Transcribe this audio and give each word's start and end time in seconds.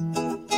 Good 0.00 0.48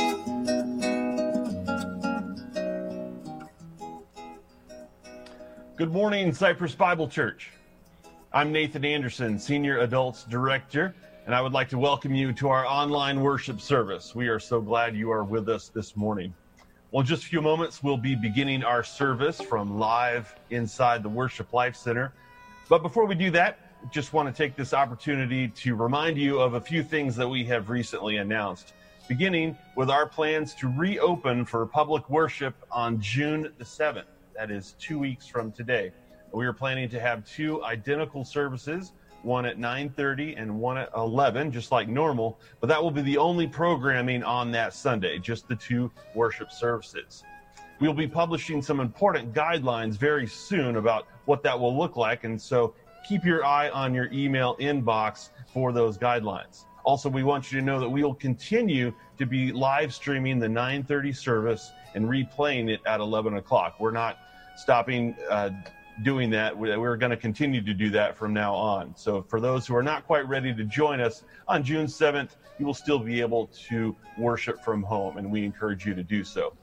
morning, 5.91 6.33
Cypress 6.33 6.75
Bible 6.75 7.09
Church. 7.09 7.51
I'm 8.31 8.53
Nathan 8.53 8.85
Anderson, 8.85 9.37
Senior 9.37 9.79
Adults 9.79 10.23
Director, 10.23 10.95
and 11.25 11.35
I 11.35 11.41
would 11.41 11.51
like 11.51 11.67
to 11.69 11.77
welcome 11.77 12.15
you 12.15 12.31
to 12.31 12.47
our 12.47 12.65
online 12.65 13.19
worship 13.19 13.59
service. 13.59 14.15
We 14.15 14.29
are 14.29 14.39
so 14.39 14.61
glad 14.61 14.95
you 14.95 15.11
are 15.11 15.25
with 15.25 15.49
us 15.49 15.67
this 15.67 15.97
morning. 15.97 16.33
Well, 16.91 17.01
in 17.01 17.07
just 17.07 17.23
a 17.23 17.27
few 17.27 17.41
moments, 17.41 17.83
we'll 17.83 17.97
be 17.97 18.15
beginning 18.15 18.63
our 18.63 18.81
service 18.81 19.41
from 19.41 19.77
live 19.77 20.33
inside 20.51 21.03
the 21.03 21.09
Worship 21.09 21.51
Life 21.51 21.75
Center. 21.75 22.13
But 22.69 22.81
before 22.81 23.05
we 23.05 23.15
do 23.15 23.29
that, 23.31 23.59
just 23.91 24.13
want 24.13 24.33
to 24.33 24.33
take 24.33 24.55
this 24.55 24.73
opportunity 24.73 25.49
to 25.49 25.75
remind 25.75 26.17
you 26.17 26.39
of 26.39 26.53
a 26.53 26.61
few 26.61 26.81
things 26.81 27.17
that 27.17 27.27
we 27.27 27.43
have 27.43 27.69
recently 27.69 28.15
announced 28.17 28.71
beginning 29.07 29.57
with 29.75 29.89
our 29.89 30.07
plans 30.07 30.53
to 30.55 30.67
reopen 30.69 31.45
for 31.45 31.65
public 31.65 32.09
worship 32.09 32.55
on 32.71 32.99
June 33.01 33.51
the 33.57 33.63
7th. 33.63 34.05
That 34.35 34.49
is 34.49 34.75
two 34.79 34.97
weeks 34.97 35.27
from 35.27 35.51
today. 35.51 35.91
We 36.31 36.45
are 36.45 36.53
planning 36.53 36.89
to 36.89 36.99
have 36.99 37.25
two 37.25 37.63
identical 37.63 38.25
services, 38.25 38.93
one 39.21 39.45
at 39.45 39.59
9:30 39.59 40.35
and 40.35 40.59
one 40.59 40.77
at 40.77 40.89
11, 40.95 41.51
just 41.51 41.71
like 41.71 41.87
normal. 41.87 42.39
But 42.59 42.67
that 42.67 42.81
will 42.81 42.91
be 42.91 43.01
the 43.01 43.17
only 43.17 43.45
programming 43.45 44.23
on 44.23 44.51
that 44.51 44.73
Sunday, 44.73 45.19
just 45.19 45.47
the 45.47 45.55
two 45.55 45.91
worship 46.15 46.51
services. 46.51 47.23
We'll 47.79 47.93
be 47.93 48.07
publishing 48.07 48.61
some 48.61 48.79
important 48.79 49.33
guidelines 49.33 49.95
very 49.95 50.27
soon 50.27 50.77
about 50.77 51.07
what 51.25 51.43
that 51.43 51.59
will 51.59 51.77
look 51.77 51.97
like, 51.97 52.23
and 52.23 52.41
so 52.41 52.73
keep 53.07 53.25
your 53.25 53.45
eye 53.45 53.69
on 53.69 53.93
your 53.93 54.09
email 54.11 54.55
inbox 54.57 55.29
for 55.53 55.71
those 55.71 55.97
guidelines. 55.97 56.65
Also, 56.83 57.09
we 57.09 57.23
want 57.23 57.51
you 57.51 57.59
to 57.59 57.65
know 57.65 57.79
that 57.79 57.89
we 57.89 58.03
will 58.03 58.13
continue 58.13 58.93
to 59.17 59.25
be 59.25 59.51
live 59.51 59.93
streaming 59.93 60.39
the 60.39 60.47
9:30 60.47 61.15
service 61.15 61.71
and 61.95 62.05
replaying 62.05 62.69
it 62.69 62.81
at 62.85 62.99
11 62.99 63.37
o'clock. 63.37 63.79
We're 63.79 63.91
not 63.91 64.17
stopping 64.55 65.15
uh, 65.29 65.49
doing 66.03 66.29
that. 66.31 66.57
We're 66.57 66.97
going 66.97 67.11
to 67.11 67.17
continue 67.17 67.61
to 67.61 67.73
do 67.73 67.89
that 67.91 68.17
from 68.17 68.33
now 68.33 68.53
on. 68.53 68.93
So, 68.95 69.21
for 69.21 69.39
those 69.39 69.65
who 69.65 69.75
are 69.75 69.83
not 69.83 70.05
quite 70.05 70.27
ready 70.27 70.53
to 70.53 70.63
join 70.65 70.99
us 70.99 71.23
on 71.47 71.63
June 71.63 71.85
7th, 71.85 72.31
you 72.59 72.65
will 72.65 72.73
still 72.73 72.99
be 72.99 73.21
able 73.21 73.47
to 73.69 73.95
worship 74.17 74.63
from 74.63 74.83
home, 74.83 75.17
and 75.17 75.31
we 75.31 75.45
encourage 75.45 75.85
you 75.85 75.93
to 75.93 76.03
do 76.03 76.23
so. 76.23 76.53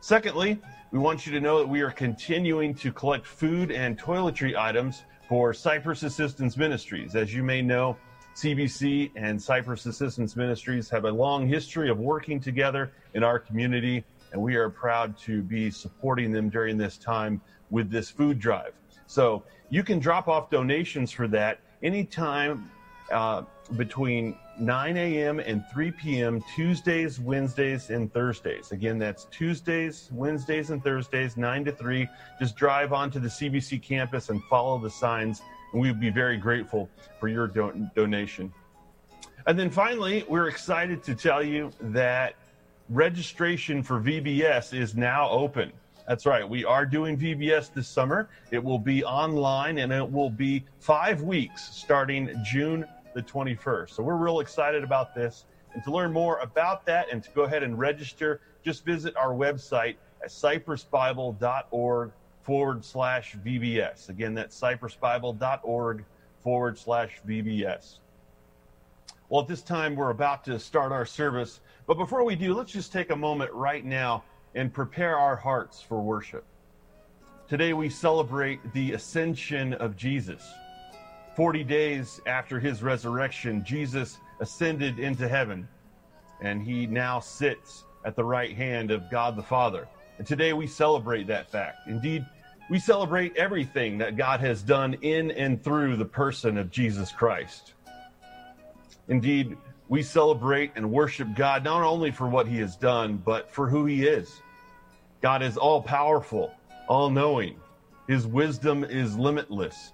Secondly, 0.00 0.60
we 0.90 0.98
want 0.98 1.26
you 1.26 1.32
to 1.32 1.40
know 1.40 1.58
that 1.58 1.66
we 1.66 1.80
are 1.80 1.90
continuing 1.90 2.74
to 2.74 2.92
collect 2.92 3.26
food 3.26 3.70
and 3.70 3.98
toiletry 3.98 4.56
items 4.56 5.02
for 5.28 5.54
Cypress 5.54 6.02
Assistance 6.02 6.56
Ministries. 6.56 7.16
As 7.16 7.34
you 7.34 7.42
may 7.42 7.62
know, 7.62 7.96
CBC 8.34 9.10
and 9.16 9.40
Cypress 9.40 9.86
Assistance 9.86 10.36
Ministries 10.36 10.90
have 10.90 11.04
a 11.04 11.10
long 11.10 11.46
history 11.46 11.88
of 11.88 11.98
working 11.98 12.40
together 12.40 12.92
in 13.14 13.22
our 13.22 13.38
community 13.38 14.04
and 14.32 14.42
we 14.42 14.56
are 14.56 14.68
proud 14.68 15.16
to 15.16 15.42
be 15.42 15.70
supporting 15.70 16.32
them 16.32 16.50
during 16.50 16.76
this 16.76 16.98
time 16.98 17.40
with 17.70 17.90
this 17.90 18.10
food 18.10 18.40
drive. 18.40 18.72
So 19.06 19.44
you 19.70 19.84
can 19.84 20.00
drop 20.00 20.26
off 20.26 20.50
donations 20.50 21.12
for 21.12 21.28
that 21.28 21.60
anytime 21.82 22.70
uh, 23.12 23.42
between 23.76 24.36
9 24.58 24.96
a.m. 24.96 25.38
and 25.40 25.64
3 25.72 25.90
p.m. 25.92 26.42
Tuesdays, 26.54 27.20
Wednesdays, 27.20 27.90
and 27.90 28.12
Thursdays. 28.12 28.72
Again, 28.72 28.98
that's 28.98 29.26
Tuesdays, 29.26 30.08
Wednesdays, 30.12 30.70
and 30.70 30.82
Thursdays, 30.82 31.36
9 31.36 31.64
to 31.66 31.72
3. 31.72 32.08
Just 32.38 32.56
drive 32.56 32.92
onto 32.92 33.20
the 33.20 33.28
CBC 33.28 33.82
campus 33.82 34.30
and 34.30 34.42
follow 34.44 34.78
the 34.78 34.90
signs, 34.90 35.42
and 35.74 35.82
we 35.82 35.90
would 35.90 36.00
be 36.00 36.08
very 36.08 36.36
grateful 36.38 36.88
for 37.18 37.28
your 37.28 37.48
do- 37.48 37.88
donation. 37.94 38.52
And 39.46 39.58
then 39.58 39.68
finally, 39.68 40.24
we're 40.28 40.48
excited 40.48 41.02
to 41.02 41.14
tell 41.14 41.42
you 41.42 41.70
that 41.80 42.36
registration 42.88 43.82
for 43.82 44.00
VBS 44.00 44.72
is 44.72 44.94
now 44.94 45.28
open. 45.28 45.72
That's 46.08 46.26
right. 46.26 46.48
We 46.48 46.64
are 46.64 46.86
doing 46.86 47.18
VBS 47.18 47.74
this 47.74 47.88
summer. 47.88 48.28
It 48.50 48.62
will 48.62 48.78
be 48.78 49.04
online 49.04 49.78
and 49.78 49.92
it 49.92 50.10
will 50.10 50.30
be 50.30 50.64
five 50.78 51.22
weeks 51.22 51.74
starting 51.74 52.30
June 52.44 52.86
the 53.14 53.22
21st. 53.22 53.90
So 53.90 54.02
we're 54.02 54.16
real 54.16 54.40
excited 54.40 54.84
about 54.84 55.14
this. 55.14 55.44
And 55.72 55.82
to 55.84 55.90
learn 55.90 56.12
more 56.12 56.38
about 56.38 56.86
that 56.86 57.10
and 57.10 57.22
to 57.24 57.30
go 57.30 57.42
ahead 57.42 57.64
and 57.64 57.76
register, 57.78 58.40
just 58.62 58.84
visit 58.84 59.16
our 59.16 59.30
website 59.30 59.96
at 60.22 60.30
cypressbible.org 60.30 62.12
forward 62.44 62.84
slash 62.84 63.36
VBS. 63.44 64.08
Again, 64.10 64.34
that's 64.34 64.58
cypressbible.org 64.58 66.04
forward 66.42 66.78
slash 66.78 67.20
VBS. 67.26 67.98
Well, 69.28 69.42
at 69.42 69.48
this 69.48 69.62
time, 69.62 69.96
we're 69.96 70.10
about 70.10 70.44
to 70.44 70.58
start 70.58 70.92
our 70.92 71.06
service. 71.06 71.60
But 71.86 71.96
before 71.96 72.24
we 72.24 72.36
do, 72.36 72.54
let's 72.54 72.70
just 72.70 72.92
take 72.92 73.10
a 73.10 73.16
moment 73.16 73.50
right 73.52 73.84
now 73.84 74.22
and 74.54 74.72
prepare 74.72 75.18
our 75.18 75.34
hearts 75.34 75.80
for 75.80 76.00
worship. 76.00 76.44
Today 77.48 77.72
we 77.72 77.88
celebrate 77.88 78.60
the 78.72 78.92
ascension 78.92 79.74
of 79.74 79.96
Jesus. 79.96 80.46
40 81.36 81.64
days 81.64 82.20
after 82.26 82.60
his 82.60 82.82
resurrection, 82.82 83.64
Jesus 83.64 84.18
ascended 84.40 84.98
into 84.98 85.26
heaven, 85.26 85.66
and 86.40 86.62
he 86.62 86.86
now 86.86 87.18
sits 87.18 87.84
at 88.04 88.14
the 88.14 88.24
right 88.24 88.54
hand 88.54 88.90
of 88.90 89.10
God 89.10 89.34
the 89.36 89.42
Father. 89.42 89.88
And 90.18 90.26
today 90.26 90.52
we 90.52 90.66
celebrate 90.66 91.26
that 91.26 91.50
fact. 91.50 91.88
Indeed, 91.88 92.24
we 92.70 92.78
celebrate 92.78 93.36
everything 93.36 93.98
that 93.98 94.16
God 94.16 94.40
has 94.40 94.62
done 94.62 94.94
in 95.02 95.30
and 95.32 95.62
through 95.62 95.96
the 95.96 96.04
person 96.04 96.56
of 96.56 96.70
Jesus 96.70 97.12
Christ. 97.12 97.74
Indeed, 99.08 99.56
we 99.88 100.02
celebrate 100.02 100.72
and 100.76 100.90
worship 100.90 101.28
God 101.34 101.62
not 101.62 101.82
only 101.82 102.10
for 102.10 102.26
what 102.26 102.46
he 102.46 102.58
has 102.58 102.76
done, 102.76 103.18
but 103.18 103.50
for 103.50 103.68
who 103.68 103.84
he 103.84 104.06
is. 104.06 104.40
God 105.20 105.42
is 105.42 105.56
all 105.56 105.82
powerful, 105.82 106.52
all 106.88 107.10
knowing. 107.10 107.56
His 108.08 108.26
wisdom 108.26 108.84
is 108.84 109.16
limitless. 109.16 109.92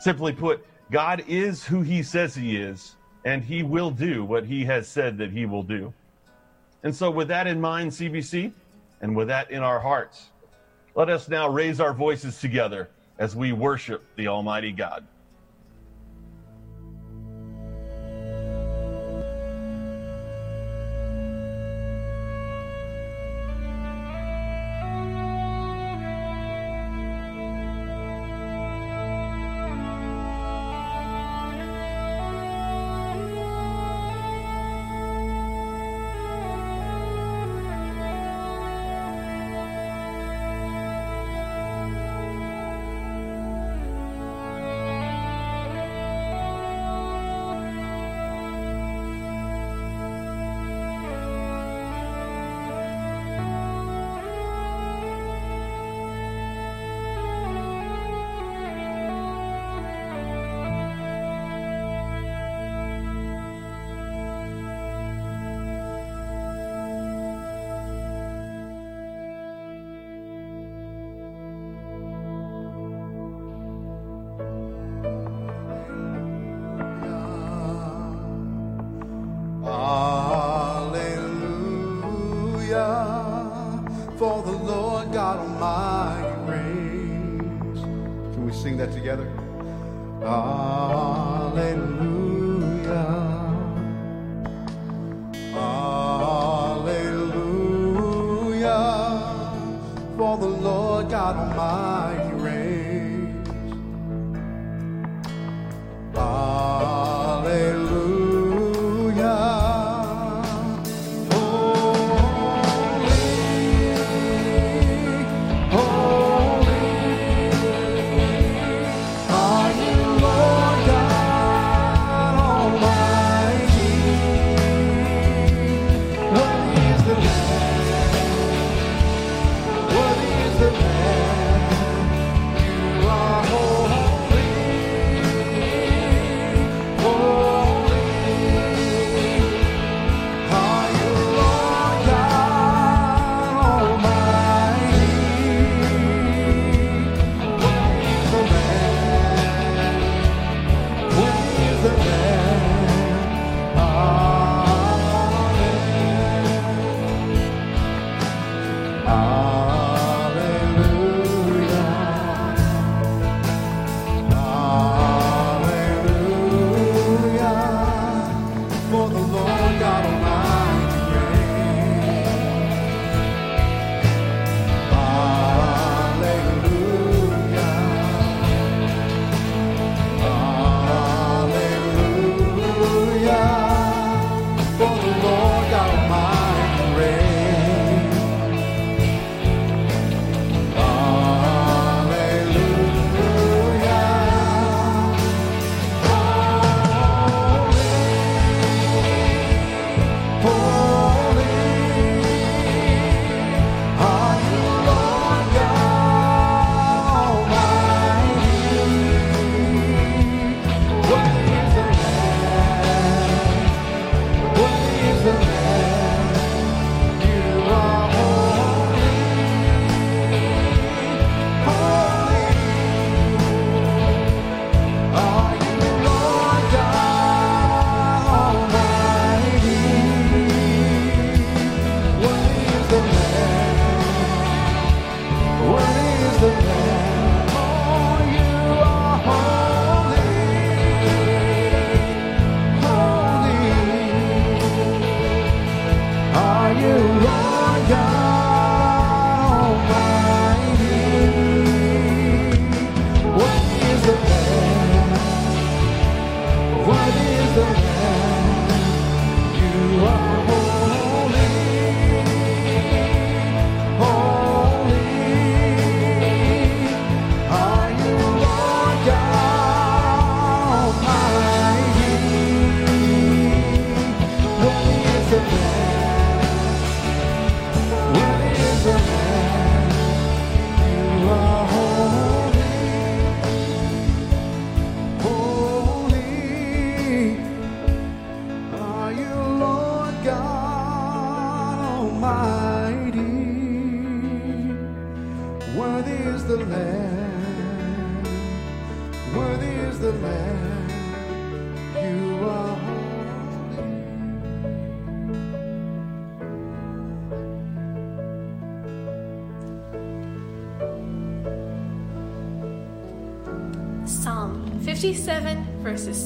Simply 0.00 0.32
put, 0.32 0.64
God 0.90 1.24
is 1.28 1.64
who 1.64 1.82
he 1.82 2.02
says 2.02 2.34
he 2.34 2.56
is, 2.56 2.96
and 3.24 3.44
he 3.44 3.62
will 3.62 3.90
do 3.90 4.24
what 4.24 4.46
he 4.46 4.64
has 4.64 4.88
said 4.88 5.18
that 5.18 5.30
he 5.30 5.44
will 5.44 5.62
do. 5.62 5.92
And 6.82 6.94
so, 6.94 7.10
with 7.10 7.28
that 7.28 7.46
in 7.46 7.60
mind, 7.60 7.90
CBC, 7.90 8.52
and 9.02 9.14
with 9.14 9.28
that 9.28 9.50
in 9.50 9.62
our 9.62 9.78
hearts, 9.78 10.30
let 10.94 11.08
us 11.08 11.28
now 11.28 11.48
raise 11.48 11.80
our 11.80 11.92
voices 11.94 12.40
together 12.40 12.88
as 13.18 13.36
we 13.36 13.52
worship 13.52 14.04
the 14.16 14.28
Almighty 14.28 14.72
God. 14.72 15.04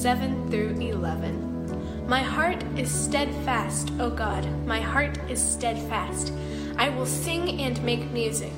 7 0.01 0.51
through 0.51 0.75
11. 0.79 2.07
My 2.07 2.21
heart 2.21 2.61
is 2.77 2.91
steadfast, 2.91 3.91
O 3.99 4.09
God, 4.09 4.45
my 4.67 4.79
heart 4.79 5.17
is 5.29 5.41
steadfast. 5.41 6.33
I 6.77 6.89
will 6.89 7.05
sing 7.05 7.61
and 7.61 7.81
make 7.83 8.11
music. 8.11 8.51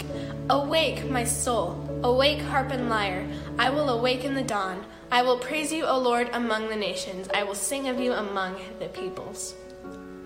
Awake, 0.50 1.10
my 1.10 1.24
soul, 1.24 1.78
awake, 2.04 2.42
harp 2.42 2.72
and 2.72 2.90
lyre. 2.90 3.26
I 3.60 3.70
will 3.70 3.90
awaken 3.90 4.34
the 4.34 4.42
dawn. 4.42 4.84
I 5.12 5.22
will 5.22 5.38
praise 5.38 5.72
you, 5.72 5.86
O 5.86 5.98
Lord, 6.00 6.30
among 6.34 6.70
the 6.70 6.76
nations. 6.76 7.30
I 7.34 7.44
will 7.44 7.56
sing 7.56 7.88
of 7.88 8.00
you 8.00 8.14
among 8.14 8.58
the 8.80 8.88
peoples. 8.88 9.54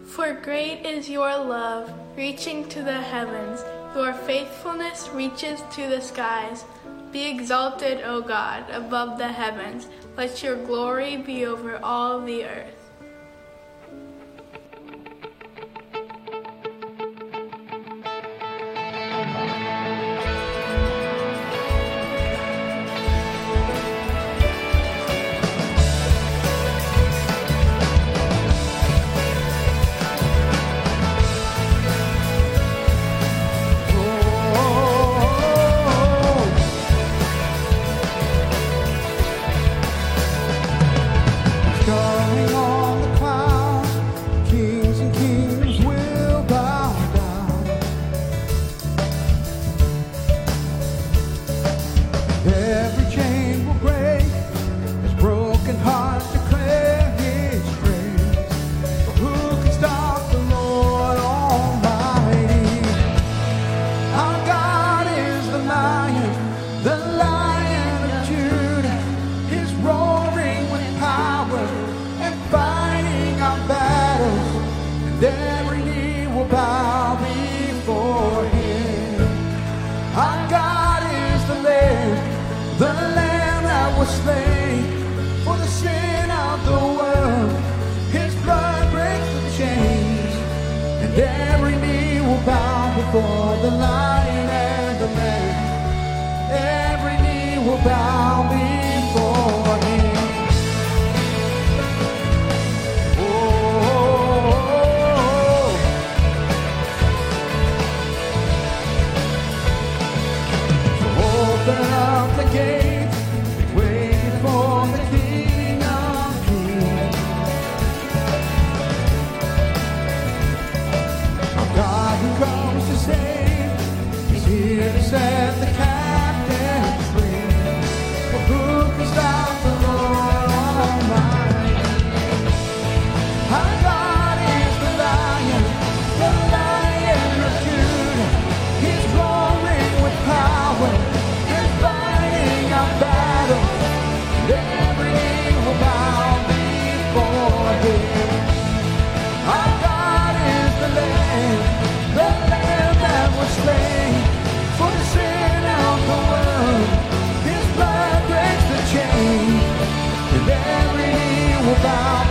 For 0.06 0.34
great 0.34 0.86
is 0.86 1.10
your 1.10 1.38
love, 1.38 1.94
reaching 2.16 2.68
to 2.70 2.82
the 2.82 3.02
heavens. 3.02 3.64
Your 3.96 4.14
faithfulness 4.14 5.10
reaches 5.10 5.62
to 5.74 5.88
the 5.88 6.02
skies. 6.02 6.64
Be 7.12 7.30
exalted, 7.30 8.02
O 8.06 8.22
God, 8.22 8.70
above 8.70 9.18
the 9.18 9.28
heavens. 9.28 9.88
Let 10.18 10.44
your 10.44 10.58
glory 10.58 11.18
be 11.18 11.46
over 11.46 11.80
all 11.82 12.20
the 12.20 12.44
earth. 12.46 12.81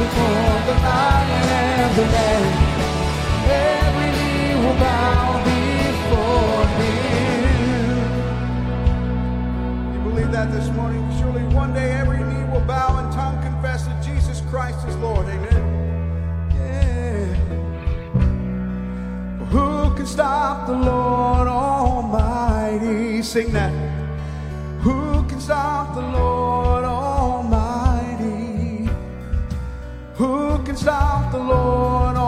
Before 0.01 0.57
the 0.69 0.75
Lion 0.81 1.49
and 1.61 1.93
the 1.95 2.07
Lamb. 2.15 2.55
Every 3.53 4.11
knee 4.17 4.55
will 4.63 4.79
bow 4.81 5.27
before 5.45 6.65
Him. 6.79 7.45
You 9.93 10.01
believe 10.09 10.31
that 10.33 10.49
this 10.53 10.69
morning? 10.71 11.03
Surely 11.19 11.45
one 11.55 11.75
day 11.75 11.91
every 11.93 12.23
knee 12.25 12.45
will 12.51 12.67
bow 12.67 12.97
and 13.01 13.13
tongue 13.13 13.43
confess 13.43 13.85
that 13.85 14.03
Jesus 14.03 14.41
Christ 14.49 14.89
is 14.89 14.97
Lord. 14.97 15.27
Amen. 15.27 15.63
Yeah. 16.57 17.27
Who 19.53 19.95
can 19.97 20.07
stop 20.07 20.67
the 20.67 20.79
Lord 20.79 21.47
Almighty? 21.47 23.23
Sing 23.23 23.53
that. 23.53 23.73
Who 24.81 25.23
can 25.29 25.41
stop 25.41 25.95
the 25.95 26.01
Lord 26.01 26.30
can 30.71 30.77
stop 30.77 31.33
the 31.33 31.39
Lord 31.39 32.20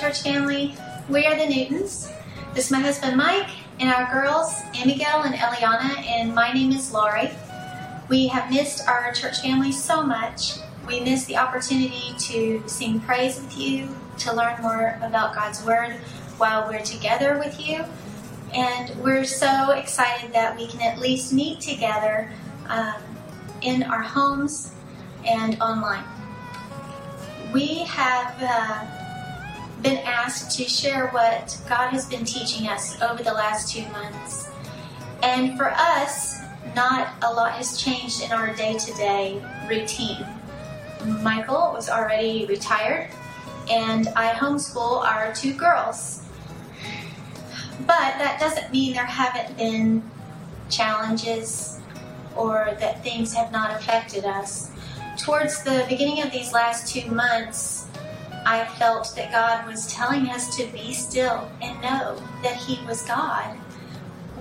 church 0.00 0.22
family. 0.22 0.74
We 1.08 1.26
are 1.26 1.36
the 1.36 1.46
Newtons. 1.46 2.10
This 2.54 2.64
is 2.66 2.70
my 2.70 2.80
husband 2.80 3.16
Mike 3.16 3.50
and 3.78 3.90
our 3.90 4.10
girls 4.10 4.62
Abigail 4.80 5.24
and 5.24 5.34
Eliana, 5.34 6.02
and 6.06 6.34
my 6.34 6.54
name 6.54 6.72
is 6.72 6.90
Laurie. 6.90 7.30
We 8.08 8.28
have 8.28 8.48
missed 8.48 8.88
our 8.88 9.12
church 9.12 9.42
family 9.42 9.72
so 9.72 10.02
much. 10.02 10.54
We 10.86 11.00
miss 11.00 11.26
the 11.26 11.36
opportunity 11.36 12.14
to 12.18 12.66
sing 12.66 12.98
praise 13.00 13.38
with 13.38 13.58
you, 13.58 13.94
to 14.20 14.34
learn 14.34 14.62
more 14.62 14.98
about 15.02 15.34
God's 15.34 15.62
Word 15.66 15.96
while 16.38 16.66
we're 16.66 16.80
together 16.80 17.36
with 17.38 17.60
you. 17.60 17.84
And 18.54 18.96
we're 19.04 19.24
so 19.24 19.72
excited 19.72 20.32
that 20.32 20.56
we 20.56 20.66
can 20.66 20.80
at 20.80 20.98
least 20.98 21.34
meet 21.34 21.60
together 21.60 22.32
um, 22.66 23.02
in 23.60 23.82
our 23.82 24.02
homes 24.02 24.72
and 25.26 25.60
online. 25.60 26.04
We 27.52 27.80
have 27.80 28.34
uh, 28.40 28.86
been 29.82 29.98
asked 30.06 30.56
to 30.56 30.64
share 30.64 31.08
what 31.08 31.60
God 31.68 31.90
has 31.90 32.06
been 32.06 32.24
teaching 32.24 32.66
us 32.66 32.98
over 33.02 33.22
the 33.22 33.34
last 33.34 33.70
two 33.74 33.86
months. 33.90 34.49
And 35.22 35.56
for 35.56 35.70
us, 35.70 36.40
not 36.74 37.14
a 37.22 37.32
lot 37.32 37.52
has 37.52 37.80
changed 37.80 38.22
in 38.22 38.32
our 38.32 38.54
day 38.54 38.78
to 38.78 38.92
day 38.94 39.42
routine. 39.68 40.26
Michael 41.22 41.72
was 41.72 41.88
already 41.88 42.46
retired, 42.46 43.10
and 43.70 44.08
I 44.16 44.32
homeschool 44.32 45.04
our 45.04 45.32
two 45.34 45.54
girls. 45.54 46.22
But 47.80 48.18
that 48.18 48.38
doesn't 48.38 48.70
mean 48.70 48.94
there 48.94 49.04
haven't 49.04 49.56
been 49.56 50.02
challenges 50.68 51.80
or 52.36 52.76
that 52.80 53.02
things 53.02 53.34
have 53.34 53.50
not 53.50 53.74
affected 53.76 54.24
us. 54.24 54.70
Towards 55.18 55.62
the 55.64 55.84
beginning 55.88 56.22
of 56.22 56.30
these 56.30 56.52
last 56.52 56.92
two 56.92 57.10
months, 57.10 57.88
I 58.46 58.64
felt 58.78 59.14
that 59.16 59.32
God 59.32 59.66
was 59.66 59.92
telling 59.92 60.28
us 60.30 60.56
to 60.56 60.66
be 60.66 60.92
still 60.92 61.50
and 61.60 61.80
know 61.82 62.22
that 62.42 62.56
He 62.56 62.84
was 62.86 63.02
God, 63.02 63.56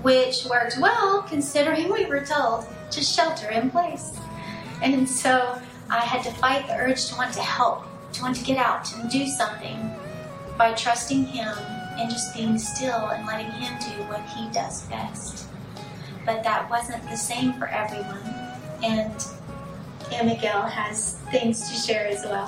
which 0.02 0.46
worked 0.46 0.78
well 0.80 1.24
considering 1.24 1.92
we 1.92 2.06
were 2.06 2.26
told 2.26 2.66
to 2.92 3.02
shelter 3.02 3.50
in 3.50 3.70
place. 3.70 4.18
And 4.82 5.08
so 5.08 5.60
I 5.90 6.00
had 6.00 6.24
to 6.24 6.32
fight 6.32 6.68
the 6.68 6.76
urge 6.76 7.08
to 7.08 7.16
want 7.16 7.34
to 7.34 7.42
help, 7.42 7.86
to 8.14 8.22
want 8.22 8.36
to 8.38 8.44
get 8.44 8.58
out 8.58 8.94
and 8.96 9.10
do 9.10 9.28
something 9.28 9.94
by 10.58 10.74
trusting 10.74 11.26
Him 11.26 11.56
and 11.98 12.10
just 12.10 12.36
being 12.36 12.58
still 12.58 13.10
and 13.10 13.26
letting 13.26 13.52
Him 13.52 13.78
do 13.80 14.04
what 14.04 14.22
He 14.30 14.50
does 14.52 14.84
best. 14.84 15.48
But 16.26 16.44
that 16.44 16.70
wasn't 16.70 17.04
the 17.10 17.18
same 17.18 17.54
for 17.54 17.68
everyone. 17.68 18.24
And 18.84 19.14
Abigail 20.14 20.62
has 20.62 21.16
things 21.32 21.70
to 21.70 21.76
share 21.76 22.08
as 22.08 22.24
well. 22.24 22.48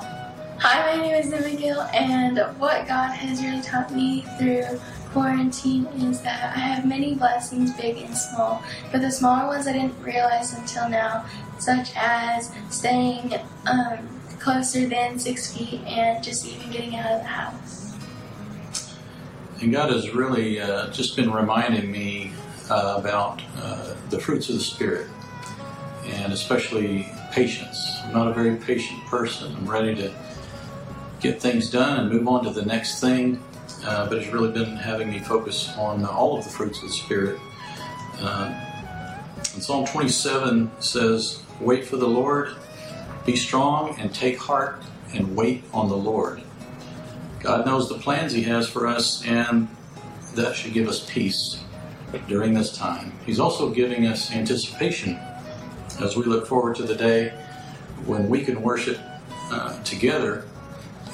Hi, 0.58 0.96
my 0.96 1.02
name 1.02 1.14
is 1.14 1.32
Abigail, 1.32 1.80
and 1.92 2.38
what 2.60 2.86
God 2.86 3.10
has 3.10 3.42
really 3.42 3.62
taught 3.62 3.92
me 3.92 4.24
through 4.38 4.80
quarantine 5.12 5.86
is 5.86 6.22
that 6.22 6.56
I 6.56 6.60
have 6.60 6.86
many 6.86 7.14
blessings, 7.14 7.72
big 7.74 7.98
and 7.98 8.16
small. 8.16 8.62
But 8.90 9.02
the 9.02 9.10
smaller 9.10 9.46
ones 9.46 9.66
I 9.66 9.72
didn't 9.72 10.00
realize 10.02 10.54
until 10.54 10.88
now, 10.88 11.26
such 11.58 11.92
as 11.94 12.50
staying 12.70 13.34
um, 13.66 14.08
closer 14.38 14.86
than 14.88 15.18
six 15.18 15.56
feet 15.56 15.80
and 15.86 16.22
just 16.24 16.46
even 16.46 16.70
getting 16.70 16.96
out 16.96 17.12
of 17.12 17.20
the 17.20 17.28
house. 17.28 17.96
And 19.60 19.72
God 19.72 19.90
has 19.90 20.10
really 20.10 20.60
uh, 20.60 20.90
just 20.90 21.14
been 21.14 21.30
reminding 21.30 21.92
me 21.92 22.32
uh, 22.68 22.96
about 22.98 23.40
uh, 23.58 23.94
the 24.10 24.18
fruits 24.18 24.48
of 24.48 24.56
the 24.56 24.60
Spirit, 24.60 25.06
and 26.06 26.32
especially 26.32 27.08
patience. 27.30 27.78
I'm 28.02 28.12
not 28.12 28.28
a 28.28 28.34
very 28.34 28.56
patient 28.56 29.04
person. 29.06 29.54
I'm 29.54 29.70
ready 29.70 29.94
to 29.94 30.12
get 31.20 31.40
things 31.40 31.70
done 31.70 32.00
and 32.00 32.10
move 32.10 32.26
on 32.26 32.42
to 32.44 32.50
the 32.50 32.64
next 32.64 33.00
thing, 33.00 33.40
uh, 33.84 34.08
but 34.08 34.18
it's 34.18 34.28
really 34.28 34.52
been 34.52 34.76
having 34.76 35.10
me 35.10 35.18
focus 35.18 35.72
on 35.76 36.04
all 36.04 36.38
of 36.38 36.44
the 36.44 36.50
fruits 36.50 36.78
of 36.78 36.88
the 36.88 36.94
Spirit. 36.94 37.40
Um, 38.20 38.54
and 39.54 39.62
Psalm 39.62 39.86
27 39.86 40.70
says, 40.80 41.42
Wait 41.60 41.84
for 41.84 41.96
the 41.96 42.08
Lord, 42.08 42.54
be 43.26 43.36
strong, 43.36 43.98
and 43.98 44.14
take 44.14 44.38
heart, 44.38 44.82
and 45.14 45.36
wait 45.36 45.64
on 45.72 45.88
the 45.88 45.96
Lord. 45.96 46.42
God 47.40 47.66
knows 47.66 47.88
the 47.88 47.98
plans 47.98 48.32
He 48.32 48.42
has 48.42 48.68
for 48.68 48.86
us, 48.86 49.24
and 49.26 49.68
that 50.34 50.54
should 50.54 50.72
give 50.72 50.88
us 50.88 51.08
peace 51.10 51.62
during 52.28 52.54
this 52.54 52.76
time. 52.76 53.12
He's 53.24 53.40
also 53.40 53.70
giving 53.70 54.06
us 54.06 54.30
anticipation 54.30 55.18
as 56.00 56.16
we 56.16 56.24
look 56.24 56.46
forward 56.46 56.76
to 56.76 56.82
the 56.82 56.94
day 56.94 57.30
when 58.06 58.28
we 58.28 58.42
can 58.42 58.62
worship 58.62 58.98
uh, 59.50 59.82
together 59.82 60.46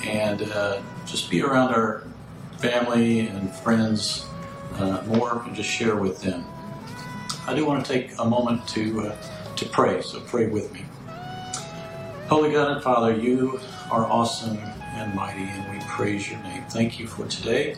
and 0.04 0.42
uh, 0.42 0.80
just 1.06 1.30
be 1.30 1.42
around 1.42 1.74
our 1.74 2.04
family 2.58 3.20
and 3.20 3.54
friends 3.54 4.26
uh, 4.74 5.02
more 5.06 5.42
and 5.42 5.54
just 5.54 5.70
share 5.70 5.96
with 5.96 6.20
them. 6.20 6.44
I 7.46 7.54
do 7.54 7.64
want 7.64 7.84
to 7.84 7.92
take 7.92 8.18
a 8.18 8.24
moment 8.24 8.66
to 8.68 9.00
uh, 9.00 9.16
to 9.56 9.66
pray, 9.66 10.02
so 10.02 10.20
pray 10.20 10.46
with 10.46 10.72
me. 10.72 10.84
Holy 12.28 12.52
God 12.52 12.72
and 12.72 12.82
Father, 12.82 13.16
you 13.16 13.58
are 13.90 14.06
awesome 14.06 14.58
and 14.58 15.14
mighty, 15.14 15.44
and 15.44 15.72
we 15.72 15.84
praise 15.86 16.30
your 16.30 16.38
name. 16.40 16.62
Thank 16.68 17.00
you 17.00 17.06
for 17.06 17.26
today, 17.26 17.76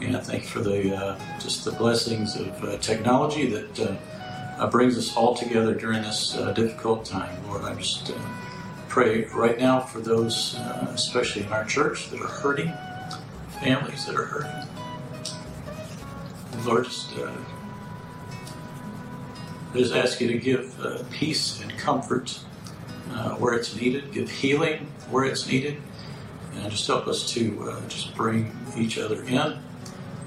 and 0.00 0.20
thank 0.22 0.42
you 0.42 0.48
for 0.48 0.60
the 0.60 0.96
uh, 0.96 1.18
just 1.38 1.64
the 1.64 1.72
blessings 1.72 2.36
of 2.36 2.64
uh, 2.64 2.78
technology 2.78 3.46
that 3.50 3.80
uh, 3.80 3.96
uh, 4.58 4.68
brings 4.68 4.98
us 4.98 5.16
all 5.16 5.34
together 5.34 5.74
during 5.74 6.02
this 6.02 6.32
difficult 6.54 7.04
time. 7.04 7.36
Lord, 7.46 7.62
I 7.62 7.74
just 7.74 8.12
pray 8.88 9.26
right 9.34 9.58
now 9.58 9.80
for 9.80 10.00
those, 10.00 10.54
especially 10.88 11.44
in 11.44 11.52
our 11.52 11.64
church, 11.64 12.10
that 12.10 12.20
are 12.20 12.26
hurting, 12.26 12.72
families 13.64 14.04
that 14.04 14.14
are 14.14 14.26
hurting. 14.26 14.68
Lord, 16.66 16.84
just, 16.84 17.16
uh, 17.18 17.32
just 19.74 19.94
ask 19.94 20.20
you 20.20 20.28
to 20.28 20.38
give 20.38 20.78
uh, 20.80 21.02
peace 21.10 21.62
and 21.62 21.76
comfort 21.78 22.38
uh, 23.10 23.30
where 23.36 23.54
it's 23.54 23.74
needed, 23.74 24.12
give 24.12 24.30
healing 24.30 24.86
where 25.10 25.24
it's 25.24 25.48
needed, 25.48 25.80
and 26.54 26.70
just 26.70 26.86
help 26.86 27.06
us 27.06 27.26
to 27.32 27.70
uh, 27.70 27.88
just 27.88 28.14
bring 28.14 28.54
each 28.76 28.98
other 28.98 29.22
in 29.24 29.58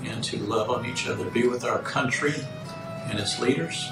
and 0.03 0.23
to 0.23 0.37
love 0.37 0.71
on 0.71 0.85
each 0.87 1.07
other. 1.07 1.29
Be 1.29 1.47
with 1.47 1.63
our 1.63 1.79
country 1.79 2.33
and 3.05 3.19
its 3.19 3.39
leaders, 3.39 3.87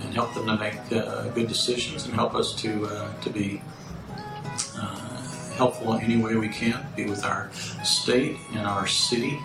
and 0.00 0.14
help 0.14 0.34
them 0.34 0.46
to 0.46 0.56
make 0.56 0.76
uh, 0.92 1.28
good 1.30 1.48
decisions, 1.48 2.06
and 2.06 2.14
help 2.14 2.34
us 2.34 2.54
to 2.62 2.86
uh, 2.86 3.12
to 3.22 3.30
be 3.30 3.60
helpful 5.58 5.92
in 5.94 6.02
any 6.02 6.16
way 6.16 6.36
we 6.36 6.48
can. 6.48 6.86
Be 6.94 7.04
with 7.06 7.24
our 7.24 7.50
state 7.84 8.38
and 8.52 8.64
our 8.64 8.86
city, 8.86 9.40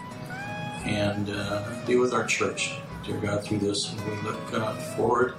and 0.85 1.31
uh, 1.31 1.63
be 1.87 1.95
with 1.95 2.13
our 2.13 2.25
church, 2.25 2.75
dear 3.03 3.17
God, 3.17 3.43
through 3.43 3.57
this. 3.57 3.91
And 3.91 3.99
we 4.05 4.29
look 4.29 4.53
uh, 4.53 4.75
forward 4.95 5.33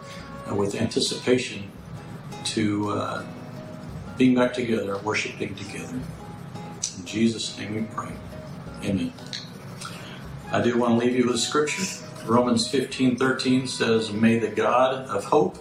uh, 0.51 0.55
with 0.57 0.75
anticipation 0.75 1.71
to 2.47 2.91
uh, 2.91 3.25
being 4.19 4.35
back 4.35 4.53
together, 4.53 4.99
worshiping 4.99 5.55
together. 5.55 6.01
In 6.99 7.05
Jesus' 7.05 7.57
name 7.57 7.77
we 7.77 7.83
pray. 7.83 8.13
Amen. 8.83 9.13
I 10.51 10.61
do 10.61 10.77
want 10.77 10.99
to 10.99 11.07
leave 11.07 11.17
you 11.17 11.29
with 11.29 11.39
scripture. 11.39 11.85
Romans 12.27 12.69
15 12.69 13.17
13 13.17 13.69
says, 13.69 14.13
May 14.13 14.41
the 14.41 14.49
God 14.49 15.07
of 15.07 15.25
hope 15.25 15.57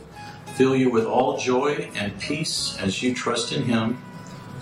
fill 0.56 0.76
you 0.76 0.90
with 0.90 1.06
all 1.06 1.38
joy 1.38 1.92
and 1.96 2.20
peace 2.20 2.78
as 2.80 3.04
you 3.04 3.14
trust 3.14 3.52
in 3.52 3.64
him, 3.64 4.02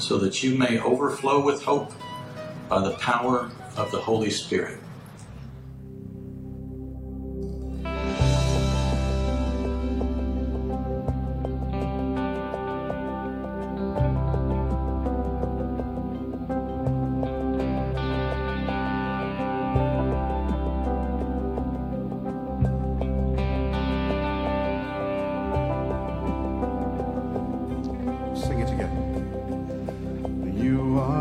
so 0.02 0.18
that 0.18 0.44
you 0.44 0.58
may 0.58 0.80
overflow 0.80 1.40
with 1.40 1.62
hope 1.64 1.92
by 2.68 2.82
the 2.82 2.96
power 2.98 3.50
of 3.78 3.92
the 3.92 4.00
Holy 4.00 4.32
Spirit. 4.32 4.81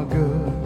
You 0.09 0.60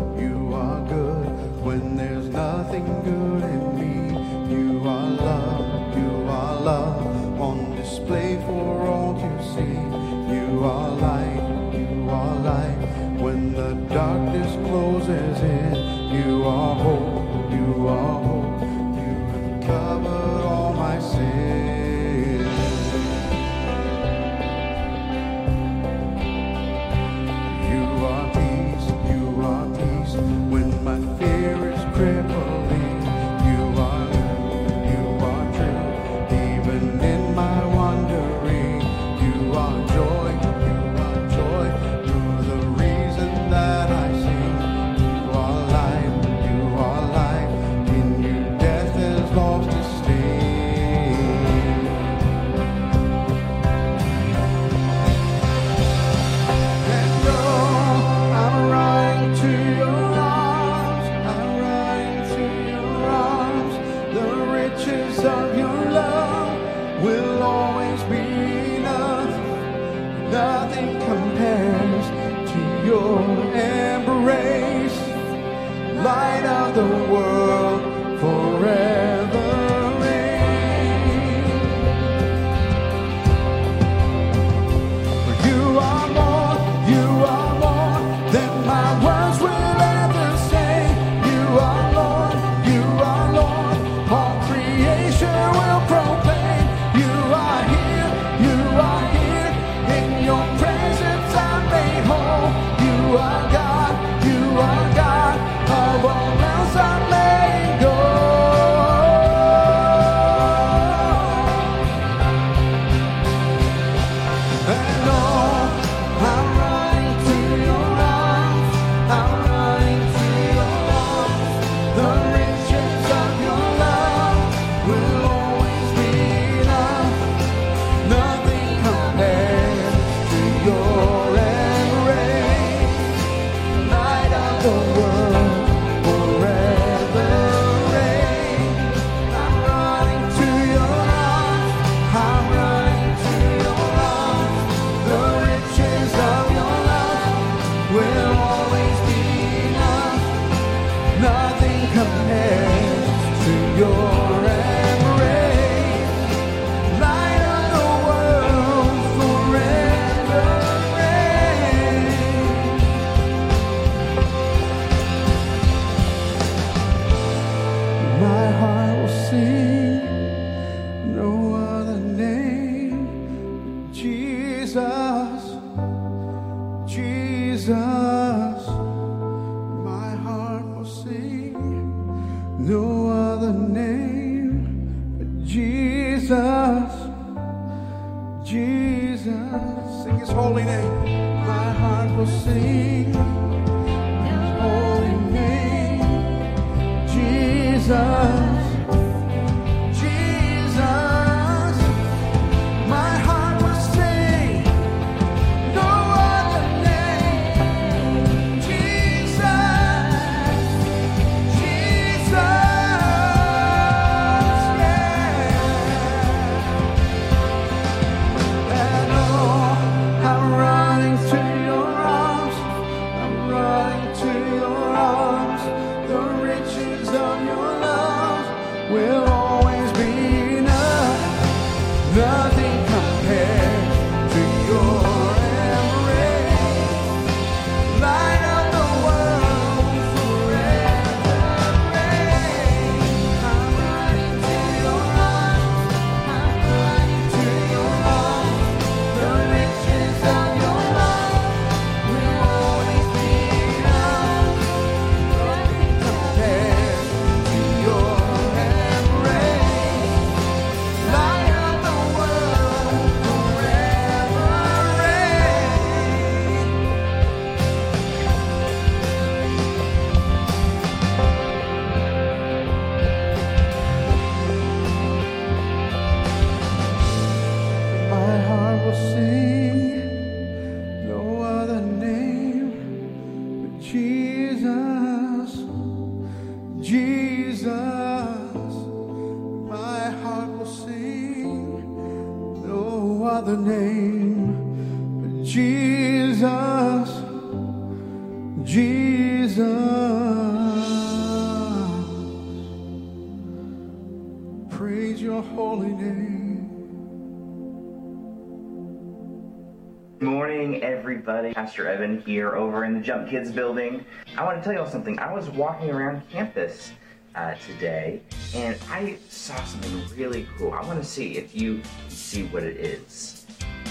Pastor 311.75 311.89
Evan 311.89 312.23
here 312.23 312.55
over 312.55 312.85
in 312.85 312.95
the 312.95 313.01
Jump 313.01 313.29
Kids 313.29 313.51
building. 313.51 314.05
I 314.39 314.45
want 314.45 314.59
to 314.59 314.63
tell 314.63 314.73
you 314.73 314.79
all 314.79 314.87
something. 314.87 315.19
I 315.19 315.33
was 315.33 315.51
walking 315.51 315.91
around 315.91 316.23
campus 316.31 316.93
uh, 317.35 317.57
today 317.67 318.21
and 318.55 318.79
I 318.89 319.17
saw 319.29 319.57
something 319.65 320.01
really 320.17 320.47
cool. 320.57 320.73
I 320.73 320.85
want 320.85 321.03
to 321.03 321.05
see 321.05 321.37
if 321.37 321.53
you 321.53 321.79
can 321.79 322.11
see 322.11 322.45
what 322.45 322.63
it 322.63 322.77
is. 322.77 323.45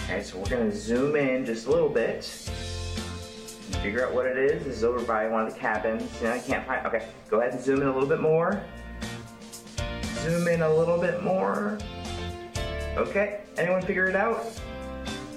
Okay, 0.06 0.24
so 0.24 0.38
we're 0.38 0.46
going 0.46 0.72
to 0.72 0.78
zoom 0.78 1.18
in 1.18 1.46
just 1.46 1.68
a 1.68 1.72
little 1.72 1.90
bit. 1.90 2.24
Figure 2.24 4.08
out 4.08 4.14
what 4.14 4.28
it 4.28 4.38
is. 4.38 4.64
This 4.64 4.78
is 4.78 4.86
over 4.86 5.02
by 5.02 5.28
one 5.28 5.46
of 5.46 5.54
the 5.54 5.60
cabins. 5.60 6.10
You 6.22 6.30
I 6.30 6.40
can't 6.40 6.66
find. 6.66 6.88
Okay, 6.88 7.06
go 7.30 7.42
ahead 7.42 7.52
and 7.52 7.62
zoom 7.62 7.82
in 7.82 7.90
a 7.90 7.94
little 7.94 8.08
bit 8.08 8.22
more. 8.22 8.64
Zoom 10.22 10.48
in 10.48 10.62
a 10.62 10.74
little 10.74 10.98
bit 10.98 11.22
more. 11.22 11.78
Okay, 12.96 13.42
anyone 13.58 13.82
figure 13.82 14.08
it 14.08 14.16
out? 14.16 14.46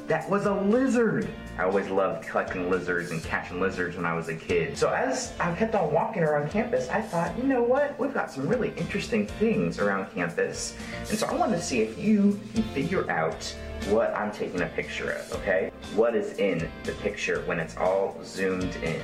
That 0.06 0.30
was 0.30 0.46
a 0.46 0.54
lizard. 0.54 1.28
I 1.58 1.64
always 1.64 1.88
loved 1.88 2.26
collecting 2.26 2.70
lizards 2.70 3.10
and 3.12 3.24
catching 3.24 3.60
lizards 3.60 3.96
when 3.96 4.04
I 4.04 4.14
was 4.14 4.28
a 4.28 4.34
kid. 4.34 4.76
So 4.76 4.90
as 4.90 5.32
I 5.40 5.54
kept 5.54 5.74
on 5.74 5.90
walking 5.90 6.22
around 6.22 6.50
campus, 6.50 6.88
I 6.90 7.00
thought, 7.00 7.36
you 7.38 7.44
know 7.44 7.62
what? 7.62 7.98
We've 7.98 8.12
got 8.12 8.30
some 8.30 8.46
really 8.46 8.74
interesting 8.76 9.26
things 9.26 9.78
around 9.78 10.12
campus. 10.14 10.76
And 11.08 11.18
so 11.18 11.26
I 11.26 11.34
wanted 11.34 11.56
to 11.56 11.62
see 11.62 11.80
if 11.80 11.98
you 11.98 12.38
can 12.52 12.62
figure 12.74 13.10
out 13.10 13.56
what 13.88 14.14
I'm 14.14 14.32
taking 14.32 14.60
a 14.62 14.66
picture 14.66 15.12
of, 15.12 15.32
okay? 15.34 15.70
What 15.94 16.14
is 16.14 16.38
in 16.38 16.68
the 16.84 16.92
picture 16.92 17.40
when 17.46 17.58
it's 17.58 17.76
all 17.76 18.18
zoomed 18.22 18.74
in, 18.76 19.00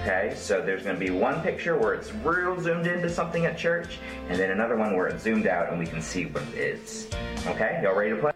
okay? 0.00 0.32
So 0.36 0.62
there's 0.62 0.84
gonna 0.84 0.98
be 0.98 1.10
one 1.10 1.42
picture 1.42 1.76
where 1.76 1.94
it's 1.94 2.14
real 2.14 2.58
zoomed 2.60 2.86
into 2.86 3.10
something 3.10 3.44
at 3.44 3.58
church, 3.58 3.98
and 4.28 4.38
then 4.38 4.50
another 4.50 4.76
one 4.76 4.96
where 4.96 5.08
it's 5.08 5.22
zoomed 5.22 5.46
out 5.46 5.70
and 5.70 5.78
we 5.78 5.86
can 5.86 6.00
see 6.00 6.26
what 6.26 6.42
it 6.44 6.54
is. 6.54 7.08
Okay, 7.46 7.80
y'all 7.82 7.94
ready 7.94 8.10
to 8.10 8.16
play? 8.16 8.32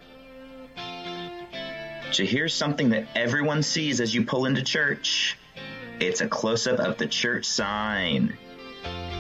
So 2.15 2.23
here's 2.23 2.55
something 2.55 2.91
that 2.91 3.09
everyone 3.17 3.65
sees 3.65 4.01
as 4.01 4.15
you 4.15 4.25
pull 4.25 4.47
into 4.47 4.63
church. 4.63 5.37
It's 5.99 6.21
a 6.21 6.29
close 6.29 6.69
up 6.69 6.79
of 6.79 6.97
the 6.97 7.09
church 7.09 7.45
sign. 7.45 8.39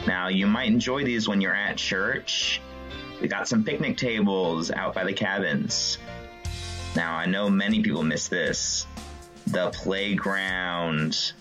Now, 0.07 0.28
you 0.28 0.46
might 0.46 0.68
enjoy 0.68 1.02
these 1.02 1.26
when 1.26 1.40
you're 1.40 1.57
at 1.57 1.76
church. 1.76 2.61
We 3.20 3.26
got 3.26 3.48
some 3.48 3.64
picnic 3.64 3.96
tables 3.96 4.70
out 4.70 4.94
by 4.94 5.02
the 5.02 5.12
cabins. 5.12 5.98
Now, 6.94 7.16
I 7.16 7.26
know 7.26 7.50
many 7.50 7.83
people 7.83 8.04
miss 8.04 8.28
this. 8.28 8.87
The 9.48 9.70
playground. 9.70 11.33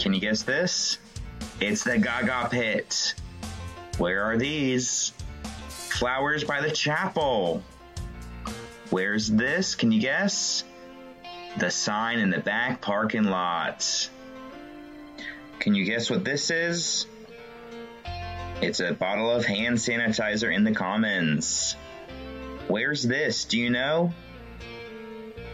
Can 0.00 0.14
you 0.14 0.20
guess 0.20 0.42
this? 0.42 0.98
It's 1.60 1.84
the 1.84 1.96
Gaga 1.96 2.48
Pit. 2.50 3.14
Where 3.98 4.24
are 4.24 4.36
these? 4.36 5.12
Flowers 5.68 6.42
by 6.42 6.60
the 6.60 6.72
chapel. 6.72 7.62
Where's 8.94 9.28
this? 9.28 9.74
Can 9.74 9.90
you 9.90 10.00
guess? 10.00 10.62
The 11.58 11.68
sign 11.68 12.20
in 12.20 12.30
the 12.30 12.38
back 12.38 12.80
parking 12.80 13.24
lot. 13.24 14.08
Can 15.58 15.74
you 15.74 15.84
guess 15.84 16.08
what 16.08 16.24
this 16.24 16.48
is? 16.52 17.08
It's 18.62 18.78
a 18.78 18.92
bottle 18.92 19.32
of 19.32 19.44
hand 19.46 19.78
sanitizer 19.78 20.54
in 20.54 20.62
the 20.62 20.70
commons. 20.70 21.74
Where's 22.68 23.02
this? 23.02 23.46
Do 23.46 23.58
you 23.58 23.68
know? 23.68 24.14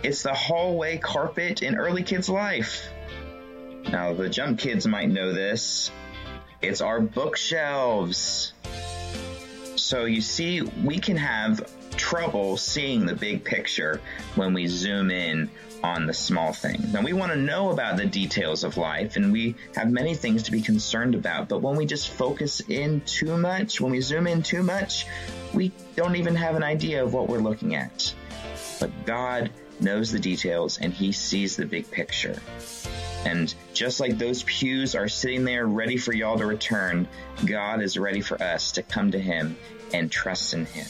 It's 0.03 0.22
the 0.22 0.35
hallway 0.35 0.98
carpet 0.98 1.62
in 1.62 1.76
early 1.76 2.03
kids' 2.03 2.29
life. 2.29 2.90
Now, 3.90 4.12
the 4.12 4.29
jump 4.29 4.59
kids 4.59 4.87
might 4.87 5.09
know 5.09 5.33
this. 5.33 5.90
It's 6.61 6.83
our 6.83 7.00
bookshelves. 7.00 8.53
So 9.76 10.05
you 10.05 10.20
see, 10.20 10.61
we 10.61 10.98
can 10.98 11.16
have 11.16 11.66
trouble 12.11 12.57
seeing 12.57 13.07
the 13.07 13.14
big 13.14 13.44
picture 13.44 14.01
when 14.35 14.53
we 14.53 14.66
zoom 14.66 15.12
in 15.12 15.49
on 15.85 16.07
the 16.07 16.12
small 16.12 16.53
things. 16.53 16.92
Now 16.92 17.03
we 17.03 17.12
want 17.12 17.31
to 17.31 17.38
know 17.38 17.70
about 17.70 17.96
the 17.99 18.05
details 18.05 18.64
of 18.64 18.77
life 18.77 19.14
and 19.14 19.33
we 19.33 19.55
have 19.77 19.92
many 19.92 20.16
things 20.16 20.42
to 20.42 20.51
be 20.51 20.61
concerned 20.61 21.14
about, 21.14 21.49
but 21.49 21.62
when 21.62 21.77
we 21.77 21.87
just 21.87 22.09
focus 22.09 22.62
in 22.68 23.01
too 23.03 23.37
much, 23.37 23.81
when 23.81 23.92
we 23.92 24.01
zoom 24.01 24.27
in 24.27 24.42
too 24.42 24.64
much, 24.64 25.07
we 25.55 25.70
don't 25.94 26.16
even 26.16 26.35
have 26.35 26.57
an 26.57 26.64
idea 26.64 27.05
of 27.05 27.14
what 27.14 27.29
we're 27.29 27.38
looking 27.38 27.77
at. 27.77 28.12
But 28.81 28.90
God 29.07 29.51
knows 29.79 30.11
the 30.11 30.18
details 30.18 30.79
and 30.79 30.92
he 30.92 31.12
sees 31.12 31.55
the 31.55 31.64
big 31.64 31.88
picture. 31.92 32.42
And 33.25 33.55
just 33.73 34.01
like 34.01 34.18
those 34.18 34.42
pews 34.42 34.96
are 34.96 35.09
sitting 35.09 35.44
there 35.44 35.64
ready 35.64 35.96
for 35.96 36.12
y'all 36.12 36.38
to 36.38 36.46
return, 36.46 37.07
God 37.46 37.81
is 37.81 37.96
ready 37.96 38.20
for 38.20 38.42
us 38.42 38.73
to 38.73 38.83
come 38.83 39.12
to 39.12 39.20
him 39.20 39.57
and 39.94 40.11
trust 40.11 40.55
in 40.55 40.66
him. 40.66 40.87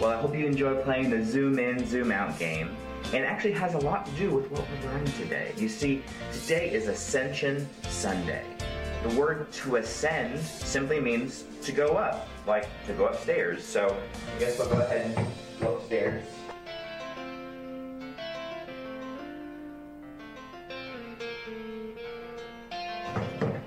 Well, 0.00 0.08
I 0.08 0.16
hope 0.16 0.34
you 0.34 0.46
enjoy 0.46 0.76
playing 0.76 1.10
the 1.10 1.22
zoom 1.22 1.58
in, 1.58 1.86
zoom 1.86 2.10
out 2.10 2.38
game. 2.38 2.74
And 3.12 3.16
it 3.16 3.26
actually 3.26 3.52
has 3.52 3.74
a 3.74 3.78
lot 3.80 4.06
to 4.06 4.12
do 4.12 4.30
with 4.30 4.50
what 4.50 4.66
we're 4.66 4.90
learning 4.90 5.12
today. 5.12 5.52
You 5.58 5.68
see, 5.68 6.02
today 6.32 6.70
is 6.70 6.88
Ascension 6.88 7.68
Sunday. 7.82 8.42
The 9.02 9.10
word 9.10 9.52
to 9.52 9.76
ascend 9.76 10.40
simply 10.40 11.00
means 11.00 11.44
to 11.64 11.72
go 11.72 11.98
up, 11.98 12.28
like 12.46 12.66
to 12.86 12.94
go 12.94 13.08
upstairs. 13.08 13.62
So 13.62 13.94
I 14.34 14.38
guess 14.38 14.58
we'll 14.58 14.70
go 14.70 14.80
ahead 14.80 15.14
and 15.18 15.26
go 15.60 15.76
upstairs. 15.76 16.24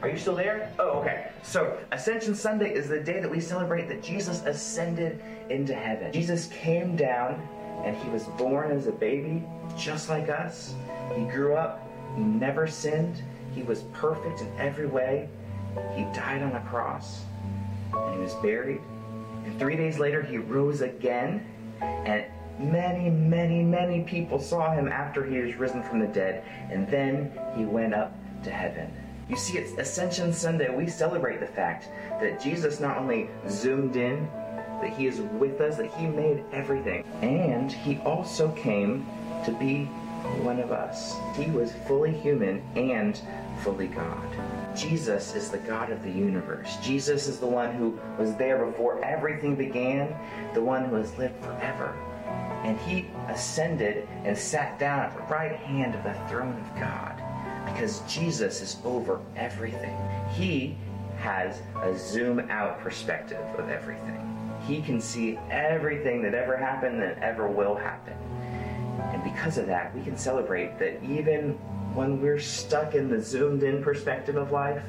Are 0.04 0.10
you 0.10 0.18
still 0.18 0.36
there? 0.36 0.70
Oh, 0.80 1.00
okay. 1.00 1.30
So, 1.44 1.80
Ascension 1.94 2.36
Sunday 2.36 2.74
is 2.74 2.90
the 2.90 3.00
day 3.00 3.22
that 3.22 3.32
we 3.32 3.40
celebrate 3.40 3.88
that 3.88 4.04
Jesus 4.04 4.44
ascended 4.44 5.24
into 5.50 5.74
heaven. 5.74 6.12
Jesus 6.12 6.48
came 6.48 6.98
down 6.98 7.42
and 7.86 7.96
he 7.96 8.10
was 8.10 8.26
born 8.38 8.70
as 8.72 8.88
a 8.88 8.92
baby, 8.92 9.46
just 9.78 10.10
like 10.10 10.28
us. 10.28 10.76
He 11.16 11.24
grew 11.24 11.56
up, 11.56 11.90
he 12.18 12.22
never 12.22 12.68
sinned, 12.68 13.24
he 13.56 13.64
was 13.64 13.84
perfect 13.94 14.42
in 14.42 14.52
every 14.58 14.88
way. 14.88 15.30
He 15.96 16.04
died 16.12 16.44
on 16.44 16.52
a 16.52 16.62
cross 16.70 17.22
and 17.94 18.16
he 18.16 18.20
was 18.20 18.34
buried. 18.36 18.82
And 19.46 19.58
three 19.58 19.78
days 19.78 20.00
later, 20.00 20.22
he 20.22 20.38
rose 20.38 20.82
again. 20.82 21.48
And 21.80 22.26
many, 22.60 23.10
many, 23.10 23.64
many 23.64 24.04
people 24.04 24.38
saw 24.38 24.74
him 24.74 24.90
after 24.90 25.24
he 25.24 25.38
was 25.38 25.56
risen 25.56 25.82
from 25.82 26.00
the 26.00 26.08
dead. 26.08 26.44
And 26.70 26.90
then 26.90 27.32
he 27.56 27.64
went 27.64 27.94
up 27.94 28.14
to 28.44 28.52
heaven. 28.52 28.94
You 29.30 29.38
see, 29.38 29.58
it's 29.58 29.72
Ascension 29.78 30.34
Sunday. 30.34 30.76
We 30.76 30.88
celebrate 30.88 31.40
the 31.40 31.48
fact 31.48 31.88
that 32.20 32.42
Jesus 32.42 32.80
not 32.82 32.98
only 32.98 33.30
zoomed 33.50 33.96
in, 33.96 34.28
that 34.82 34.92
he 34.92 35.08
is 35.08 35.22
with 35.22 35.62
us, 35.62 35.78
that 35.78 35.94
he 35.94 36.08
made 36.08 36.44
everything. 36.52 37.06
And 37.22 37.72
he 37.72 38.00
also 38.00 38.52
came 38.52 39.08
to 39.46 39.52
be 39.52 39.86
one 40.44 40.60
of 40.60 40.72
us. 40.72 41.16
He 41.38 41.50
was 41.52 41.72
fully 41.88 42.12
human 42.12 42.62
and 42.76 43.20
fully 43.64 43.88
God. 43.88 44.28
Jesus 44.76 45.36
is 45.36 45.50
the 45.50 45.58
God 45.60 45.90
of 45.90 46.04
the 46.04 46.12
universe. 46.12 46.76
Jesus 46.82 47.28
is 47.28 47.40
the 47.40 47.48
one 47.48 47.74
who 47.74 47.98
was 48.18 48.36
there 48.36 48.66
before 48.66 49.04
everything 49.06 49.56
began, 49.56 50.14
the 50.54 50.62
one 50.62 50.86
who 50.86 50.96
has 50.96 51.18
lived 51.18 51.42
forever. 51.42 51.96
And 52.64 52.78
he 52.80 53.10
ascended 53.30 54.08
and 54.26 54.38
sat 54.38 54.80
down 54.80 55.00
at 55.00 55.16
the 55.16 55.34
right 55.34 55.56
hand 55.56 55.96
of 55.96 56.04
the 56.04 56.14
throne 56.30 56.60
of 56.60 56.80
God 56.80 57.13
because 57.74 58.02
Jesus 58.02 58.62
is 58.62 58.78
over 58.86 59.20
everything. 59.36 59.98
He 60.34 60.78
has 61.18 61.62
a 61.82 61.98
zoom 61.98 62.40
out 62.52 62.80
perspective 62.80 63.44
of 63.58 63.70
everything. 63.70 64.20
He 64.68 64.82
can 64.82 65.02
see 65.02 65.38
everything 65.50 66.22
that 66.24 66.34
ever 66.34 66.56
happened 66.56 67.02
and 67.02 67.22
ever 67.22 67.48
will 67.48 67.76
happen. 67.76 68.14
And 69.12 69.24
because 69.24 69.58
of 69.58 69.66
that, 69.68 69.94
we 69.96 70.04
can 70.04 70.18
celebrate 70.18 70.78
that 70.80 71.04
even 71.04 71.54
when 71.94 72.22
we're 72.22 72.40
stuck 72.40 72.96
in 72.96 73.10
the 73.10 73.22
zoomed 73.22 73.64
in 73.64 73.84
perspective 73.84 74.36
of 74.36 74.52
life, 74.52 74.84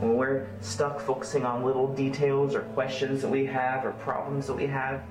when 0.00 0.16
we're 0.16 0.46
stuck 0.60 1.00
focusing 1.00 1.44
on 1.44 1.64
little 1.64 1.92
details 1.94 2.54
or 2.54 2.60
questions 2.60 3.22
that 3.22 3.30
we 3.30 3.46
have 3.46 3.84
or 3.84 3.92
problems 3.92 4.46
that 4.46 4.54
we 4.54 4.66
have, 4.66 5.02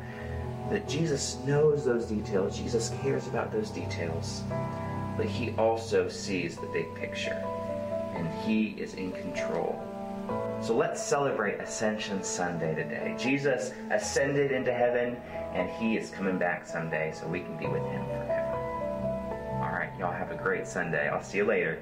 that 0.70 0.88
Jesus 0.88 1.38
knows 1.46 1.86
those 1.86 2.06
details, 2.06 2.58
Jesus 2.58 2.92
cares 3.02 3.28
about 3.28 3.52
those 3.52 3.70
details, 3.70 4.44
but 5.18 5.26
He 5.26 5.52
also 5.58 6.10
sees 6.10 6.58
the 6.58 6.68
big 6.68 6.94
picture, 6.96 7.44
and 8.16 8.28
He 8.44 8.76
is 8.82 8.94
in 8.96 9.12
control. 9.12 9.82
So 10.62 10.76
let's 10.76 11.04
celebrate 11.04 11.60
Ascension 11.60 12.24
Sunday 12.24 12.74
today. 12.74 13.16
Jesus 13.20 13.72
ascended 13.92 14.52
into 14.52 14.74
heaven, 14.74 15.18
and 15.54 15.70
He 15.70 15.98
is 15.98 16.10
coming 16.10 16.38
back 16.38 16.66
someday 16.66 17.14
so 17.14 17.28
we 17.28 17.42
can 17.42 17.58
be 17.58 17.68
with 17.68 17.84
Him 17.84 18.06
forever. 18.06 18.56
All 19.62 19.72
right, 19.72 19.92
y'all 20.00 20.12
have 20.12 20.32
a 20.32 20.36
great 20.36 20.68
Sunday. 20.68 21.10
I'll 21.10 21.24
see 21.24 21.38
you 21.38 21.46
later. 21.46 21.82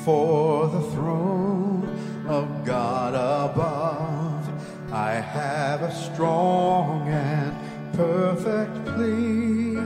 Before 0.00 0.66
the 0.68 0.80
throne 0.92 2.24
of 2.26 2.64
God 2.64 3.12
above, 3.12 4.48
I 4.90 5.12
have 5.12 5.82
a 5.82 5.94
strong 5.94 7.06
and 7.06 7.54
perfect 7.92 8.82
plea. 8.96 9.76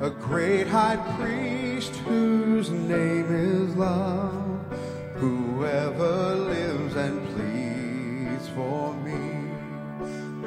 A 0.00 0.10
great 0.10 0.68
high 0.68 0.98
priest 1.18 1.96
whose 2.06 2.70
name 2.70 3.26
is 3.34 3.74
love, 3.74 4.62
whoever 5.16 6.36
lives 6.36 6.94
and 6.94 7.26
pleads 7.34 8.48
for 8.50 8.94
me. 9.02 9.50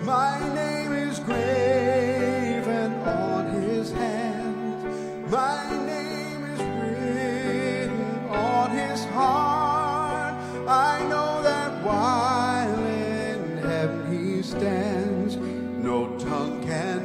My 0.05 0.39
name 0.55 0.93
is 0.93 1.19
graven 1.19 2.93
on 3.01 3.47
his 3.63 3.91
hand. 3.91 5.29
My 5.29 5.58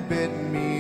bid 0.09 0.31
me 0.53 0.74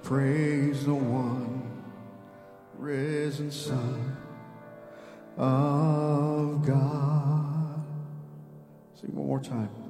Praise 0.02 0.86
the 0.86 0.96
one 0.96 1.62
risen 2.80 3.52
Son 3.52 4.18
of 5.38 6.66
God. 6.66 7.86
Sing 9.00 9.14
one 9.14 9.28
more 9.28 9.40
time. 9.40 9.81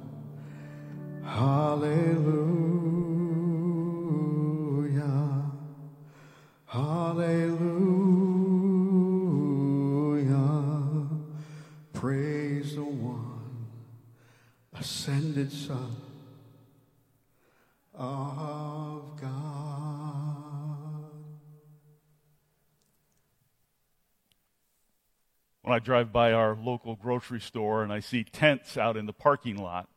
Drive 25.82 26.12
by 26.12 26.32
our 26.32 26.56
local 26.56 26.96
grocery 26.96 27.40
store 27.40 27.82
and 27.82 27.92
I 27.92 28.00
see 28.00 28.24
tents 28.24 28.76
out 28.76 28.96
in 28.96 29.06
the 29.06 29.12
parking 29.12 29.56
lot, 29.56 29.88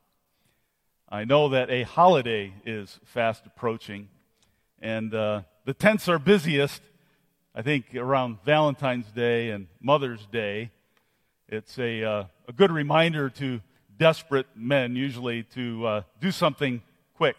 I 1.08 1.24
know 1.24 1.50
that 1.50 1.70
a 1.70 1.84
holiday 1.84 2.54
is 2.66 3.00
fast 3.06 3.46
approaching. 3.46 4.10
And 4.82 5.14
uh, 5.14 5.42
the 5.64 5.74
tents 5.74 6.10
are 6.10 6.20
busiest, 6.20 6.82
I 7.54 7.62
think, 7.62 7.96
around 7.96 8.40
Valentine's 8.44 9.08
Day 9.12 9.52
and 9.52 9.68
Mother's 9.80 10.26
Day. 10.26 10.72
It's 11.48 11.78
a, 11.78 12.04
uh, 12.04 12.24
a 12.48 12.54
good 12.54 12.72
reminder 12.72 13.30
to 13.30 13.62
desperate 13.98 14.48
men, 14.56 14.96
usually, 14.96 15.44
to 15.54 15.86
uh, 15.86 16.02
do 16.20 16.32
something 16.32 16.82
quick. 17.16 17.36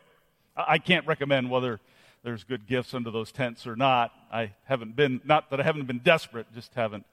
I-, 0.57 0.65
I 0.75 0.79
can't 0.79 1.07
recommend 1.07 1.51
whether 1.51 1.81
there's 2.23 2.45
good 2.45 2.67
gifts 2.67 2.95
under 2.95 3.11
those 3.11 3.31
tents 3.33 3.67
or 3.67 3.77
not. 3.77 4.13
I 4.33 4.53
haven't 4.65 4.97
been, 4.97 5.21
not 5.25 5.51
that 5.51 5.61
I 5.61 5.63
haven't 5.65 5.87
been 5.87 6.01
desperate, 6.01 6.47
just 6.55 6.75
haven't 6.75 7.05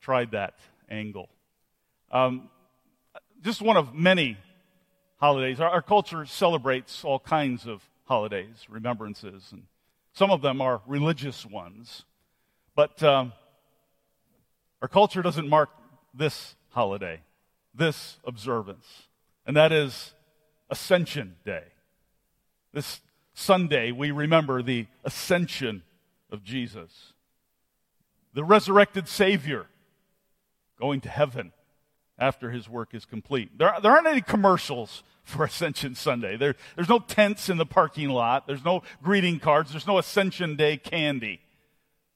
tried 0.00 0.32
that 0.32 0.54
angle. 0.90 1.28
Um, 2.10 2.48
just 3.42 3.60
one 3.60 3.76
of 3.76 3.94
many 3.94 4.36
holidays. 5.18 5.60
Our, 5.60 5.68
our, 5.68 5.82
culture 5.82 6.24
celebrates 6.24 7.04
all 7.04 7.18
kinds 7.18 7.66
of 7.66 7.82
holidays, 8.04 8.66
remembrances, 8.68 9.48
and 9.52 9.64
some 10.12 10.30
of 10.30 10.42
them 10.42 10.60
are 10.60 10.80
religious 10.86 11.44
ones. 11.44 12.04
But 12.74 13.02
um, 13.02 13.32
our 14.80 14.88
culture 14.88 15.22
doesn't 15.22 15.48
mark 15.48 15.70
this 16.14 16.54
holiday, 16.70 17.20
this 17.74 18.18
observance, 18.24 18.86
and 19.46 19.56
that 19.56 19.72
is 19.72 20.14
Ascension 20.70 21.36
Day. 21.44 21.64
This 22.72 23.00
Sunday, 23.34 23.92
we 23.92 24.10
remember 24.10 24.62
the 24.62 24.86
ascension 25.04 25.82
of 26.30 26.44
Jesus, 26.44 27.12
the 28.34 28.44
resurrected 28.44 29.08
Savior 29.08 29.66
going 30.78 31.00
to 31.02 31.08
heaven 31.08 31.52
after 32.18 32.50
his 32.50 32.68
work 32.68 32.94
is 32.94 33.04
complete. 33.04 33.56
There, 33.58 33.72
there 33.82 33.92
aren't 33.92 34.06
any 34.06 34.20
commercials 34.20 35.02
for 35.22 35.44
Ascension 35.46 35.94
Sunday. 35.94 36.36
There, 36.36 36.54
there's 36.74 36.88
no 36.88 36.98
tents 36.98 37.48
in 37.48 37.58
the 37.58 37.66
parking 37.66 38.08
lot. 38.08 38.46
There's 38.46 38.64
no 38.64 38.82
greeting 39.02 39.38
cards. 39.38 39.70
There's 39.70 39.86
no 39.86 39.98
Ascension 39.98 40.56
Day 40.56 40.76
candy. 40.76 41.40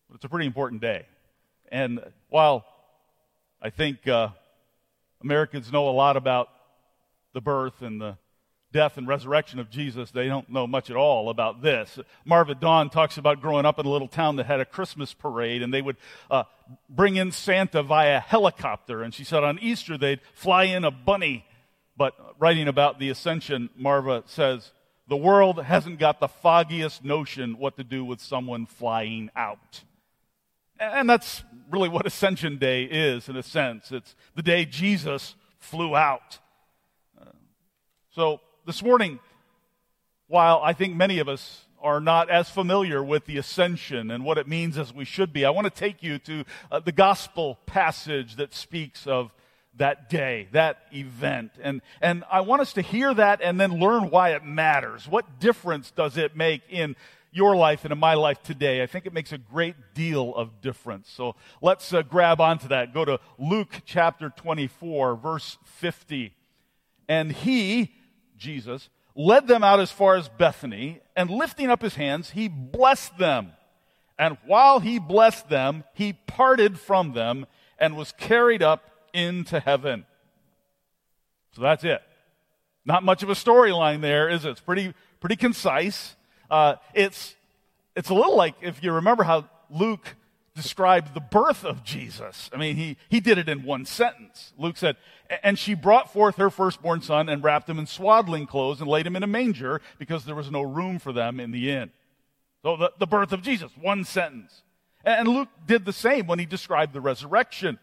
But 0.09 0.17
it's 0.17 0.25
a 0.25 0.29
pretty 0.29 0.47
important 0.47 0.81
day. 0.81 1.07
And 1.71 2.01
while 2.29 2.67
I 3.61 3.71
think 3.71 4.07
uh, 4.09 4.29
Americans 5.23 5.71
know 5.73 5.89
a 5.89 5.93
lot 5.93 6.17
about 6.17 6.49
the 7.33 7.41
birth 7.41 7.81
and 7.81 8.01
the 8.01 8.19
death 8.73 8.97
and 8.97 9.07
resurrection 9.07 9.59
of 9.59 9.71
Jesus, 9.71 10.11
they 10.11 10.27
don't 10.27 10.49
know 10.49 10.67
much 10.67 10.91
at 10.91 10.97
all 10.97 11.29
about 11.29 11.63
this. 11.63 11.99
Marva 12.25 12.55
Dawn 12.55 12.91
talks 12.91 13.19
about 13.19 13.41
growing 13.41 13.67
up 13.67 13.79
in 13.79 13.87
a 13.87 13.91
little 13.91 14.09
town 14.09 14.37
that 14.37 14.47
had 14.47 14.61
a 14.61 14.65
Christmas 14.65 15.15
parade, 15.15 15.63
and 15.63 15.73
they 15.73 15.83
would 15.83 15.97
uh, 16.31 16.45
bring 16.89 17.17
in 17.17 17.33
Santa 17.33 17.83
via 17.83 18.21
helicopter. 18.21 19.03
And 19.03 19.15
she 19.15 19.25
said 19.25 19.45
on 19.45 19.59
Easter 19.61 19.97
they'd 19.97 20.21
fly 20.35 20.65
in 20.65 20.85
a 20.85 20.91
bunny. 20.91 21.45
But 21.97 22.15
writing 22.39 22.69
about 22.69 22.99
the 22.99 23.11
ascension, 23.11 23.69
Marva 23.77 24.25
says, 24.27 24.73
the 25.09 25.17
world 25.17 25.63
hasn't 25.63 25.99
got 25.99 26.21
the 26.21 26.29
foggiest 26.29 27.05
notion 27.05 27.59
what 27.59 27.77
to 27.77 27.85
do 27.85 28.05
with 28.05 28.21
someone 28.21 28.67
flying 28.67 29.31
out. 29.37 29.83
And 30.79 31.09
that's 31.09 31.45
really 31.71 31.89
what 31.89 32.07
Ascension 32.07 32.59
Day 32.59 32.85
is, 32.85 33.29
in 33.29 33.37
a 33.37 33.43
sense. 33.43 33.93
It's 33.93 34.17
the 34.35 34.43
day 34.43 34.65
Jesus 34.65 35.35
flew 35.59 35.95
out. 35.95 36.39
Uh, 37.21 37.27
so, 38.11 38.41
this 38.65 38.83
morning, 38.83 39.19
while 40.29 40.61
I 40.63 40.73
think 40.73 40.95
many 40.95 41.19
of 41.19 41.29
us 41.29 41.63
are 41.81 42.01
not 42.01 42.31
as 42.31 42.49
familiar 42.49 43.03
with 43.03 43.27
the 43.27 43.39
ascension 43.39 44.11
and 44.11 44.25
what 44.25 44.39
it 44.39 44.47
means 44.47 44.79
as 44.79 44.95
we 44.95 45.05
should 45.05 45.33
be, 45.33 45.45
I 45.45 45.51
want 45.51 45.65
to 45.65 45.71
take 45.71 46.01
you 46.01 46.19
to 46.21 46.45
uh, 46.71 46.79
the 46.79 46.93
gospel 46.93 47.59
passage 47.67 48.37
that 48.37 48.55
speaks 48.55 49.07
of 49.07 49.33
that 49.77 50.09
day, 50.09 50.49
that 50.53 50.83
event. 50.93 51.51
And, 51.61 51.83
and 52.01 52.23
I 52.31 52.43
want 52.43 52.63
us 52.63 52.73
to 52.75 52.83
hear 52.83 53.13
that 53.15 53.41
and 53.43 53.59
then 53.59 53.81
learn 53.81 54.11
why 54.11 54.31
it 54.31 54.45
matters. 54.45 55.09
What 55.09 55.41
difference 55.41 55.91
does 55.91 56.17
it 56.17 56.37
make 56.37 56.63
in 56.69 56.95
your 57.33 57.57
life 57.57 57.85
and 57.85 57.91
in 57.91 57.99
my 57.99 58.15
life 58.15 58.43
today? 58.45 58.83
I 58.83 58.87
think 58.87 59.07
it 59.07 59.13
makes 59.13 59.33
a 59.33 59.39
great 59.39 59.75
deal 59.93 60.33
of 60.37 60.61
difference. 60.61 61.11
So 61.11 61.35
let's 61.61 61.93
uh, 61.93 62.03
grab 62.03 62.41
onto 62.41 62.69
that. 62.69 62.95
Go 62.95 63.05
to 63.05 63.19
Luke 63.39 63.81
chapter 63.85 64.31
24, 64.31 65.17
verse 65.17 65.59
50. 65.65 66.33
And 67.09 67.33
he, 67.33 67.93
Jesus, 68.43 68.89
led 69.15 69.47
them 69.47 69.63
out 69.63 69.81
as 69.81 69.91
far 69.91 70.17
as 70.17 70.29
Bethany, 70.29 71.01
and 71.17 71.31
lifting 71.31 71.71
up 71.71 71.83
his 71.83 71.95
hands, 71.95 72.31
he 72.31 72.49
blessed 72.49 73.17
them. 73.19 73.53
And 74.19 74.37
while 74.47 74.81
he 74.81 74.99
blessed 74.99 75.49
them, 75.49 75.85
he 75.95 76.13
parted 76.13 76.79
from 76.79 77.13
them 77.13 77.47
and 77.79 77.97
was 77.97 78.13
carried 78.13 78.63
up 78.63 78.91
into 79.13 79.61
heaven. 79.61 80.07
So 81.55 81.63
that's 81.63 81.85
it. 81.85 82.03
Not 82.85 83.03
much 83.03 83.23
of 83.23 83.31
a 83.31 83.35
storyline 83.35 84.01
there, 84.01 84.29
is 84.29 84.45
it? 84.45 84.51
It's 84.51 84.61
pretty, 84.61 84.95
pretty 85.21 85.37
concise. 85.37 86.17
Uh, 86.51 86.77
it's, 86.95 87.35
it's 87.95 88.09
a 88.11 88.15
little 88.15 88.37
like 88.37 88.55
if 88.61 88.83
you 88.83 88.93
remember 88.93 89.23
how 89.23 89.49
Luke 89.71 90.17
described 90.55 91.15
the 91.15 91.21
birth 91.21 91.65
of 91.65 91.83
Jesus. 91.83 92.51
I 92.53 92.57
mean, 92.57 92.77
he, 92.77 92.97
he 93.09 93.21
did 93.21 93.39
it 93.39 93.49
in 93.49 93.65
one 93.65 93.87
sentence. 93.87 94.53
Luke 94.59 94.77
said, 94.77 94.97
And 95.43 95.59
she 95.59 95.75
brought 95.75 96.13
forth 96.13 96.37
her 96.37 96.51
firstborn 96.51 97.01
son 97.01 97.29
and 97.29 97.43
wrapped 97.43 97.69
him 97.69 97.79
in 97.79 97.87
swaddling 97.87 98.47
clothes 98.47 98.81
and 98.81 98.89
laid 98.89 99.07
him 99.07 99.17
in 99.17 99.23
a 99.23 99.27
manger 99.27 99.81
because 99.99 100.25
there 100.25 100.35
was 100.35 100.51
no 100.51 100.63
room 100.63 100.99
for 100.99 101.13
them 101.13 101.41
in 101.41 101.51
the 101.51 101.71
inn. 101.71 101.91
So 102.63 102.77
the, 102.77 102.93
the 102.99 103.07
birth 103.07 103.33
of 103.33 103.43
Jesus, 103.43 103.73
one 103.81 104.05
sentence. 104.05 104.63
And, 105.05 105.27
Luke 105.27 105.49
did 105.67 105.85
the 105.85 105.93
same 105.93 106.27
when 106.27 106.39
he 106.39 106.47
described 106.47 106.93
the 106.93 107.01
resurrection. 107.01 107.79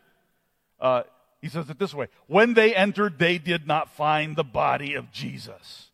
Uh, 0.80 1.04
he 1.42 1.50
says 1.50 1.70
it 1.70 1.80
this 1.80 1.94
way 1.94 2.08
When 2.28 2.54
they 2.54 2.76
entered, 2.76 3.20
they 3.20 3.38
did 3.38 3.68
not 3.68 3.94
find 3.96 4.36
the 4.36 4.44
body 4.44 4.94
of 4.94 5.12
Jesus. 5.12 5.89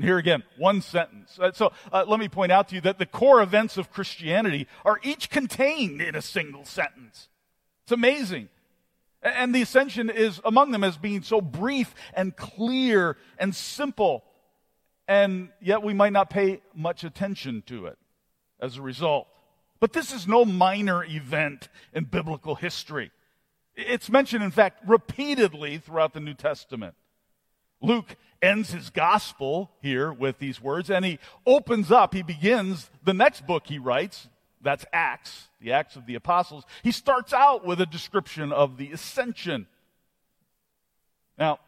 And 0.00 0.06
here 0.06 0.16
again, 0.16 0.44
one 0.56 0.80
sentence. 0.80 1.38
Uh, 1.38 1.52
So 1.52 1.72
uh, 1.92 2.06
let 2.08 2.18
me 2.18 2.26
point 2.26 2.50
out 2.50 2.68
to 2.68 2.74
you 2.74 2.80
that 2.80 2.98
the 2.98 3.04
core 3.04 3.42
events 3.42 3.76
of 3.76 3.92
Christianity 3.92 4.66
are 4.82 4.98
each 5.02 5.28
contained 5.28 6.00
in 6.00 6.14
a 6.14 6.22
single 6.22 6.64
sentence. 6.64 7.28
It's 7.82 7.92
amazing. 7.92 8.48
And 9.20 9.54
the 9.54 9.60
ascension 9.60 10.08
is 10.08 10.40
among 10.42 10.70
them 10.70 10.84
as 10.84 10.96
being 10.96 11.20
so 11.20 11.42
brief 11.42 11.94
and 12.14 12.34
clear 12.34 13.18
and 13.36 13.54
simple. 13.54 14.24
And 15.06 15.50
yet 15.60 15.82
we 15.82 15.92
might 15.92 16.14
not 16.14 16.30
pay 16.30 16.62
much 16.74 17.04
attention 17.04 17.62
to 17.66 17.84
it 17.84 17.98
as 18.58 18.78
a 18.78 18.82
result. 18.82 19.28
But 19.80 19.92
this 19.92 20.14
is 20.14 20.26
no 20.26 20.46
minor 20.46 21.04
event 21.04 21.68
in 21.92 22.04
biblical 22.04 22.54
history. 22.54 23.10
It's 23.76 24.08
mentioned, 24.08 24.44
in 24.44 24.50
fact, 24.50 24.82
repeatedly 24.88 25.76
throughout 25.76 26.14
the 26.14 26.20
New 26.20 26.32
Testament. 26.32 26.94
Luke 27.82 28.16
ends 28.42 28.70
his 28.72 28.90
gospel 28.90 29.70
here 29.82 30.12
with 30.12 30.38
these 30.38 30.60
words, 30.60 30.90
and 30.90 31.04
he 31.04 31.18
opens 31.46 31.90
up, 31.90 32.14
he 32.14 32.22
begins 32.22 32.90
the 33.04 33.14
next 33.14 33.46
book 33.46 33.66
he 33.66 33.78
writes, 33.78 34.28
that's 34.62 34.84
Acts, 34.92 35.48
the 35.60 35.72
Acts 35.72 35.96
of 35.96 36.06
the 36.06 36.14
Apostles. 36.14 36.64
He 36.82 36.92
starts 36.92 37.32
out 37.32 37.64
with 37.64 37.80
a 37.80 37.86
description 37.86 38.52
of 38.52 38.76
the 38.76 38.92
ascension. 38.92 39.66
Now, 41.38 41.60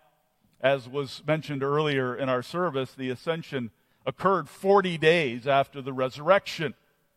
as 0.60 0.88
was 0.88 1.22
mentioned 1.26 1.62
earlier 1.62 2.14
in 2.14 2.28
our 2.28 2.42
service, 2.42 2.92
the 2.92 3.10
ascension 3.10 3.70
occurred 4.04 4.48
40 4.48 4.98
days 4.98 5.46
after 5.46 5.80
the 5.80 5.92
resurrection. 5.92 6.74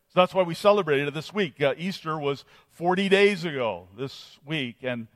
So 0.08 0.20
that's 0.20 0.34
why 0.34 0.42
we 0.42 0.54
celebrated 0.54 1.08
it 1.08 1.14
this 1.14 1.34
week. 1.34 1.60
Uh, 1.60 1.74
Easter 1.76 2.18
was 2.18 2.44
40 2.70 3.08
days 3.08 3.44
ago 3.44 3.88
this 3.96 4.38
week, 4.46 4.76
and 4.82 5.08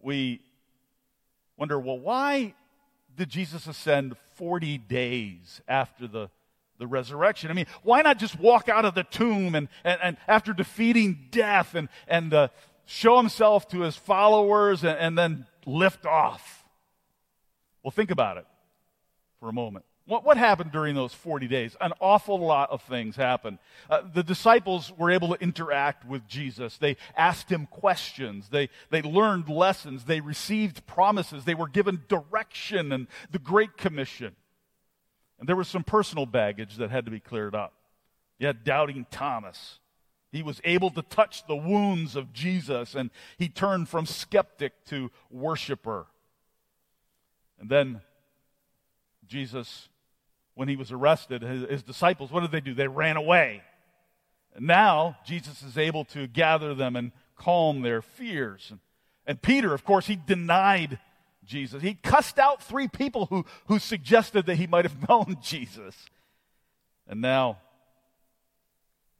we 0.00 0.40
wonder, 1.56 1.78
well, 1.78 1.98
why 1.98 2.54
did 3.18 3.28
Jesus 3.28 3.66
ascend 3.66 4.16
40 4.36 4.78
days 4.78 5.60
after 5.68 6.06
the, 6.06 6.30
the 6.78 6.86
resurrection? 6.86 7.50
I 7.50 7.54
mean, 7.54 7.66
why 7.82 8.00
not 8.00 8.18
just 8.18 8.38
walk 8.38 8.68
out 8.68 8.84
of 8.84 8.94
the 8.94 9.02
tomb 9.02 9.54
and, 9.54 9.68
and, 9.84 10.00
and 10.02 10.16
after 10.28 10.52
defeating 10.52 11.26
death 11.30 11.74
and, 11.74 11.88
and 12.06 12.32
uh, 12.32 12.48
show 12.86 13.16
himself 13.18 13.68
to 13.70 13.80
his 13.80 13.96
followers 13.96 14.84
and, 14.84 14.96
and 14.98 15.18
then 15.18 15.46
lift 15.66 16.06
off? 16.06 16.64
Well, 17.82 17.90
think 17.90 18.12
about 18.12 18.38
it 18.38 18.46
for 19.40 19.48
a 19.48 19.52
moment. 19.52 19.84
What, 20.08 20.24
what 20.24 20.38
happened 20.38 20.72
during 20.72 20.94
those 20.94 21.12
40 21.12 21.48
days? 21.48 21.76
An 21.82 21.92
awful 22.00 22.40
lot 22.40 22.70
of 22.70 22.80
things 22.80 23.14
happened. 23.14 23.58
Uh, 23.90 24.00
the 24.14 24.22
disciples 24.22 24.90
were 24.96 25.10
able 25.10 25.28
to 25.28 25.42
interact 25.42 26.06
with 26.06 26.26
Jesus. 26.26 26.78
They 26.78 26.96
asked 27.14 27.52
him 27.52 27.66
questions. 27.66 28.48
They, 28.48 28.70
they 28.88 29.02
learned 29.02 29.50
lessons. 29.50 30.04
They 30.04 30.20
received 30.20 30.86
promises. 30.86 31.44
They 31.44 31.54
were 31.54 31.68
given 31.68 32.04
direction 32.08 32.90
and 32.90 33.06
the 33.30 33.38
Great 33.38 33.76
Commission. 33.76 34.34
And 35.38 35.46
there 35.46 35.56
was 35.56 35.68
some 35.68 35.84
personal 35.84 36.24
baggage 36.24 36.76
that 36.76 36.90
had 36.90 37.04
to 37.04 37.10
be 37.10 37.20
cleared 37.20 37.54
up. 37.54 37.74
You 38.38 38.46
had 38.46 38.64
doubting 38.64 39.04
Thomas. 39.10 39.78
He 40.32 40.42
was 40.42 40.58
able 40.64 40.88
to 40.92 41.02
touch 41.02 41.46
the 41.46 41.56
wounds 41.56 42.16
of 42.16 42.32
Jesus, 42.32 42.94
and 42.94 43.10
he 43.36 43.50
turned 43.50 43.90
from 43.90 44.06
skeptic 44.06 44.72
to 44.86 45.10
worshiper. 45.30 46.06
And 47.60 47.68
then 47.68 48.00
Jesus, 49.26 49.90
when 50.58 50.66
he 50.66 50.74
was 50.74 50.90
arrested, 50.90 51.42
his, 51.42 51.70
his, 51.70 51.82
disciples, 51.84 52.32
what 52.32 52.40
did 52.40 52.50
they 52.50 52.60
do? 52.60 52.74
They 52.74 52.88
ran 52.88 53.16
away. 53.16 53.62
And 54.56 54.66
now 54.66 55.16
Jesus 55.24 55.62
is 55.62 55.78
able 55.78 56.04
to 56.06 56.26
gather 56.26 56.74
them 56.74 56.96
and 56.96 57.12
calm 57.36 57.82
their 57.82 58.02
fears. 58.02 58.66
And, 58.68 58.80
and 59.24 59.40
Peter, 59.40 59.72
of 59.72 59.84
course, 59.84 60.08
he 60.08 60.16
denied 60.16 60.98
Jesus. 61.44 61.80
He 61.80 61.94
cussed 61.94 62.40
out 62.40 62.60
three 62.60 62.88
people 62.88 63.26
who, 63.26 63.46
who 63.66 63.78
suggested 63.78 64.46
that 64.46 64.56
he 64.56 64.66
might 64.66 64.84
have 64.84 65.08
known 65.08 65.36
Jesus. 65.40 65.94
And 67.06 67.20
now 67.20 67.58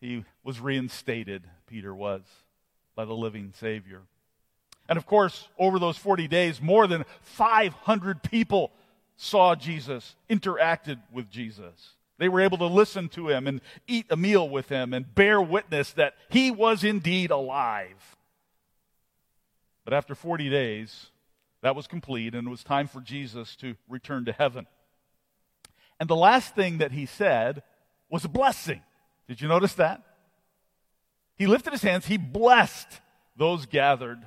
he 0.00 0.24
was 0.42 0.58
reinstated, 0.58 1.44
Peter 1.68 1.94
was, 1.94 2.22
by 2.96 3.04
the 3.04 3.14
living 3.14 3.52
Savior. 3.60 4.02
And 4.88 4.96
of 4.96 5.06
course, 5.06 5.46
over 5.56 5.78
those 5.78 5.98
40 5.98 6.26
days, 6.26 6.60
more 6.60 6.88
than 6.88 7.04
500 7.20 8.24
people 8.24 8.72
saw 9.18 9.56
Jesus, 9.56 10.14
interacted 10.30 11.00
with 11.12 11.28
Jesus. 11.28 11.94
They 12.18 12.28
were 12.28 12.40
able 12.40 12.58
to 12.58 12.66
listen 12.66 13.08
to 13.10 13.28
him 13.28 13.46
and 13.46 13.60
eat 13.86 14.06
a 14.10 14.16
meal 14.16 14.48
with 14.48 14.68
him 14.68 14.94
and 14.94 15.14
bear 15.14 15.42
witness 15.42 15.92
that 15.92 16.14
he 16.30 16.50
was 16.50 16.84
indeed 16.84 17.30
alive. 17.30 18.16
But 19.84 19.92
after 19.92 20.14
40 20.14 20.48
days, 20.48 21.10
that 21.62 21.74
was 21.74 21.88
complete, 21.88 22.34
and 22.34 22.46
it 22.46 22.50
was 22.50 22.62
time 22.62 22.86
for 22.86 23.00
Jesus 23.00 23.56
to 23.56 23.74
return 23.88 24.24
to 24.26 24.32
heaven. 24.32 24.66
And 25.98 26.08
the 26.08 26.16
last 26.16 26.54
thing 26.54 26.78
that 26.78 26.92
he 26.92 27.04
said 27.04 27.64
was 28.08 28.24
a 28.24 28.28
blessing. 28.28 28.82
Did 29.26 29.40
you 29.40 29.48
notice 29.48 29.74
that? 29.74 30.02
He 31.36 31.46
lifted 31.46 31.72
his 31.72 31.82
hands, 31.82 32.06
he 32.06 32.18
blessed 32.18 33.00
those 33.36 33.66
gathered. 33.66 34.20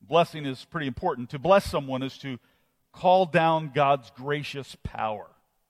Blessing 0.00 0.46
is 0.46 0.64
pretty 0.64 0.86
important. 0.86 1.30
To 1.30 1.38
bless 1.38 1.64
someone 1.66 2.02
is 2.02 2.16
to 2.18 2.38
call 2.92 3.26
down 3.26 3.72
God's 3.74 4.10
gracious 4.10 4.76
power. 4.82 5.26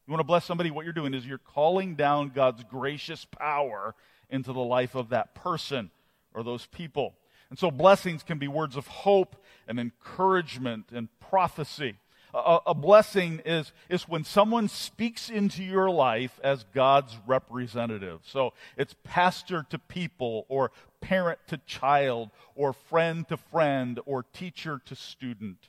You 0.07 0.12
want 0.12 0.21
to 0.21 0.25
bless 0.25 0.45
somebody? 0.45 0.71
What 0.71 0.85
you're 0.85 0.93
doing 0.93 1.14
is 1.14 1.27
you're 1.27 1.39
calling 1.39 1.95
down 1.95 2.31
God's 2.31 2.64
gracious 2.64 3.25
power 3.25 3.95
into 4.29 4.53
the 4.53 4.61
life 4.61 4.95
of 4.95 5.11
that 5.11 5.35
person 5.35 5.91
or 6.35 6.43
those 6.43 6.66
people. 6.66 7.14
And 7.51 7.59
so 7.59 7.71
blessings 7.71 8.23
can 8.23 8.39
be 8.39 8.49
words 8.49 8.77
of 8.77 8.87
hope 8.87 9.37
and 9.68 9.79
encouragement 9.79 10.87
and 10.93 11.09
prophecy. 11.21 11.97
A, 12.33 12.59
a, 12.66 12.75
blessing 12.75 13.41
is, 13.45 13.73
is 13.89 14.09
when 14.09 14.23
someone 14.23 14.68
speaks 14.68 15.31
into 15.31 15.64
your 15.64 15.91
life 15.91 16.39
as 16.45 16.64
God's 16.73 17.16
representative. 17.27 18.21
So 18.25 18.53
it's 18.77 18.95
pastor 19.03 19.66
to 19.71 19.79
people, 19.81 20.47
or 20.49 20.71
parent 21.01 21.41
to 21.49 21.59
child, 21.66 22.31
or 22.55 22.73
friend 22.73 23.27
to 23.29 23.37
friend, 23.37 23.99
or 24.07 24.23
teacher 24.23 24.81
to 24.87 24.95
student. 24.95 25.68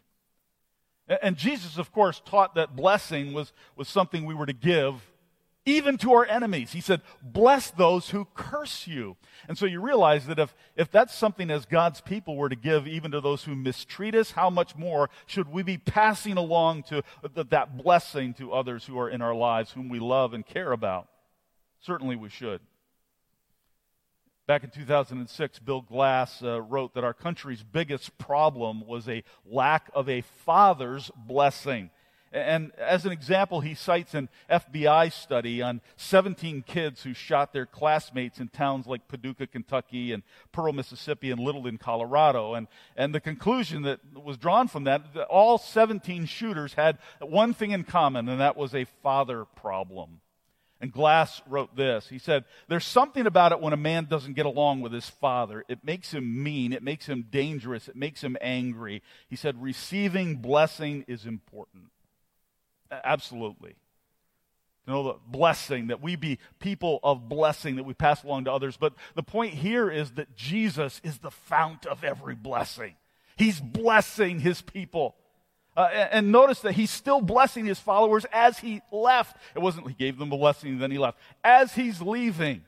And 1.22 1.36
Jesus, 1.36 1.78
of 1.78 1.92
course, 1.92 2.22
taught 2.26 2.56
that 2.56 2.76
blessing 2.76 3.34
was, 3.34 3.52
was 3.76 3.88
something 3.88 4.26
we 4.26 4.36
were 4.36 4.46
to 4.46 4.54
give 4.54 5.12
even 5.66 5.98
to 5.98 6.14
our 6.14 6.26
enemies. 6.26 6.72
He 6.72 6.82
said, 6.82 7.02
Bless 7.22 7.70
those 7.72 8.10
who 8.10 8.26
curse 8.34 8.88
you. 8.88 9.18
And 9.48 9.58
so 9.58 9.66
you 9.66 9.82
realize 9.82 10.26
that 10.28 10.40
if, 10.40 10.56
if 10.76 10.90
that's 10.90 11.14
something 11.14 11.52
as 11.52 11.66
God's 11.66 12.02
people 12.02 12.36
were 12.36 12.50
to 12.50 12.56
give 12.56 12.88
even 12.88 13.12
to 13.12 13.22
those 13.22 13.44
who 13.44 13.56
mistreat 13.56 14.16
us, 14.16 14.32
how 14.32 14.50
much 14.50 14.76
more 14.76 15.10
should 15.26 15.50
we 15.50 15.64
be 15.64 15.78
passing 15.78 16.38
along 16.38 16.84
to 16.84 17.04
th- 17.36 17.50
that 17.50 17.78
blessing 17.78 18.34
to 18.36 18.54
others 18.54 18.86
who 18.86 18.98
are 18.98 19.10
in 19.10 19.22
our 19.22 19.36
lives, 19.36 19.72
whom 19.72 19.90
we 19.90 20.00
love 20.00 20.34
and 20.34 20.46
care 20.46 20.72
about? 20.72 21.08
Certainly 21.82 22.16
we 22.16 22.30
should. 22.30 22.62
Back 24.52 24.66
in 24.66 24.70
2006, 24.70 25.60
Bill 25.60 25.80
Glass 25.80 26.44
uh, 26.44 26.62
wrote 26.62 26.94
that 26.96 27.06
our 27.06 27.14
country's 27.14 27.64
biggest 27.64 28.18
problem 28.18 28.86
was 28.86 29.08
a 29.08 29.24
lack 29.46 29.90
of 29.94 30.10
a 30.10 30.20
father's 30.44 31.10
blessing. 31.16 31.90
And 32.34 32.74
as 32.78 33.06
an 33.06 33.14
example, 33.14 33.62
he 33.62 33.74
cites 33.74 34.14
an 34.14 34.28
FBI 34.50 35.14
study 35.14 35.62
on 35.62 35.80
17 35.96 36.64
kids 36.64 37.02
who 37.02 37.14
shot 37.14 37.54
their 37.54 37.66
classmates 37.66 38.42
in 38.42 38.50
towns 38.50 38.88
like 38.88 39.08
Paducah, 39.08 39.48
Kentucky, 39.48 40.12
and 40.12 40.22
Pearl, 40.52 40.74
Mississippi, 40.74 41.32
and 41.32 41.40
Littleton, 41.40 41.78
Colorado. 41.78 42.54
And, 42.54 42.68
and 42.98 43.16
the 43.16 43.22
conclusion 43.22 43.84
that 43.84 44.02
was 44.22 44.36
drawn 44.36 44.68
from 44.68 44.84
that, 44.84 45.14
that 45.14 45.28
all 45.28 45.60
17 45.60 46.26
shooters 46.26 46.74
had 46.74 46.98
one 47.22 47.54
thing 47.54 47.72
in 47.72 47.86
common, 47.86 48.28
and 48.28 48.42
that 48.42 48.58
was 48.58 48.76
a 48.76 48.84
father 49.02 49.46
problem. 49.46 50.20
And 50.82 50.92
Glass 50.92 51.44
wrote 51.48 51.76
this. 51.76 52.10
He 52.10 52.18
said, 52.18 52.44
There's 52.68 52.86
something 52.86 53.28
about 53.28 53.52
it 53.52 53.62
when 53.62 53.72
a 53.72 53.78
man 53.78 54.06
doesn't 54.06 54.34
get 54.34 54.48
along 54.48 54.82
with 54.82 54.92
his 54.92 55.08
father. 55.08 55.64
It 55.68 55.84
makes 55.84 56.12
him 56.12 56.42
mean. 56.42 56.74
It 56.74 56.82
makes 56.82 57.06
him 57.06 57.28
dangerous. 57.30 57.88
It 57.88 57.96
makes 57.96 58.24
him 58.24 58.36
angry. 58.42 59.04
He 59.30 59.36
said, 59.36 59.62
Receiving 59.62 60.38
blessing 60.38 61.06
is 61.08 61.28
important. 61.28 61.92
Absolutely. 62.92 63.76
You 64.88 64.94
know 64.94 65.04
the 65.04 65.20
blessing, 65.28 65.88
that 65.88 66.02
we 66.02 66.16
be 66.16 66.40
people 66.58 67.00
of 67.04 67.30
blessing, 67.30 67.76
that 67.76 67.84
we 67.84 67.94
pass 67.94 68.24
along 68.24 68.46
to 68.46 68.52
others. 68.52 68.76
But 68.76 68.94
the 69.14 69.22
point 69.22 69.54
here 69.54 69.92
is 69.92 70.14
that 70.14 70.36
Jesus 70.36 71.00
is 71.04 71.20
the 71.20 71.30
fount 71.30 71.86
of 71.86 72.04
every 72.04 72.34
blessing. 72.34 72.96
He's 73.38 73.62
blessing 73.62 74.40
his 74.40 74.64
people. 74.64 75.16
Uh, 75.82 75.90
and, 75.94 76.10
and 76.14 76.32
notice 76.32 76.60
that 76.62 76.74
he's 76.74 76.92
still 76.92 77.22
blessing 77.22 77.66
his 77.66 77.80
followers 77.80 78.26
as 78.32 78.60
he 78.60 78.82
left. 78.92 79.38
It 79.56 79.60
wasn't 79.60 79.88
he 79.88 79.94
gave 79.94 80.18
them 80.18 80.32
a 80.32 80.38
blessing 80.38 80.80
then 80.80 80.92
he 80.92 80.98
left. 80.98 81.18
As 81.44 81.74
he's 81.74 82.02
leaving, 82.02 82.64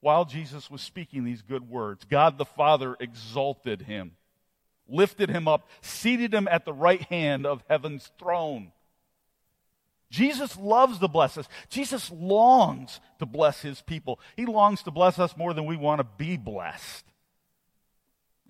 while 0.00 0.24
Jesus 0.24 0.70
was 0.70 0.80
speaking 0.80 1.24
these 1.24 1.42
good 1.42 1.68
words, 1.68 2.04
God 2.04 2.38
the 2.38 2.44
Father 2.44 2.96
exalted 3.00 3.82
him 3.82 4.12
lifted 4.90 5.30
him 5.30 5.48
up, 5.48 5.68
seated 5.80 6.34
him 6.34 6.48
at 6.50 6.64
the 6.64 6.72
right 6.72 7.02
hand 7.02 7.46
of 7.46 7.62
heaven's 7.68 8.10
throne. 8.18 8.72
Jesus 10.10 10.56
loves 10.56 10.98
to 10.98 11.08
bless 11.08 11.38
us. 11.38 11.48
Jesus 11.68 12.10
longs 12.10 13.00
to 13.20 13.26
bless 13.26 13.62
his 13.62 13.80
people. 13.82 14.18
He 14.36 14.44
longs 14.44 14.82
to 14.82 14.90
bless 14.90 15.18
us 15.18 15.36
more 15.36 15.54
than 15.54 15.66
we 15.66 15.76
want 15.76 16.00
to 16.00 16.06
be 16.18 16.36
blessed. 16.36 17.04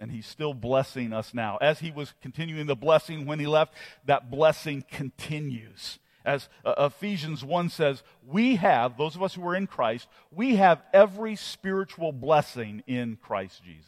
And 0.00 0.10
he's 0.10 0.26
still 0.26 0.54
blessing 0.54 1.12
us 1.12 1.34
now. 1.34 1.58
As 1.60 1.78
he 1.78 1.90
was 1.90 2.14
continuing 2.22 2.66
the 2.66 2.74
blessing 2.74 3.26
when 3.26 3.38
he 3.38 3.46
left, 3.46 3.74
that 4.06 4.30
blessing 4.30 4.82
continues. 4.90 5.98
As 6.24 6.48
uh, 6.64 6.74
Ephesians 6.78 7.44
1 7.44 7.68
says, 7.68 8.02
we 8.26 8.56
have, 8.56 8.96
those 8.96 9.14
of 9.14 9.22
us 9.22 9.34
who 9.34 9.46
are 9.46 9.54
in 9.54 9.66
Christ, 9.66 10.08
we 10.30 10.56
have 10.56 10.82
every 10.92 11.36
spiritual 11.36 12.12
blessing 12.12 12.82
in 12.86 13.16
Christ 13.22 13.62
Jesus. 13.62 13.86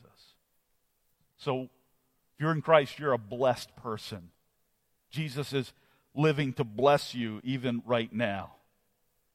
So, 1.38 1.62
if 1.62 2.40
you're 2.40 2.52
in 2.52 2.62
Christ, 2.62 2.98
you're 2.98 3.12
a 3.12 3.18
blessed 3.18 3.74
person. 3.76 4.30
Jesus 5.10 5.52
is 5.52 5.72
living 6.14 6.52
to 6.54 6.64
bless 6.64 7.14
you 7.14 7.40
even 7.42 7.82
right 7.84 8.12
now. 8.12 8.52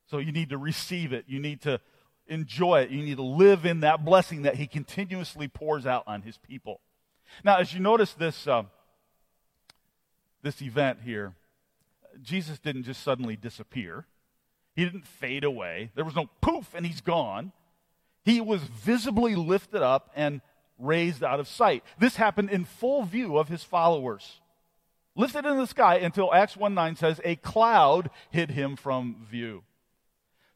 So, 0.10 0.20
you 0.20 0.32
need 0.32 0.50
to 0.50 0.58
receive 0.58 1.12
it. 1.12 1.26
You 1.28 1.40
need 1.40 1.62
to 1.62 1.82
enjoy 2.28 2.82
it. 2.82 2.90
You 2.90 3.04
need 3.04 3.18
to 3.18 3.24
live 3.24 3.66
in 3.66 3.82
that 3.82 4.04
blessing 4.06 4.44
that 4.44 4.56
He 4.56 4.68
continuously 4.68 5.48
pours 5.48 5.86
out 5.86 6.04
on 6.08 6.22
His 6.22 6.38
people. 6.38 6.82
Now, 7.44 7.58
as 7.58 7.74
you 7.74 7.80
notice 7.80 8.14
this, 8.14 8.48
uh, 8.48 8.64
this 10.42 10.62
event 10.62 11.00
here, 11.04 11.34
Jesus 12.22 12.60
didn't 12.60 12.84
just 12.84 13.04
suddenly 13.04 13.36
disappear. 13.36 14.06
He 14.76 14.84
didn't 14.84 15.08
fade 15.08 15.44
away. 15.44 15.92
There 15.96 16.06
was 16.06 16.16
no 16.16 16.30
poof 16.42 16.74
and 16.76 16.86
he's 16.86 17.02
gone. 17.02 17.52
He 18.24 18.42
was 18.42 18.62
visibly 18.62 19.36
lifted 19.36 19.82
up 19.82 20.12
and 20.16 20.42
raised 20.78 21.24
out 21.24 21.40
of 21.40 21.48
sight. 21.48 21.84
This 21.98 22.18
happened 22.18 22.50
in 22.50 22.66
full 22.66 23.04
view 23.04 23.38
of 23.38 23.50
his 23.50 23.64
followers. 23.64 24.42
Lifted 25.16 25.46
in 25.46 25.58
the 25.58 25.66
sky 25.66 25.96
until 25.96 26.32
Acts 26.32 26.56
1 26.56 26.74
9 26.74 26.96
says, 26.96 27.20
a 27.24 27.38
cloud 27.38 28.12
hid 28.30 28.52
him 28.52 28.76
from 28.76 29.26
view. 29.30 29.64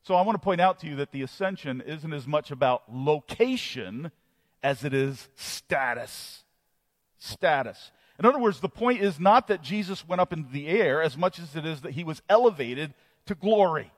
So 0.03 0.15
I 0.15 0.21
want 0.21 0.35
to 0.35 0.43
point 0.43 0.61
out 0.61 0.79
to 0.79 0.87
you 0.87 0.95
that 0.97 1.11
the 1.11 1.21
ascension 1.21 1.81
isn't 1.81 2.13
as 2.13 2.25
much 2.25 2.51
about 2.51 2.83
location 2.91 4.11
as 4.63 4.83
it 4.83 4.93
is 4.93 5.29
status. 5.35 6.43
Status. 7.17 7.91
In 8.17 8.25
other 8.25 8.39
words, 8.39 8.59
the 8.59 8.69
point 8.69 9.01
is 9.01 9.19
not 9.19 9.47
that 9.47 9.61
Jesus 9.61 10.07
went 10.07 10.21
up 10.21 10.33
into 10.33 10.51
the 10.51 10.67
air 10.67 11.01
as 11.01 11.17
much 11.17 11.39
as 11.39 11.55
it 11.55 11.65
is 11.65 11.81
that 11.81 11.91
he 11.91 12.03
was 12.03 12.21
elevated 12.29 12.93
to 13.27 13.35
glory. 13.35 13.91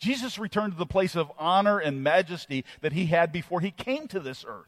Jesus 0.00 0.38
returned 0.38 0.72
to 0.72 0.78
the 0.78 0.86
place 0.86 1.14
of 1.14 1.30
honor 1.38 1.78
and 1.78 2.02
majesty 2.02 2.64
that 2.80 2.92
he 2.92 3.06
had 3.06 3.32
before 3.32 3.60
he 3.60 3.70
came 3.70 4.08
to 4.08 4.20
this 4.20 4.44
earth. 4.46 4.66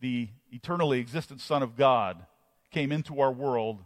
The 0.00 0.28
eternally 0.52 1.00
existent 1.00 1.40
Son 1.40 1.62
of 1.62 1.76
God 1.76 2.26
came 2.70 2.92
into 2.92 3.20
our 3.20 3.32
world 3.32 3.82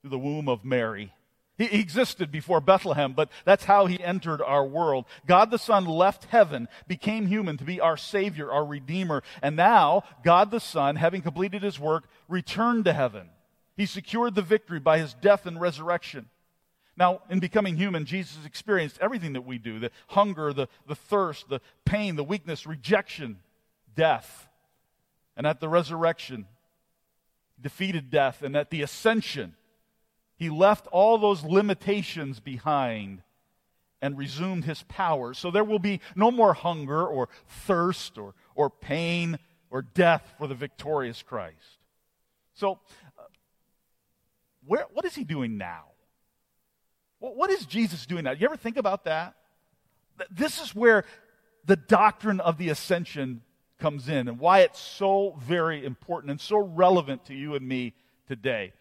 through 0.00 0.10
the 0.10 0.18
womb 0.18 0.48
of 0.48 0.64
Mary 0.64 1.12
he 1.58 1.80
existed 1.80 2.30
before 2.30 2.60
Bethlehem, 2.60 3.12
but 3.12 3.28
that's 3.44 3.64
how 3.64 3.86
he 3.86 4.02
entered 4.02 4.40
our 4.40 4.64
world. 4.64 5.06
God 5.26 5.50
the 5.50 5.58
Son 5.58 5.84
left 5.84 6.26
heaven, 6.26 6.68
became 6.86 7.26
human 7.26 7.56
to 7.58 7.64
be 7.64 7.80
our 7.80 7.96
Savior, 7.96 8.50
our 8.50 8.64
Redeemer. 8.64 9.24
And 9.42 9.56
now, 9.56 10.04
God 10.24 10.52
the 10.52 10.60
Son, 10.60 10.94
having 10.94 11.20
completed 11.20 11.64
his 11.64 11.80
work, 11.80 12.04
returned 12.28 12.84
to 12.84 12.92
heaven. 12.92 13.30
He 13.76 13.86
secured 13.86 14.36
the 14.36 14.42
victory 14.42 14.78
by 14.78 14.98
his 14.98 15.14
death 15.14 15.46
and 15.46 15.60
resurrection. 15.60 16.26
Now, 16.96 17.22
in 17.28 17.40
becoming 17.40 17.76
human, 17.76 18.06
Jesus 18.06 18.44
experienced 18.44 18.98
everything 19.00 19.32
that 19.32 19.46
we 19.46 19.58
do 19.58 19.80
the 19.80 19.90
hunger, 20.08 20.52
the, 20.52 20.68
the 20.86 20.96
thirst, 20.96 21.48
the 21.48 21.60
pain, 21.84 22.16
the 22.16 22.24
weakness, 22.24 22.66
rejection, 22.66 23.38
death. 23.96 24.48
And 25.36 25.46
at 25.46 25.60
the 25.60 25.68
resurrection, 25.68 26.46
defeated 27.60 28.10
death. 28.10 28.42
And 28.42 28.56
at 28.56 28.70
the 28.70 28.82
ascension, 28.82 29.54
he 30.38 30.48
left 30.50 30.86
all 30.88 31.18
those 31.18 31.42
limitations 31.42 32.38
behind 32.38 33.22
and 34.00 34.16
resumed 34.16 34.64
his 34.64 34.84
power. 34.84 35.34
So 35.34 35.50
there 35.50 35.64
will 35.64 35.80
be 35.80 36.00
no 36.14 36.30
more 36.30 36.54
hunger 36.54 37.04
or 37.04 37.28
thirst 37.48 38.16
or, 38.16 38.34
or 38.54 38.70
pain 38.70 39.38
or 39.70 39.82
death 39.82 40.34
for 40.38 40.46
the 40.46 40.54
victorious 40.54 41.22
Christ. 41.22 41.78
So, 42.54 42.78
uh, 43.18 43.22
where, 44.64 44.86
what 44.92 45.04
is 45.04 45.14
he 45.14 45.24
doing 45.24 45.58
now? 45.58 45.86
What, 47.18 47.36
what 47.36 47.50
is 47.50 47.66
Jesus 47.66 48.06
doing 48.06 48.24
now? 48.24 48.32
You 48.32 48.46
ever 48.46 48.56
think 48.56 48.76
about 48.76 49.04
that? 49.04 49.34
This 50.30 50.60
is 50.60 50.74
where 50.74 51.04
the 51.64 51.76
doctrine 51.76 52.40
of 52.40 52.58
the 52.58 52.68
ascension 52.68 53.42
comes 53.78 54.08
in 54.08 54.28
and 54.28 54.38
why 54.38 54.60
it's 54.60 54.80
so 54.80 55.36
very 55.40 55.84
important 55.84 56.30
and 56.30 56.40
so 56.40 56.58
relevant 56.58 57.24
to 57.26 57.34
you 57.34 57.54
and 57.54 57.66
me 57.66 57.94
today. 58.26 58.72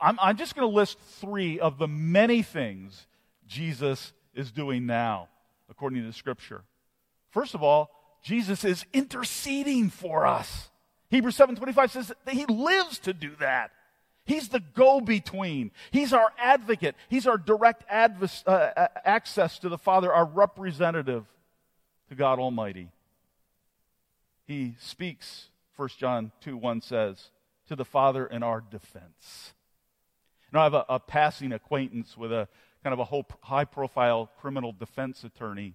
I'm, 0.00 0.18
I'm 0.20 0.36
just 0.36 0.56
going 0.56 0.68
to 0.68 0.74
list 0.74 0.98
three 1.20 1.60
of 1.60 1.78
the 1.78 1.88
many 1.88 2.42
things 2.42 3.06
Jesus 3.46 4.12
is 4.34 4.50
doing 4.50 4.86
now, 4.86 5.28
according 5.68 6.00
to 6.00 6.06
the 6.06 6.12
scripture. 6.12 6.62
First 7.30 7.54
of 7.54 7.62
all, 7.62 7.90
Jesus 8.22 8.64
is 8.64 8.84
interceding 8.92 9.90
for 9.90 10.26
us. 10.26 10.70
Hebrews 11.10 11.36
7:25 11.36 11.90
says 11.90 12.12
that 12.24 12.34
he 12.34 12.46
lives 12.46 12.98
to 13.00 13.12
do 13.12 13.32
that. 13.40 13.72
He's 14.24 14.48
the 14.48 14.60
go-between. 14.60 15.72
He's 15.90 16.12
our 16.12 16.32
advocate. 16.38 16.94
He's 17.08 17.26
our 17.26 17.38
direct 17.38 17.84
uh, 17.90 18.88
access 19.04 19.58
to 19.60 19.68
the 19.68 19.78
Father, 19.78 20.12
our 20.12 20.24
representative 20.26 21.24
to 22.08 22.14
God 22.14 22.38
Almighty. 22.38 22.90
He 24.46 24.74
speaks, 24.78 25.48
1 25.76 25.88
John 25.98 26.32
2 26.42 26.56
1 26.56 26.80
says, 26.82 27.30
to 27.68 27.76
the 27.76 27.84
Father 27.84 28.26
in 28.26 28.42
our 28.42 28.60
defense. 28.60 29.54
You 30.52 30.56
know, 30.56 30.60
I 30.60 30.64
have 30.64 30.74
a, 30.74 30.84
a 30.88 30.98
passing 30.98 31.52
acquaintance 31.52 32.16
with 32.16 32.32
a 32.32 32.48
kind 32.82 32.98
of 32.98 32.98
a 32.98 33.24
high 33.46 33.64
profile 33.64 34.30
criminal 34.40 34.72
defense 34.72 35.22
attorney. 35.22 35.74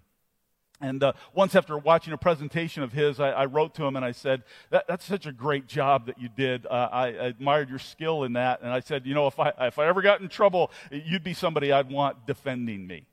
And 0.81 1.01
uh, 1.01 1.13
once 1.33 1.55
after 1.55 1.77
watching 1.77 2.11
a 2.11 2.17
presentation 2.17 2.83
of 2.83 2.91
his, 2.91 3.21
I, 3.21 3.29
I 3.29 3.45
wrote 3.45 3.75
to 3.75 3.85
him 3.85 3.95
and 3.95 4.03
I 4.03 4.11
said, 4.11 4.43
that, 4.71 4.85
That's 4.87 5.05
such 5.05 5.25
a 5.25 5.31
great 5.31 5.67
job 5.67 6.07
that 6.07 6.19
you 6.19 6.27
did. 6.27 6.65
Uh, 6.65 6.89
I, 6.91 7.05
I, 7.05 7.27
admired 7.27 7.69
your 7.69 7.79
skill 7.79 8.23
in 8.23 8.33
that. 8.33 8.61
And 8.61 8.69
I 8.69 8.81
said, 8.81 9.05
You 9.05 9.13
know, 9.13 9.27
if 9.27 9.39
I, 9.39 9.53
if 9.61 9.79
I 9.79 9.87
ever 9.87 10.01
got 10.01 10.19
in 10.19 10.27
trouble, 10.27 10.71
you'd 10.91 11.23
be 11.23 11.33
somebody 11.33 11.71
I'd 11.71 11.89
want 11.89 12.27
defending 12.27 12.85
me. 12.85 13.05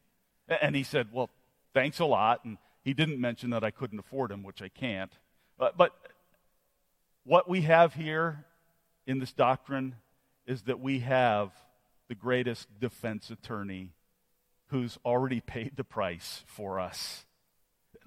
And 0.60 0.74
he 0.74 0.82
said, 0.82 1.08
Well, 1.12 1.30
thanks 1.72 2.00
a 2.00 2.04
lot. 2.04 2.44
And 2.44 2.58
he 2.82 2.94
didn't 2.94 3.20
mention 3.20 3.50
that 3.50 3.62
I 3.62 3.70
couldn't 3.70 4.00
afford 4.00 4.32
him, 4.32 4.42
which 4.42 4.60
I 4.60 4.68
can't. 4.68 5.12
But, 5.56 5.76
but 5.76 5.94
what 7.22 7.48
we 7.48 7.60
have 7.62 7.94
here 7.94 8.44
in 9.06 9.20
this 9.20 9.32
doctrine 9.32 9.94
is 10.46 10.62
that 10.62 10.80
we 10.80 11.00
have 11.00 11.50
the 12.08 12.14
greatest 12.14 12.68
defense 12.80 13.30
attorney 13.30 13.92
who's 14.68 14.98
already 15.04 15.40
paid 15.40 15.76
the 15.76 15.84
price 15.84 16.44
for 16.46 16.80
us. 16.80 17.24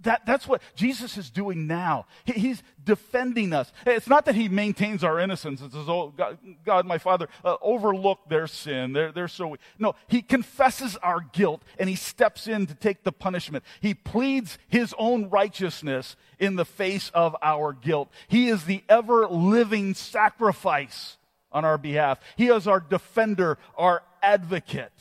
That, 0.01 0.25
that's 0.25 0.47
what 0.47 0.61
Jesus 0.75 1.17
is 1.17 1.29
doing 1.29 1.67
now. 1.67 2.05
He, 2.25 2.33
he's 2.33 2.63
defending 2.83 3.53
us. 3.53 3.71
It's 3.85 4.07
not 4.07 4.25
that 4.25 4.35
he 4.35 4.49
maintains 4.49 5.03
our 5.03 5.19
innocence 5.19 5.61
and 5.61 5.71
says, 5.71 5.87
Oh, 5.87 6.13
God, 6.15 6.37
God 6.65 6.85
my 6.85 6.97
Father, 6.97 7.29
uh, 7.45 7.55
overlook 7.61 8.27
their 8.27 8.47
sin. 8.47 8.93
They're, 8.93 9.11
they're 9.11 9.27
so. 9.27 9.55
No, 9.79 9.95
he 10.07 10.21
confesses 10.21 10.97
our 10.97 11.21
guilt 11.21 11.63
and 11.79 11.87
he 11.87 11.95
steps 11.95 12.47
in 12.47 12.67
to 12.67 12.75
take 12.75 13.03
the 13.03 13.13
punishment. 13.13 13.63
He 13.79 13.93
pleads 13.93 14.57
his 14.67 14.93
own 14.97 15.29
righteousness 15.29 16.17
in 16.39 16.57
the 16.57 16.65
face 16.65 17.09
of 17.13 17.35
our 17.41 17.71
guilt. 17.71 18.11
He 18.27 18.49
is 18.49 18.65
the 18.65 18.83
ever 18.89 19.27
living 19.27 19.93
sacrifice 19.93 21.17
on 21.55 21.63
our 21.63 21.77
behalf. 21.77 22.19
He 22.35 22.47
is 22.49 22.67
our 22.67 22.81
defender, 22.81 23.57
our 23.77 24.03
advocate. 24.21 24.91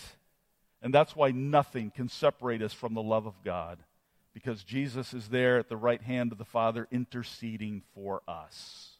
And 0.80 0.94
that's 0.94 1.16
why 1.16 1.32
nothing 1.32 1.90
can 1.90 2.08
separate 2.08 2.62
us 2.62 2.72
from 2.72 2.94
the 2.94 3.02
love 3.02 3.26
of 3.26 3.34
God, 3.44 3.80
because 4.32 4.62
Jesus 4.62 5.12
is 5.12 5.28
there 5.28 5.58
at 5.58 5.68
the 5.68 5.76
right 5.76 6.00
hand 6.00 6.30
of 6.30 6.38
the 6.38 6.44
Father 6.44 6.86
interceding 6.92 7.82
for 7.92 8.22
us. 8.28 8.90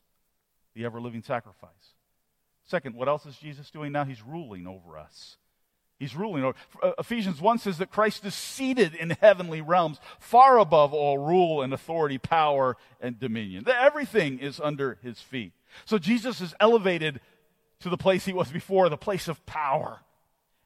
The 0.75 0.85
ever 0.85 1.01
living 1.01 1.23
sacrifice. 1.23 1.71
Second, 2.67 2.97
what 2.97 3.07
else 3.09 3.25
is 3.25 3.37
Jesus 3.37 3.71
doing 3.71 3.93
now? 3.93 4.05
He's 4.05 4.23
ruling 4.23 4.67
over 4.67 4.99
us. 4.99 5.37
He's 6.01 6.17
ruling 6.17 6.43
over. 6.43 6.57
Uh, 6.83 6.93
Ephesians 6.99 7.41
1 7.41 7.59
says 7.59 7.79
that 7.79 7.93
Christ 7.93 8.25
is 8.25 8.35
seated 8.35 8.97
in 8.97 9.11
heavenly 9.11 9.61
realms, 9.61 10.01
far 10.19 10.59
above 10.59 10.93
all 10.93 11.19
rule 11.19 11.63
and 11.63 11.73
authority, 11.73 12.19
power 12.19 12.77
and 13.01 13.21
dominion. 13.21 13.65
Everything 13.69 14.41
is 14.41 14.59
under 14.59 14.99
his 15.05 15.21
feet. 15.21 15.53
So 15.85 15.99
Jesus 15.99 16.41
is 16.41 16.53
elevated 16.59 17.21
to 17.81 17.89
the 17.89 17.97
place 17.97 18.25
he 18.25 18.33
was 18.33 18.51
before, 18.51 18.89
the 18.89 18.97
place 18.97 19.29
of 19.29 19.45
power. 19.47 20.01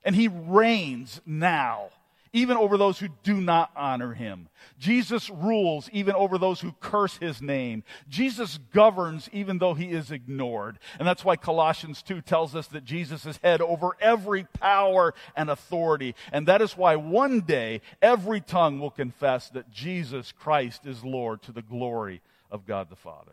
And 0.04 0.14
he 0.14 0.28
reigns 0.28 1.20
now, 1.26 1.88
even 2.32 2.56
over 2.56 2.76
those 2.76 2.98
who 2.98 3.08
do 3.22 3.40
not 3.40 3.70
honor 3.74 4.14
him. 4.14 4.48
Jesus 4.78 5.28
rules 5.28 5.88
even 5.92 6.14
over 6.14 6.38
those 6.38 6.60
who 6.60 6.72
curse 6.80 7.16
his 7.16 7.42
name. 7.42 7.82
Jesus 8.08 8.58
governs 8.72 9.28
even 9.32 9.58
though 9.58 9.74
he 9.74 9.86
is 9.86 10.10
ignored. 10.10 10.78
And 10.98 11.08
that's 11.08 11.24
why 11.24 11.36
Colossians 11.36 12.02
2 12.02 12.20
tells 12.20 12.54
us 12.54 12.68
that 12.68 12.84
Jesus 12.84 13.26
is 13.26 13.38
head 13.42 13.60
over 13.60 13.96
every 14.00 14.44
power 14.44 15.14
and 15.34 15.50
authority. 15.50 16.14
And 16.32 16.46
that 16.46 16.62
is 16.62 16.76
why 16.76 16.96
one 16.96 17.40
day 17.40 17.80
every 18.00 18.40
tongue 18.40 18.78
will 18.78 18.90
confess 18.90 19.48
that 19.50 19.70
Jesus 19.70 20.32
Christ 20.32 20.86
is 20.86 21.04
Lord 21.04 21.42
to 21.42 21.52
the 21.52 21.62
glory 21.62 22.20
of 22.50 22.66
God 22.66 22.88
the 22.90 22.96
Father. 22.96 23.32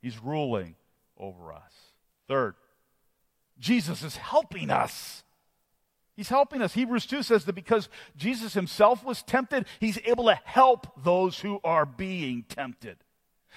He's 0.00 0.18
ruling 0.18 0.76
over 1.18 1.52
us. 1.52 1.72
Third, 2.28 2.54
Jesus 3.58 4.02
is 4.02 4.16
helping 4.16 4.70
us. 4.70 5.24
He's 6.16 6.28
helping 6.28 6.62
us. 6.62 6.74
Hebrews 6.74 7.06
2 7.06 7.22
says 7.22 7.44
that 7.44 7.52
because 7.54 7.88
Jesus 8.16 8.54
himself 8.54 9.04
was 9.04 9.22
tempted, 9.22 9.66
he's 9.78 10.00
able 10.04 10.24
to 10.24 10.34
help 10.44 11.04
those 11.04 11.38
who 11.38 11.60
are 11.62 11.86
being 11.86 12.44
tempted. 12.48 12.96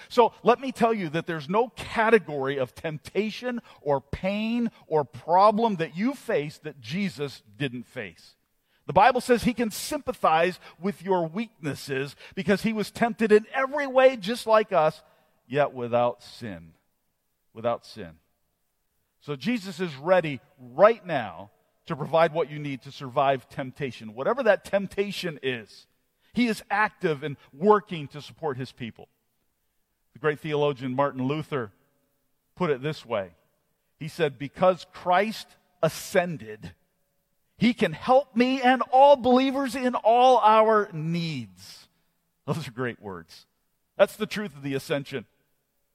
So 0.08 0.32
let 0.42 0.60
me 0.60 0.72
tell 0.72 0.94
you 0.94 1.08
that 1.10 1.26
there's 1.26 1.48
no 1.48 1.68
category 1.76 2.58
of 2.58 2.74
temptation 2.74 3.60
or 3.80 4.00
pain 4.00 4.70
or 4.86 5.04
problem 5.04 5.76
that 5.76 5.96
you 5.96 6.14
face 6.14 6.58
that 6.58 6.80
Jesus 6.80 7.42
didn't 7.58 7.86
face. 7.86 8.36
The 8.86 8.92
Bible 8.92 9.20
says 9.20 9.42
he 9.42 9.54
can 9.54 9.70
sympathize 9.70 10.58
with 10.80 11.02
your 11.02 11.26
weaknesses 11.26 12.16
because 12.34 12.62
he 12.62 12.72
was 12.72 12.90
tempted 12.90 13.30
in 13.32 13.46
every 13.52 13.86
way 13.86 14.16
just 14.16 14.46
like 14.46 14.72
us, 14.72 15.02
yet 15.46 15.72
without 15.72 16.22
sin. 16.22 16.72
Without 17.54 17.86
sin. 17.86 18.12
So 19.22 19.36
Jesus 19.36 19.78
is 19.78 19.94
ready 19.96 20.40
right 20.58 21.04
now 21.06 21.50
to 21.86 21.96
provide 21.96 22.34
what 22.34 22.50
you 22.50 22.58
need 22.58 22.82
to 22.82 22.92
survive 22.92 23.48
temptation, 23.48 24.14
whatever 24.14 24.42
that 24.42 24.64
temptation 24.64 25.38
is. 25.42 25.86
He 26.34 26.48
is 26.48 26.62
active 26.70 27.22
and 27.22 27.36
working 27.52 28.08
to 28.08 28.20
support 28.20 28.56
his 28.56 28.72
people. 28.72 29.08
The 30.12 30.18
great 30.18 30.40
theologian 30.40 30.94
Martin 30.94 31.22
Luther 31.22 31.72
put 32.56 32.70
it 32.70 32.82
this 32.82 33.06
way 33.06 33.30
He 33.98 34.08
said, 34.08 34.38
Because 34.38 34.86
Christ 34.92 35.46
ascended, 35.82 36.72
he 37.56 37.74
can 37.74 37.92
help 37.92 38.34
me 38.34 38.60
and 38.60 38.82
all 38.90 39.14
believers 39.14 39.76
in 39.76 39.94
all 39.94 40.38
our 40.38 40.88
needs. 40.92 41.86
Those 42.44 42.66
are 42.66 42.72
great 42.72 43.00
words. 43.00 43.46
That's 43.96 44.16
the 44.16 44.26
truth 44.26 44.56
of 44.56 44.64
the 44.64 44.74
ascension. 44.74 45.26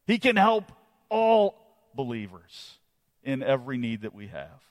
He 0.05 0.17
can 0.17 0.37
help 0.37 0.71
all 1.09 1.55
believers 1.93 2.77
in 3.27 3.43
every 3.43 3.77
need 3.77 4.01
that 4.01 4.15
we 4.15 4.27
have. 4.27 4.63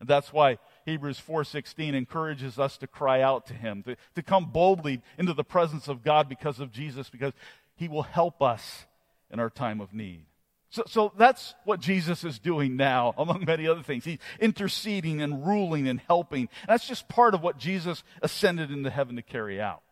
And 0.00 0.08
that's 0.08 0.32
why 0.32 0.58
Hebrews 0.86 1.20
4:16 1.20 1.94
encourages 1.94 2.58
us 2.58 2.76
to 2.78 2.88
cry 2.88 3.20
out 3.20 3.46
to 3.46 3.54
him, 3.54 3.84
to, 3.84 3.96
to 4.16 4.22
come 4.22 4.46
boldly 4.46 5.00
into 5.18 5.34
the 5.34 5.44
presence 5.44 5.86
of 5.86 6.02
God 6.02 6.28
because 6.28 6.58
of 6.58 6.72
Jesus, 6.72 7.08
because 7.08 7.34
he 7.76 7.86
will 7.86 8.02
help 8.02 8.42
us 8.42 8.86
in 9.30 9.38
our 9.38 9.50
time 9.50 9.80
of 9.80 9.92
need. 9.92 10.24
So, 10.70 10.84
so 10.86 11.12
that's 11.18 11.54
what 11.64 11.80
Jesus 11.80 12.24
is 12.24 12.38
doing 12.38 12.76
now, 12.76 13.14
among 13.18 13.44
many 13.44 13.68
other 13.68 13.82
things. 13.82 14.04
He's 14.04 14.18
interceding 14.40 15.20
and 15.20 15.46
ruling 15.46 15.86
and 15.86 16.00
helping. 16.00 16.48
That's 16.66 16.88
just 16.88 17.08
part 17.08 17.34
of 17.34 17.42
what 17.42 17.58
Jesus 17.58 18.02
ascended 18.22 18.70
into 18.70 18.90
heaven 18.90 19.16
to 19.16 19.22
carry 19.22 19.60
out. 19.60 19.82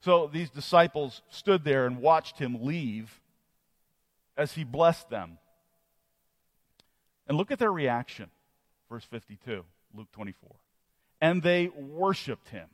So 0.00 0.28
these 0.30 0.50
disciples 0.50 1.22
stood 1.30 1.64
there 1.64 1.86
and 1.86 2.02
watched 2.02 2.38
him 2.38 2.64
leave 2.64 3.20
as 4.36 4.52
he 4.52 4.64
blessed 4.64 5.08
them. 5.08 5.38
And 7.28 7.36
look 7.36 7.50
at 7.50 7.58
their 7.58 7.72
reaction. 7.72 8.30
Verse 8.88 9.04
52, 9.04 9.64
Luke 9.94 10.10
24. 10.12 10.50
And 11.20 11.42
they 11.42 11.68
worshiped 11.68 12.48
him 12.48 12.68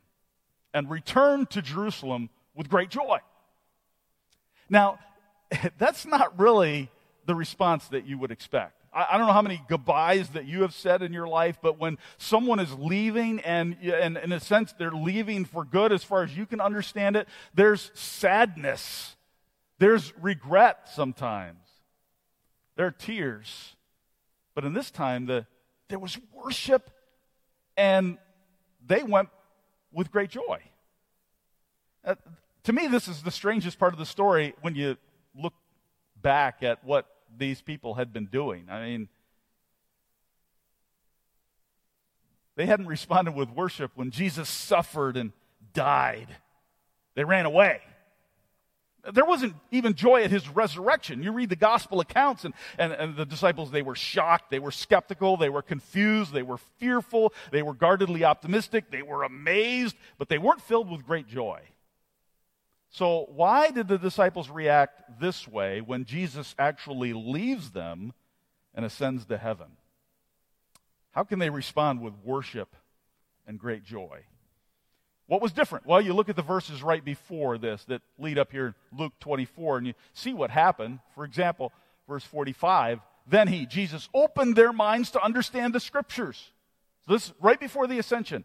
and 0.73 0.89
returned 0.89 1.51
to 1.51 1.63
Jerusalem 1.63 2.31
with 2.55 2.69
great 2.69 2.91
joy. 2.91 3.19
Now, 4.71 4.99
that's 5.79 6.07
not 6.07 6.39
really 6.39 6.91
the 7.27 7.35
response 7.35 7.89
that 7.89 8.07
you 8.07 8.19
would 8.19 8.31
expect. 8.31 8.85
I, 8.95 9.19
don't 9.19 9.27
know 9.27 9.33
how 9.33 9.43
many 9.43 9.61
goodbyes 9.69 10.29
that 10.31 10.47
you 10.47 10.63
have 10.63 10.73
said 10.73 11.03
in 11.03 11.13
your 11.13 11.27
life, 11.27 11.59
but 11.61 11.81
when 11.81 11.99
someone 12.17 12.61
is 12.61 12.73
leaving, 12.75 13.41
and, 13.41 13.77
and 13.83 14.17
in 14.17 14.31
a 14.31 14.39
sense 14.39 14.73
they're 14.79 14.93
leaving 14.93 15.45
for 15.45 15.65
good 15.65 15.91
as 15.91 16.05
far 16.05 16.23
as 16.23 16.37
you 16.37 16.47
can 16.47 16.61
understand 16.61 17.17
it, 17.17 17.27
there's 17.55 17.91
sadness, 17.95 19.17
there's 19.79 20.13
regret 20.21 20.89
sometimes, 20.95 21.59
there 22.77 22.87
are 22.87 22.93
tears. 22.93 23.74
But 24.55 24.65
in 24.65 24.73
this 24.73 24.91
time, 24.91 25.27
the, 25.27 25.47
there 25.89 25.99
was 25.99 26.19
worship, 26.33 26.91
and 27.77 28.19
they 28.87 29.03
went 29.03 29.29
with 29.93 30.11
great 30.11 30.31
joy. 30.31 30.61
Uh, 32.05 32.15
to 32.65 32.73
me, 32.73 32.87
this 32.87 33.09
is 33.09 33.23
the 33.23 33.31
strangest 33.31 33.79
part 33.79 33.93
of 33.93 33.99
the 33.99 34.07
story 34.07 34.55
when 34.61 34.75
you 34.75 34.97
look 35.35 35.55
back 36.21 36.63
at 36.63 36.85
what 36.85 37.07
these 37.37 37.61
people 37.61 37.95
had 37.95 38.13
been 38.13 38.27
doing. 38.27 38.67
I 38.71 38.85
mean, 38.85 39.09
they 42.57 42.67
hadn't 42.67 42.87
responded 42.87 43.35
with 43.35 43.51
worship 43.51 43.93
when 43.95 44.11
Jesus 44.11 44.49
suffered 44.49 45.17
and 45.17 45.33
died. 45.73 46.29
They 47.15 47.25
ran 47.25 47.47
away. 47.47 47.81
There 49.13 49.25
wasn't 49.25 49.55
even 49.71 49.95
joy 49.95 50.23
at 50.23 50.31
his 50.31 50.49
resurrection. 50.49 51.23
You 51.23 51.33
read 51.33 51.51
the 51.51 51.57
gospel 51.57 52.01
accounts, 52.01 52.45
and, 52.45 52.55
and, 52.79 52.93
and, 52.93 53.17
the 53.17 53.27
disciples, 53.27 53.71
they 53.71 53.83
were 53.83 53.95
shocked, 53.95 54.51
they 54.51 54.59
were 54.59 54.71
skeptical, 54.71 55.37
they 55.37 55.51
were 55.51 55.63
confused, 55.63 56.33
they 56.33 56.43
were 56.43 56.59
fearful, 56.79 57.33
they 57.51 57.63
were 57.63 57.75
guardedly 57.75 58.25
optimistic, 58.25 58.91
they 58.91 59.03
were 59.03 59.23
amazed, 59.23 59.97
but 60.17 60.29
they 60.29 60.39
weren't 60.39 60.63
filled 60.63 60.91
with 60.91 61.07
great 61.07 61.27
joy. 61.27 61.61
So, 62.91 63.27
why 63.29 63.71
did 63.71 63.89
the 63.89 63.99
disciples 63.99 64.49
react 64.49 65.21
this 65.21 65.49
way 65.49 65.81
when 65.81 66.05
Jesus 66.05 66.55
actually 66.59 67.13
leaves 67.13 67.73
them 67.73 68.13
and 68.75 68.85
ascends 68.85 69.27
to 69.27 69.37
heaven? 69.37 69.77
How 71.11 71.25
can 71.25 71.39
they 71.39 71.51
respond 71.51 72.01
with 72.01 72.15
worship 72.23 72.77
and 73.47 73.59
great 73.59 73.85
joy? 73.85 74.25
What 75.27 75.41
was 75.41 75.53
different? 75.53 75.87
Well, 75.87 76.01
you 76.01 76.13
look 76.13 76.29
at 76.29 76.37
the 76.37 76.43
verses 76.43 76.83
right 76.83 77.05
before 77.05 77.57
this 77.57 77.85
that 77.87 78.03
lead 78.19 78.39
up 78.39 78.53
here 78.53 78.75
Luke 78.97 79.15
24, 79.21 79.79
and 79.79 79.87
you 79.87 79.95
see 80.13 80.35
what 80.35 80.51
happened. 80.51 80.99
For 81.15 81.25
example, 81.25 81.73
verse 82.07 82.25
45 82.25 83.01
Then 83.27 83.49
he, 83.49 83.67
Jesus, 83.67 84.09
opened 84.13 84.57
their 84.57 84.73
minds 84.73 85.11
to 85.13 85.23
understand 85.23 85.75
the 85.75 85.81
scriptures. 85.81 86.51
So 87.07 87.13
this 87.13 87.33
right 87.41 87.59
before 87.59 87.87
the 87.87 87.99
ascension. 87.99 88.45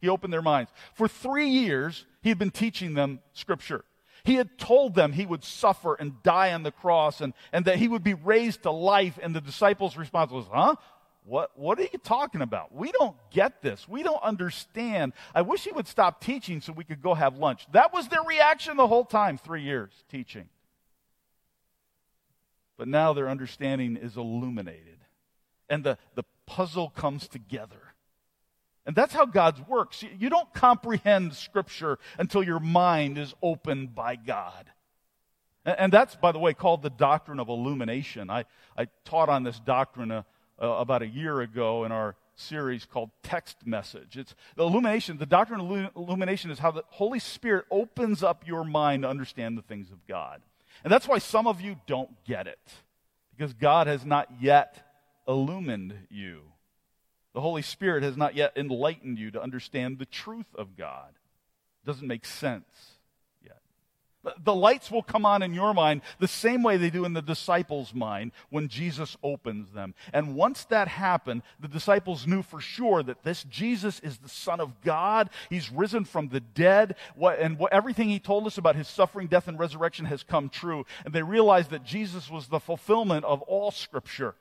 He 0.00 0.10
opened 0.10 0.34
their 0.34 0.42
minds. 0.42 0.70
For 0.92 1.08
three 1.08 1.48
years, 1.48 2.04
he 2.22 2.28
had 2.28 2.38
been 2.38 2.50
teaching 2.50 2.92
them 2.92 3.20
scripture. 3.32 3.84
He 4.22 4.34
had 4.34 4.58
told 4.58 4.94
them 4.94 5.12
he 5.12 5.24
would 5.24 5.44
suffer 5.44 5.94
and 5.94 6.22
die 6.22 6.52
on 6.52 6.62
the 6.62 6.70
cross 6.70 7.20
and, 7.20 7.32
and 7.52 7.64
that 7.64 7.76
he 7.76 7.88
would 7.88 8.04
be 8.04 8.14
raised 8.14 8.62
to 8.62 8.70
life. 8.70 9.18
And 9.22 9.34
the 9.34 9.40
disciples' 9.40 9.96
response 9.96 10.30
was, 10.30 10.44
Huh? 10.52 10.76
What, 11.24 11.58
what 11.58 11.78
are 11.78 11.88
you 11.90 11.98
talking 12.02 12.42
about? 12.42 12.74
We 12.74 12.92
don't 12.92 13.16
get 13.30 13.62
this. 13.62 13.88
We 13.88 14.02
don't 14.02 14.22
understand. 14.22 15.14
I 15.34 15.40
wish 15.40 15.64
he 15.64 15.72
would 15.72 15.88
stop 15.88 16.22
teaching 16.22 16.60
so 16.60 16.72
we 16.72 16.84
could 16.84 17.00
go 17.00 17.14
have 17.14 17.38
lunch. 17.38 17.66
That 17.72 17.94
was 17.94 18.08
their 18.08 18.22
reaction 18.22 18.76
the 18.76 18.86
whole 18.86 19.06
time, 19.06 19.38
three 19.38 19.62
years 19.62 19.90
teaching. 20.10 20.48
But 22.76 22.88
now 22.88 23.14
their 23.14 23.30
understanding 23.30 23.96
is 23.96 24.16
illuminated 24.16 24.98
and 25.70 25.82
the, 25.82 25.96
the 26.14 26.24
puzzle 26.46 26.90
comes 26.90 27.26
together. 27.26 27.94
And 28.84 28.94
that's 28.94 29.14
how 29.14 29.24
God 29.24 29.66
works. 29.66 30.04
You 30.18 30.28
don't 30.28 30.52
comprehend 30.52 31.34
Scripture 31.34 31.98
until 32.18 32.42
your 32.42 32.60
mind 32.60 33.16
is 33.16 33.32
opened 33.42 33.94
by 33.94 34.16
God. 34.16 34.70
And 35.64 35.90
that's, 35.90 36.14
by 36.16 36.32
the 36.32 36.38
way, 36.38 36.52
called 36.52 36.82
the 36.82 36.90
doctrine 36.90 37.40
of 37.40 37.48
illumination. 37.48 38.28
I, 38.28 38.44
I 38.76 38.88
taught 39.06 39.30
on 39.30 39.42
this 39.42 39.58
doctrine 39.58 40.22
uh, 40.60 40.66
about 40.66 41.02
a 41.02 41.06
year 41.06 41.40
ago 41.40 41.84
in 41.84 41.92
our 41.92 42.16
series 42.36 42.84
called 42.84 43.10
Text 43.22 43.66
Message. 43.66 44.16
It's 44.16 44.34
the 44.56 44.64
illumination, 44.64 45.18
the 45.18 45.26
doctrine 45.26 45.60
of 45.60 45.90
illumination 45.96 46.50
is 46.50 46.58
how 46.58 46.70
the 46.70 46.84
Holy 46.88 47.18
Spirit 47.18 47.66
opens 47.70 48.22
up 48.22 48.46
your 48.46 48.64
mind 48.64 49.02
to 49.02 49.08
understand 49.08 49.56
the 49.56 49.62
things 49.62 49.90
of 49.90 50.06
God. 50.06 50.42
And 50.82 50.92
that's 50.92 51.06
why 51.06 51.18
some 51.18 51.46
of 51.46 51.60
you 51.60 51.76
don't 51.86 52.24
get 52.24 52.46
it, 52.46 52.58
because 53.36 53.52
God 53.52 53.86
has 53.86 54.04
not 54.04 54.28
yet 54.40 54.84
illumined 55.26 55.94
you. 56.10 56.42
The 57.34 57.40
Holy 57.40 57.62
Spirit 57.62 58.02
has 58.02 58.16
not 58.16 58.34
yet 58.34 58.52
enlightened 58.56 59.18
you 59.18 59.30
to 59.32 59.42
understand 59.42 59.98
the 59.98 60.06
truth 60.06 60.54
of 60.54 60.76
God. 60.76 61.10
It 61.82 61.86
doesn't 61.86 62.06
make 62.06 62.24
sense. 62.24 62.93
The 64.42 64.54
lights 64.54 64.90
will 64.90 65.02
come 65.02 65.26
on 65.26 65.42
in 65.42 65.52
your 65.52 65.74
mind 65.74 66.00
the 66.18 66.28
same 66.28 66.62
way 66.62 66.76
they 66.76 66.90
do 66.90 67.04
in 67.04 67.12
the 67.12 67.20
disciples' 67.20 67.92
mind 67.92 68.32
when 68.48 68.68
Jesus 68.68 69.16
opens 69.22 69.72
them. 69.72 69.94
And 70.12 70.34
once 70.34 70.64
that 70.66 70.88
happened, 70.88 71.42
the 71.60 71.68
disciples 71.68 72.26
knew 72.26 72.42
for 72.42 72.60
sure 72.60 73.02
that 73.02 73.22
this 73.22 73.44
Jesus 73.44 74.00
is 74.00 74.18
the 74.18 74.28
Son 74.28 74.60
of 74.60 74.80
God. 74.80 75.30
He's 75.50 75.70
risen 75.70 76.04
from 76.04 76.28
the 76.28 76.40
dead. 76.40 76.96
And 77.20 77.60
everything 77.70 78.08
he 78.08 78.18
told 78.18 78.46
us 78.46 78.56
about 78.56 78.76
his 78.76 78.88
suffering, 78.88 79.26
death, 79.26 79.48
and 79.48 79.58
resurrection 79.58 80.06
has 80.06 80.22
come 80.22 80.48
true. 80.48 80.86
And 81.04 81.14
they 81.14 81.22
realized 81.22 81.70
that 81.70 81.84
Jesus 81.84 82.30
was 82.30 82.48
the 82.48 82.60
fulfillment 82.60 83.24
of 83.24 83.42
all 83.42 83.70
Scripture. 83.70 84.34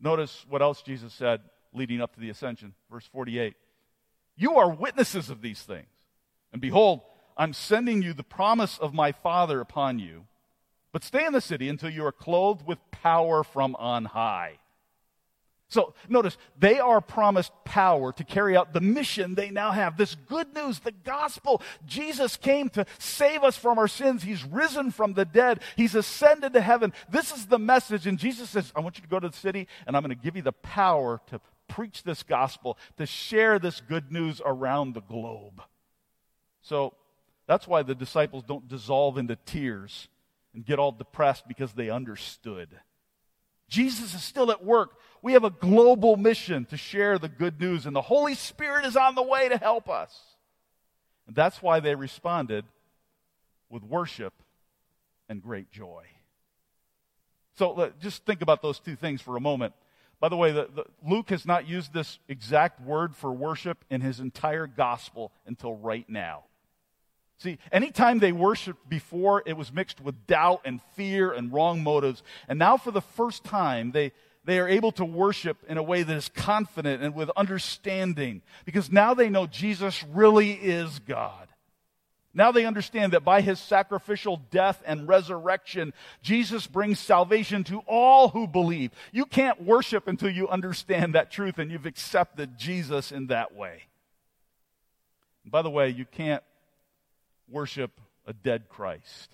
Notice 0.00 0.44
what 0.48 0.60
else 0.60 0.82
Jesus 0.82 1.14
said 1.14 1.40
leading 1.72 2.00
up 2.00 2.14
to 2.14 2.20
the 2.20 2.30
ascension. 2.30 2.74
Verse 2.90 3.06
48. 3.12 3.54
You 4.36 4.56
are 4.56 4.70
witnesses 4.70 5.30
of 5.30 5.40
these 5.40 5.62
things. 5.62 5.86
And 6.52 6.60
behold, 6.60 7.02
I'm 7.36 7.52
sending 7.52 8.02
you 8.02 8.12
the 8.12 8.22
promise 8.22 8.78
of 8.78 8.94
my 8.94 9.12
Father 9.12 9.60
upon 9.60 9.98
you. 9.98 10.26
But 10.92 11.04
stay 11.04 11.26
in 11.26 11.32
the 11.32 11.40
city 11.40 11.68
until 11.68 11.90
you 11.90 12.04
are 12.06 12.12
clothed 12.12 12.66
with 12.66 12.78
power 12.90 13.44
from 13.44 13.76
on 13.76 14.06
high. 14.06 14.58
So 15.68 15.94
notice, 16.08 16.38
they 16.58 16.78
are 16.78 17.00
promised 17.00 17.52
power 17.64 18.12
to 18.12 18.24
carry 18.24 18.56
out 18.56 18.72
the 18.72 18.80
mission 18.80 19.34
they 19.34 19.50
now 19.50 19.72
have. 19.72 19.96
This 19.96 20.14
good 20.14 20.54
news, 20.54 20.78
the 20.78 20.92
gospel. 20.92 21.60
Jesus 21.84 22.36
came 22.36 22.68
to 22.70 22.86
save 22.98 23.42
us 23.42 23.56
from 23.56 23.78
our 23.78 23.88
sins. 23.88 24.22
He's 24.22 24.44
risen 24.44 24.92
from 24.92 25.14
the 25.14 25.24
dead. 25.24 25.60
He's 25.76 25.96
ascended 25.96 26.52
to 26.52 26.60
heaven. 26.60 26.92
This 27.10 27.32
is 27.32 27.46
the 27.46 27.58
message. 27.58 28.06
And 28.06 28.16
Jesus 28.16 28.50
says, 28.50 28.72
I 28.76 28.80
want 28.80 28.96
you 28.96 29.02
to 29.02 29.08
go 29.08 29.18
to 29.18 29.28
the 29.28 29.36
city 29.36 29.66
and 29.86 29.96
I'm 29.96 30.02
going 30.04 30.16
to 30.16 30.22
give 30.22 30.36
you 30.36 30.42
the 30.42 30.52
power 30.52 31.20
to 31.26 31.40
preach 31.68 32.04
this 32.04 32.22
gospel, 32.22 32.78
to 32.96 33.04
share 33.04 33.58
this 33.58 33.80
good 33.80 34.12
news 34.12 34.40
around 34.44 34.94
the 34.94 35.02
globe. 35.02 35.60
So 36.62 36.94
that's 37.46 37.66
why 37.66 37.82
the 37.82 37.94
disciples 37.94 38.42
don't 38.42 38.68
dissolve 38.68 39.18
into 39.18 39.36
tears 39.36 40.08
and 40.54 40.64
get 40.64 40.78
all 40.78 40.92
depressed 40.92 41.46
because 41.46 41.72
they 41.72 41.90
understood. 41.90 42.68
Jesus 43.68 44.14
is 44.14 44.22
still 44.22 44.50
at 44.50 44.64
work. 44.64 44.98
We 45.22 45.32
have 45.32 45.44
a 45.44 45.50
global 45.50 46.16
mission 46.16 46.64
to 46.66 46.76
share 46.76 47.18
the 47.18 47.28
good 47.28 47.60
news, 47.60 47.86
and 47.86 47.94
the 47.94 48.02
Holy 48.02 48.34
Spirit 48.34 48.84
is 48.84 48.96
on 48.96 49.14
the 49.14 49.22
way 49.22 49.48
to 49.48 49.58
help 49.58 49.88
us. 49.88 50.14
And 51.26 51.34
that's 51.34 51.60
why 51.60 51.80
they 51.80 51.94
responded 51.94 52.64
with 53.68 53.82
worship 53.82 54.32
and 55.28 55.42
great 55.42 55.70
joy. 55.70 56.04
So 57.58 57.92
just 58.00 58.24
think 58.24 58.42
about 58.42 58.62
those 58.62 58.78
two 58.78 58.96
things 58.96 59.20
for 59.20 59.36
a 59.36 59.40
moment. 59.40 59.72
By 60.20 60.28
the 60.28 60.36
way, 60.36 60.52
the, 60.52 60.68
the, 60.74 60.84
Luke 61.06 61.30
has 61.30 61.44
not 61.44 61.68
used 61.68 61.92
this 61.92 62.18
exact 62.28 62.80
word 62.80 63.14
for 63.16 63.32
worship 63.32 63.84
in 63.90 64.00
his 64.00 64.20
entire 64.20 64.66
gospel 64.66 65.32
until 65.46 65.74
right 65.74 66.08
now. 66.08 66.44
See, 67.38 67.58
anytime 67.70 68.18
they 68.18 68.32
worshiped 68.32 68.88
before, 68.88 69.42
it 69.44 69.56
was 69.56 69.72
mixed 69.72 70.00
with 70.00 70.26
doubt 70.26 70.62
and 70.64 70.80
fear 70.94 71.32
and 71.32 71.52
wrong 71.52 71.82
motives. 71.82 72.22
And 72.48 72.58
now, 72.58 72.78
for 72.78 72.90
the 72.90 73.02
first 73.02 73.44
time, 73.44 73.92
they, 73.92 74.12
they 74.44 74.58
are 74.58 74.68
able 74.68 74.92
to 74.92 75.04
worship 75.04 75.58
in 75.68 75.76
a 75.76 75.82
way 75.82 76.02
that 76.02 76.16
is 76.16 76.30
confident 76.30 77.02
and 77.02 77.14
with 77.14 77.30
understanding 77.36 78.40
because 78.64 78.90
now 78.90 79.12
they 79.12 79.28
know 79.28 79.46
Jesus 79.46 80.02
really 80.04 80.52
is 80.52 80.98
God. 81.00 81.48
Now 82.32 82.52
they 82.52 82.66
understand 82.66 83.12
that 83.12 83.24
by 83.24 83.40
his 83.40 83.58
sacrificial 83.58 84.42
death 84.50 84.82
and 84.84 85.08
resurrection, 85.08 85.94
Jesus 86.22 86.66
brings 86.66 86.98
salvation 86.98 87.64
to 87.64 87.78
all 87.86 88.28
who 88.28 88.46
believe. 88.46 88.90
You 89.10 89.24
can't 89.24 89.62
worship 89.62 90.06
until 90.06 90.28
you 90.28 90.46
understand 90.46 91.14
that 91.14 91.30
truth 91.30 91.58
and 91.58 91.70
you've 91.70 91.86
accepted 91.86 92.58
Jesus 92.58 93.10
in 93.10 93.28
that 93.28 93.54
way. 93.54 93.84
by 95.46 95.62
the 95.62 95.70
way, 95.70 95.88
you 95.88 96.04
can't 96.04 96.42
worship 97.48 98.00
a 98.26 98.32
dead 98.32 98.68
Christ. 98.68 99.30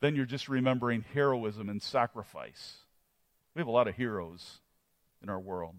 Then 0.00 0.16
you're 0.16 0.24
just 0.24 0.48
remembering 0.48 1.04
heroism 1.14 1.68
and 1.68 1.80
sacrifice. 1.82 2.76
We 3.54 3.60
have 3.60 3.68
a 3.68 3.72
lot 3.72 3.88
of 3.88 3.94
heroes 3.94 4.60
in 5.22 5.28
our 5.28 5.38
world. 5.38 5.76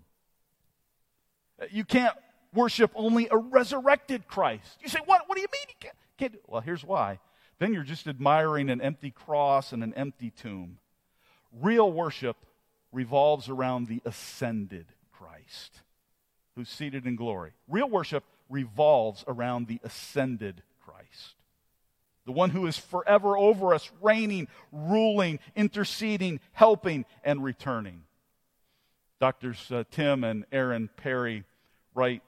Uh, 1.61 1.65
you 1.71 1.83
can't 1.83 2.15
worship 2.53 2.91
only 2.95 3.27
a 3.29 3.37
resurrected 3.37 4.27
Christ. 4.27 4.77
You 4.81 4.89
say, 4.89 4.99
what? 5.05 5.23
What 5.27 5.35
do 5.35 5.41
you 5.41 5.47
mean 5.51 5.65
you 5.67 5.75
can't? 5.79 5.95
can't 6.17 6.35
well, 6.47 6.61
here's 6.61 6.83
why. 6.83 7.19
Then 7.59 7.73
you're 7.73 7.83
just 7.83 8.07
admiring 8.07 8.69
an 8.69 8.81
empty 8.81 9.11
cross 9.11 9.73
and 9.73 9.83
an 9.83 9.93
empty 9.95 10.31
tomb. 10.31 10.77
Real 11.61 11.91
worship 11.91 12.37
revolves 12.91 13.49
around 13.49 13.87
the 13.87 14.01
ascended 14.05 14.85
Christ 15.11 15.81
who's 16.55 16.69
seated 16.69 17.05
in 17.05 17.15
glory. 17.15 17.51
Real 17.67 17.89
worship 17.89 18.23
revolves 18.49 19.23
around 19.27 19.67
the 19.67 19.79
ascended 19.83 20.61
Christ. 21.13 21.35
The 22.25 22.31
one 22.31 22.51
who 22.51 22.67
is 22.67 22.77
forever 22.77 23.37
over 23.37 23.73
us, 23.73 23.91
reigning, 24.01 24.47
ruling, 24.71 25.39
interceding, 25.55 26.39
helping, 26.53 27.05
and 27.23 27.43
returning. 27.43 28.03
Doctors 29.19 29.71
uh, 29.71 29.83
Tim 29.91 30.23
and 30.23 30.45
Aaron 30.51 30.89
Perry 30.95 31.43
write 31.93 32.23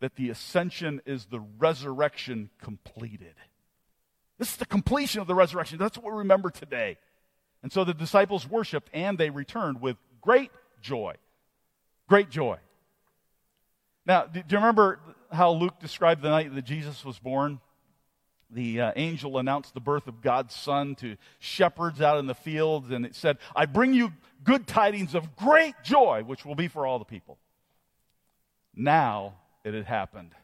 that 0.00 0.16
the 0.16 0.30
ascension 0.30 1.00
is 1.06 1.26
the 1.26 1.40
resurrection 1.58 2.50
completed. 2.60 3.34
This 4.38 4.50
is 4.50 4.56
the 4.56 4.66
completion 4.66 5.20
of 5.20 5.26
the 5.26 5.34
resurrection. 5.34 5.78
That's 5.78 5.96
what 5.96 6.12
we 6.12 6.18
remember 6.18 6.50
today. 6.50 6.98
And 7.62 7.72
so 7.72 7.84
the 7.84 7.94
disciples 7.94 8.48
worshiped 8.48 8.90
and 8.92 9.16
they 9.16 9.30
returned 9.30 9.80
with 9.80 9.96
great 10.20 10.50
joy. 10.82 11.14
Great 12.08 12.30
joy. 12.30 12.58
Now, 14.04 14.26
do 14.26 14.40
you 14.40 14.56
remember 14.56 15.00
how 15.32 15.52
Luke 15.52 15.80
described 15.80 16.22
the 16.22 16.30
night 16.30 16.54
that 16.54 16.64
Jesus 16.64 17.04
was 17.04 17.18
born? 17.18 17.60
The 18.50 18.80
uh, 18.80 18.92
angel 18.96 19.38
announced 19.38 19.74
the 19.74 19.80
birth 19.80 20.06
of 20.06 20.20
God's 20.20 20.54
son 20.54 20.94
to 20.96 21.16
shepherds 21.38 22.00
out 22.00 22.18
in 22.18 22.26
the 22.26 22.34
fields, 22.34 22.90
and 22.90 23.04
it 23.04 23.14
said, 23.14 23.38
I 23.54 23.66
bring 23.66 23.92
you 23.92 24.12
good 24.44 24.66
tidings 24.66 25.14
of 25.14 25.36
great 25.36 25.74
joy, 25.82 26.22
which 26.24 26.44
will 26.44 26.54
be 26.54 26.68
for 26.68 26.86
all 26.86 26.98
the 26.98 27.04
people. 27.04 27.38
Now 28.74 29.34
it 29.64 29.74
had 29.74 29.86
happened. 29.86 30.34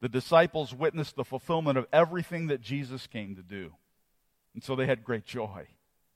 The 0.00 0.08
disciples 0.08 0.74
witnessed 0.74 1.16
the 1.16 1.24
fulfillment 1.24 1.76
of 1.78 1.86
everything 1.92 2.46
that 2.46 2.60
Jesus 2.60 3.06
came 3.06 3.36
to 3.36 3.42
do. 3.42 3.72
And 4.54 4.62
so 4.62 4.76
they 4.76 4.86
had 4.86 5.04
great 5.04 5.24
joy. 5.24 5.66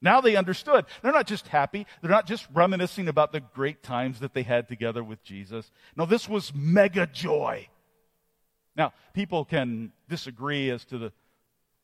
Now 0.00 0.20
they 0.20 0.36
understood. 0.36 0.84
They're 1.02 1.12
not 1.12 1.26
just 1.26 1.48
happy. 1.48 1.86
They're 2.00 2.10
not 2.10 2.26
just 2.26 2.46
reminiscing 2.52 3.08
about 3.08 3.32
the 3.32 3.40
great 3.40 3.82
times 3.82 4.20
that 4.20 4.34
they 4.34 4.42
had 4.42 4.68
together 4.68 5.02
with 5.02 5.22
Jesus. 5.24 5.70
No, 5.96 6.06
this 6.06 6.28
was 6.28 6.52
mega 6.54 7.06
joy. 7.06 7.68
Now, 8.76 8.92
people 9.12 9.44
can 9.44 9.92
disagree 10.08 10.70
as 10.70 10.84
to 10.86 10.98
the 10.98 11.12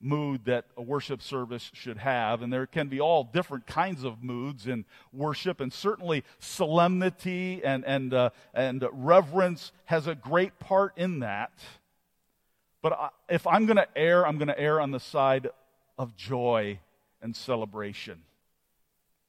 mood 0.00 0.46
that 0.46 0.64
a 0.76 0.82
worship 0.82 1.20
service 1.20 1.70
should 1.74 1.98
have, 1.98 2.42
and 2.42 2.52
there 2.52 2.66
can 2.66 2.88
be 2.88 3.00
all 3.00 3.22
different 3.22 3.66
kinds 3.66 4.02
of 4.02 4.22
moods 4.22 4.66
in 4.66 4.84
worship, 5.12 5.60
and 5.60 5.72
certainly 5.72 6.24
solemnity 6.38 7.60
and, 7.62 7.84
and, 7.84 8.14
uh, 8.14 8.30
and 8.54 8.84
reverence 8.92 9.72
has 9.84 10.06
a 10.06 10.14
great 10.14 10.58
part 10.58 10.96
in 10.96 11.20
that. 11.20 11.52
But 12.82 12.94
I, 12.94 13.08
if 13.28 13.46
I'm 13.46 13.66
going 13.66 13.76
to 13.76 13.88
err, 13.96 14.26
I'm 14.26 14.38
going 14.38 14.48
to 14.48 14.58
err 14.58 14.80
on 14.80 14.90
the 14.90 15.00
side 15.00 15.48
of 15.98 16.16
joy 16.16 16.78
and 17.20 17.36
celebration 17.36 18.22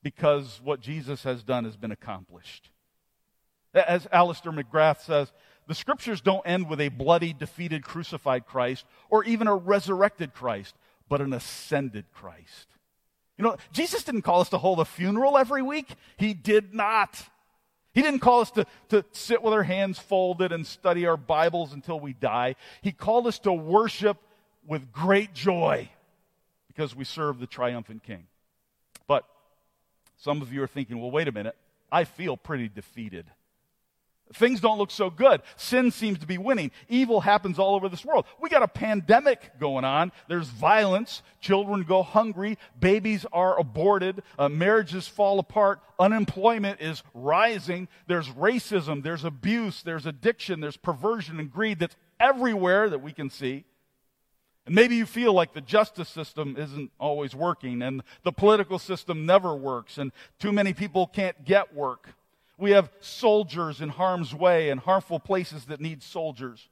because 0.04 0.62
what 0.64 0.80
Jesus 0.80 1.24
has 1.24 1.44
done 1.44 1.66
has 1.66 1.76
been 1.76 1.92
accomplished. 1.92 2.70
As 3.74 4.08
Alister 4.12 4.52
McGrath 4.52 5.02
says, 5.02 5.32
the 5.68 5.76
scriptures 5.76 6.22
don't 6.22 6.46
end 6.46 6.70
with 6.70 6.82
a 6.82 6.90
bloody, 6.90 7.34
defeated, 7.34 7.84
crucified 7.84 8.46
Christ 8.46 8.86
or 9.10 9.24
even 9.24 9.48
a 9.48 9.56
resurrected 9.56 10.34
Christ, 10.34 10.76
but 11.08 11.22
an 11.22 11.34
ascended 11.34 12.06
Christ. 12.14 12.68
You 13.38 13.44
know, 13.44 13.58
Jesus 13.72 14.04
didn't 14.04 14.22
call 14.24 14.42
us 14.42 14.50
to 14.50 14.58
hold 14.58 14.80
a 14.80 14.86
funeral 14.86 15.38
every 15.38 15.62
week. 15.62 15.96
He 16.18 16.34
did 16.34 16.74
not. 16.74 17.24
He 17.94 18.02
didn't 18.02 18.20
call 18.20 18.42
us 18.42 18.52
to, 18.52 18.66
to 18.90 19.04
sit 19.12 19.42
with 19.42 19.54
our 19.54 19.64
hands 19.64 20.00
folded 20.00 20.52
and 20.52 20.66
study 20.66 21.06
our 21.06 21.18
Bibles 21.18 21.74
until 21.74 22.00
we 22.00 22.14
die. 22.14 22.56
He 22.82 22.92
called 22.92 23.28
us 23.28 23.40
to 23.40 23.52
worship 23.52 24.18
with 24.66 24.92
great 24.92 25.34
joy 25.34 25.90
because 26.68 26.96
we 26.96 27.04
serve 27.04 27.40
the 27.40 27.48
triumphant 27.48 28.04
King. 28.04 28.28
But 29.08 29.26
some 30.18 30.42
of 30.42 30.54
you 30.54 30.64
are 30.64 30.68
thinking, 30.68 31.02
well, 31.02 31.12
wait 31.12 31.28
a 31.28 31.32
minute. 31.32 31.56
I 31.92 32.06
feel 32.06 32.38
pretty 32.38 32.70
defeated. 32.70 33.26
Things 34.34 34.62
don't 34.62 34.78
look 34.78 34.92
so 34.92 35.10
good. 35.10 35.42
Sin 35.56 35.92
seems 35.92 36.20
to 36.20 36.28
be 36.28 36.38
winning. 36.38 36.72
Evil 36.88 37.22
happens 37.22 37.60
all 37.60 37.76
over 37.76 37.90
this 37.90 38.06
world. 38.06 38.26
We 38.40 38.50
got 38.50 38.64
a 38.64 38.68
pandemic 38.68 39.60
going 39.60 39.84
on. 39.84 40.12
There's 40.28 40.48
violence. 40.48 41.22
Children 41.40 41.84
go 41.84 42.04
hungry. 42.04 42.58
Babies 42.80 43.26
are 43.34 43.60
aborted. 43.60 44.24
Uh, 44.38 44.50
marriages 44.50 45.08
fall 45.08 45.40
apart. 45.40 45.82
Unemployment 46.00 46.82
is 46.82 47.04
rising. 47.14 47.88
There's 48.08 48.30
racism. 48.30 49.04
There's 49.04 49.26
abuse. 49.26 49.84
There's 49.84 50.06
addiction. 50.06 50.60
There's 50.60 50.78
perversion 50.78 51.40
and 51.40 51.52
greed 51.52 51.80
that's 51.80 51.96
everywhere 52.20 52.90
that 52.90 53.02
we 53.02 53.12
can 53.12 53.30
see. 53.30 53.66
And 54.66 54.76
maybe 54.76 54.96
you 54.96 55.06
feel 55.06 55.34
like 55.34 55.54
the 55.54 55.62
justice 55.62 56.10
system 56.10 56.56
isn't 56.58 56.92
always 57.00 57.34
working 57.34 57.82
and 57.82 58.04
the 58.24 58.32
political 58.32 58.78
system 58.78 59.26
never 59.26 59.56
works 59.56 59.98
and 59.98 60.12
too 60.40 60.52
many 60.52 60.74
people 60.74 61.08
can't 61.08 61.44
get 61.44 61.74
work. 61.74 62.10
We 62.62 62.72
have 62.72 62.92
soldiers 63.00 63.82
in 63.82 63.90
harm's 63.90 64.36
way 64.36 64.70
and 64.70 64.80
harmful 64.80 65.20
places 65.20 65.66
that 65.66 65.82
need 65.82 66.04
soldiers. 66.04 66.70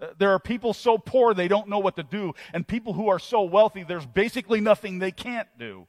Uh, 0.00 0.06
there 0.16 0.30
are 0.30 0.38
people 0.38 0.72
so 0.72 0.98
poor 0.98 1.34
they 1.34 1.48
don't 1.48 1.68
know 1.68 1.80
what 1.80 1.96
to 1.96 2.04
do, 2.04 2.34
and 2.54 2.66
people 2.66 2.92
who 2.92 3.08
are 3.08 3.18
so 3.18 3.42
wealthy 3.42 3.82
there's 3.82 4.06
basically 4.06 4.60
nothing 4.60 5.00
they 5.00 5.10
can't 5.10 5.48
do. 5.58 5.88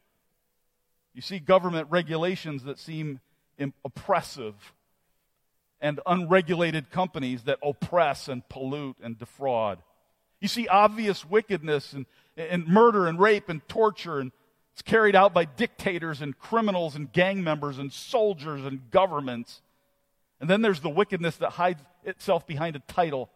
You 1.13 1.21
see 1.21 1.37
government 1.37 1.87
regulations 1.91 2.63
that 2.63 2.79
seem 2.79 3.19
oppressive, 3.85 4.55
and 5.79 5.99
unregulated 6.07 6.89
companies 6.89 7.43
that 7.43 7.59
oppress 7.61 8.27
and 8.27 8.47
pollute 8.49 8.97
and 9.03 9.19
defraud. 9.19 9.83
You 10.39 10.47
see 10.47 10.67
obvious 10.67 11.23
wickedness 11.23 11.93
and, 11.93 12.07
and 12.35 12.67
murder 12.67 13.05
and 13.05 13.19
rape 13.19 13.49
and 13.49 13.67
torture 13.67 14.19
and 14.19 14.31
it's 14.73 14.81
carried 14.81 15.15
out 15.15 15.33
by 15.33 15.45
dictators 15.45 16.21
and 16.21 16.37
criminals 16.37 16.95
and 16.95 17.11
gang 17.11 17.43
members 17.43 17.77
and 17.77 17.93
soldiers 17.93 18.65
and 18.65 18.89
governments. 18.89 19.61
And 20.41 20.49
then 20.49 20.61
there's 20.61 20.79
the 20.79 20.89
wickedness 20.89 21.37
that 21.37 21.51
hides 21.51 21.81
itself 22.03 22.47
behind 22.47 22.75
a 22.75 22.79
title 22.79 23.29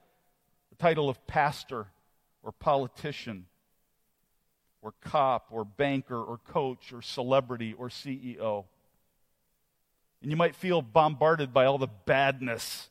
the 0.70 0.76
title 0.84 1.10
of 1.10 1.26
pastor 1.28 1.88
or 2.44 2.52
politician 2.52 3.46
or 4.82 4.94
cop 5.02 5.48
or 5.52 5.64
banker 5.64 6.22
or 6.22 6.38
coach 6.40 6.92
or 6.92 7.02
celebrity 7.02 7.74
or 7.78 7.90
CEO. 7.90 8.66
And 10.22 10.32
you 10.32 10.38
might 10.38 10.56
feel 10.56 10.82
bombarded 10.82 11.54
by 11.54 11.66
all 11.66 11.78
the 11.78 11.88
badness, 11.88 12.90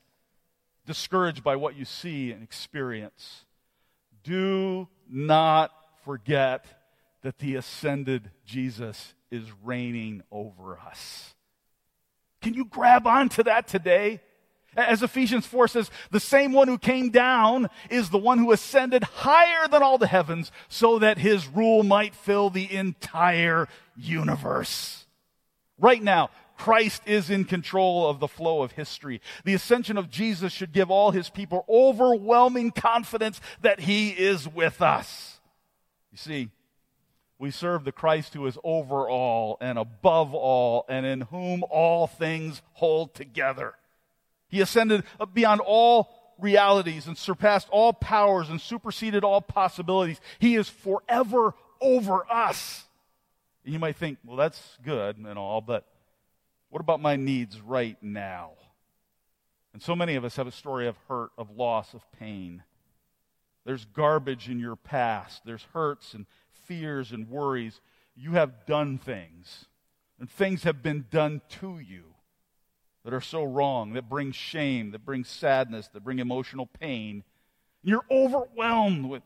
discouraged 0.86 1.42
by 1.42 1.56
what 1.56 1.76
you 1.76 1.84
see 1.84 2.30
and 2.30 2.42
experience. 2.42 3.44
Do 4.22 4.88
not 5.08 5.72
forget 6.04 6.64
that 7.26 7.38
the 7.38 7.56
ascended 7.56 8.30
Jesus 8.44 9.12
is 9.32 9.42
reigning 9.64 10.22
over 10.30 10.78
us. 10.78 11.34
Can 12.40 12.54
you 12.54 12.64
grab 12.64 13.04
onto 13.04 13.42
that 13.42 13.66
today? 13.66 14.20
As 14.76 15.02
Ephesians 15.02 15.44
4 15.44 15.66
says, 15.66 15.90
the 16.12 16.20
same 16.20 16.52
one 16.52 16.68
who 16.68 16.78
came 16.78 17.10
down 17.10 17.68
is 17.90 18.10
the 18.10 18.16
one 18.16 18.38
who 18.38 18.52
ascended 18.52 19.02
higher 19.02 19.66
than 19.66 19.82
all 19.82 19.98
the 19.98 20.06
heavens 20.06 20.52
so 20.68 21.00
that 21.00 21.18
his 21.18 21.48
rule 21.48 21.82
might 21.82 22.14
fill 22.14 22.48
the 22.48 22.72
entire 22.72 23.66
universe. 23.96 25.06
Right 25.80 26.00
now, 26.00 26.30
Christ 26.56 27.02
is 27.06 27.28
in 27.28 27.44
control 27.44 28.08
of 28.08 28.20
the 28.20 28.28
flow 28.28 28.62
of 28.62 28.70
history. 28.70 29.20
The 29.44 29.54
ascension 29.54 29.98
of 29.98 30.10
Jesus 30.10 30.52
should 30.52 30.72
give 30.72 30.92
all 30.92 31.10
his 31.10 31.28
people 31.28 31.64
overwhelming 31.68 32.70
confidence 32.70 33.40
that 33.62 33.80
he 33.80 34.10
is 34.10 34.46
with 34.46 34.80
us. 34.80 35.40
You 36.12 36.18
see, 36.18 36.50
we 37.38 37.50
serve 37.50 37.84
the 37.84 37.92
Christ 37.92 38.34
who 38.34 38.46
is 38.46 38.58
over 38.64 39.08
all 39.08 39.58
and 39.60 39.78
above 39.78 40.34
all 40.34 40.84
and 40.88 41.04
in 41.04 41.22
whom 41.22 41.64
all 41.70 42.06
things 42.06 42.62
hold 42.74 43.14
together. 43.14 43.74
He 44.48 44.60
ascended 44.60 45.04
beyond 45.34 45.60
all 45.60 46.34
realities 46.38 47.06
and 47.06 47.16
surpassed 47.16 47.68
all 47.70 47.92
powers 47.92 48.48
and 48.48 48.60
superseded 48.60 49.24
all 49.24 49.40
possibilities. 49.40 50.20
He 50.38 50.54
is 50.54 50.68
forever 50.68 51.54
over 51.80 52.30
us. 52.30 52.84
And 53.64 53.72
you 53.72 53.78
might 53.78 53.96
think, 53.96 54.18
well, 54.24 54.36
that's 54.36 54.78
good 54.84 55.18
and 55.18 55.38
all, 55.38 55.60
but 55.60 55.86
what 56.70 56.80
about 56.80 57.00
my 57.00 57.16
needs 57.16 57.60
right 57.60 57.96
now? 58.02 58.52
And 59.72 59.82
so 59.82 59.94
many 59.94 60.14
of 60.14 60.24
us 60.24 60.36
have 60.36 60.46
a 60.46 60.52
story 60.52 60.88
of 60.88 60.96
hurt, 61.08 61.32
of 61.36 61.50
loss, 61.50 61.92
of 61.92 62.00
pain. 62.12 62.62
There's 63.66 63.84
garbage 63.84 64.48
in 64.48 64.58
your 64.58 64.76
past. 64.76 65.42
There's 65.44 65.66
hurts 65.74 66.14
and 66.14 66.24
fears 66.66 67.12
and 67.12 67.28
worries. 67.28 67.80
You 68.14 68.32
have 68.32 68.66
done 68.66 68.98
things, 68.98 69.66
and 70.18 70.30
things 70.30 70.64
have 70.64 70.82
been 70.82 71.06
done 71.10 71.42
to 71.60 71.78
you 71.78 72.04
that 73.04 73.14
are 73.14 73.20
so 73.20 73.44
wrong, 73.44 73.92
that 73.92 74.08
bring 74.08 74.32
shame, 74.32 74.90
that 74.90 75.04
bring 75.04 75.24
sadness, 75.24 75.88
that 75.88 76.02
bring 76.02 76.18
emotional 76.18 76.66
pain. 76.66 77.22
You're 77.82 78.04
overwhelmed 78.10 79.06
with, 79.06 79.22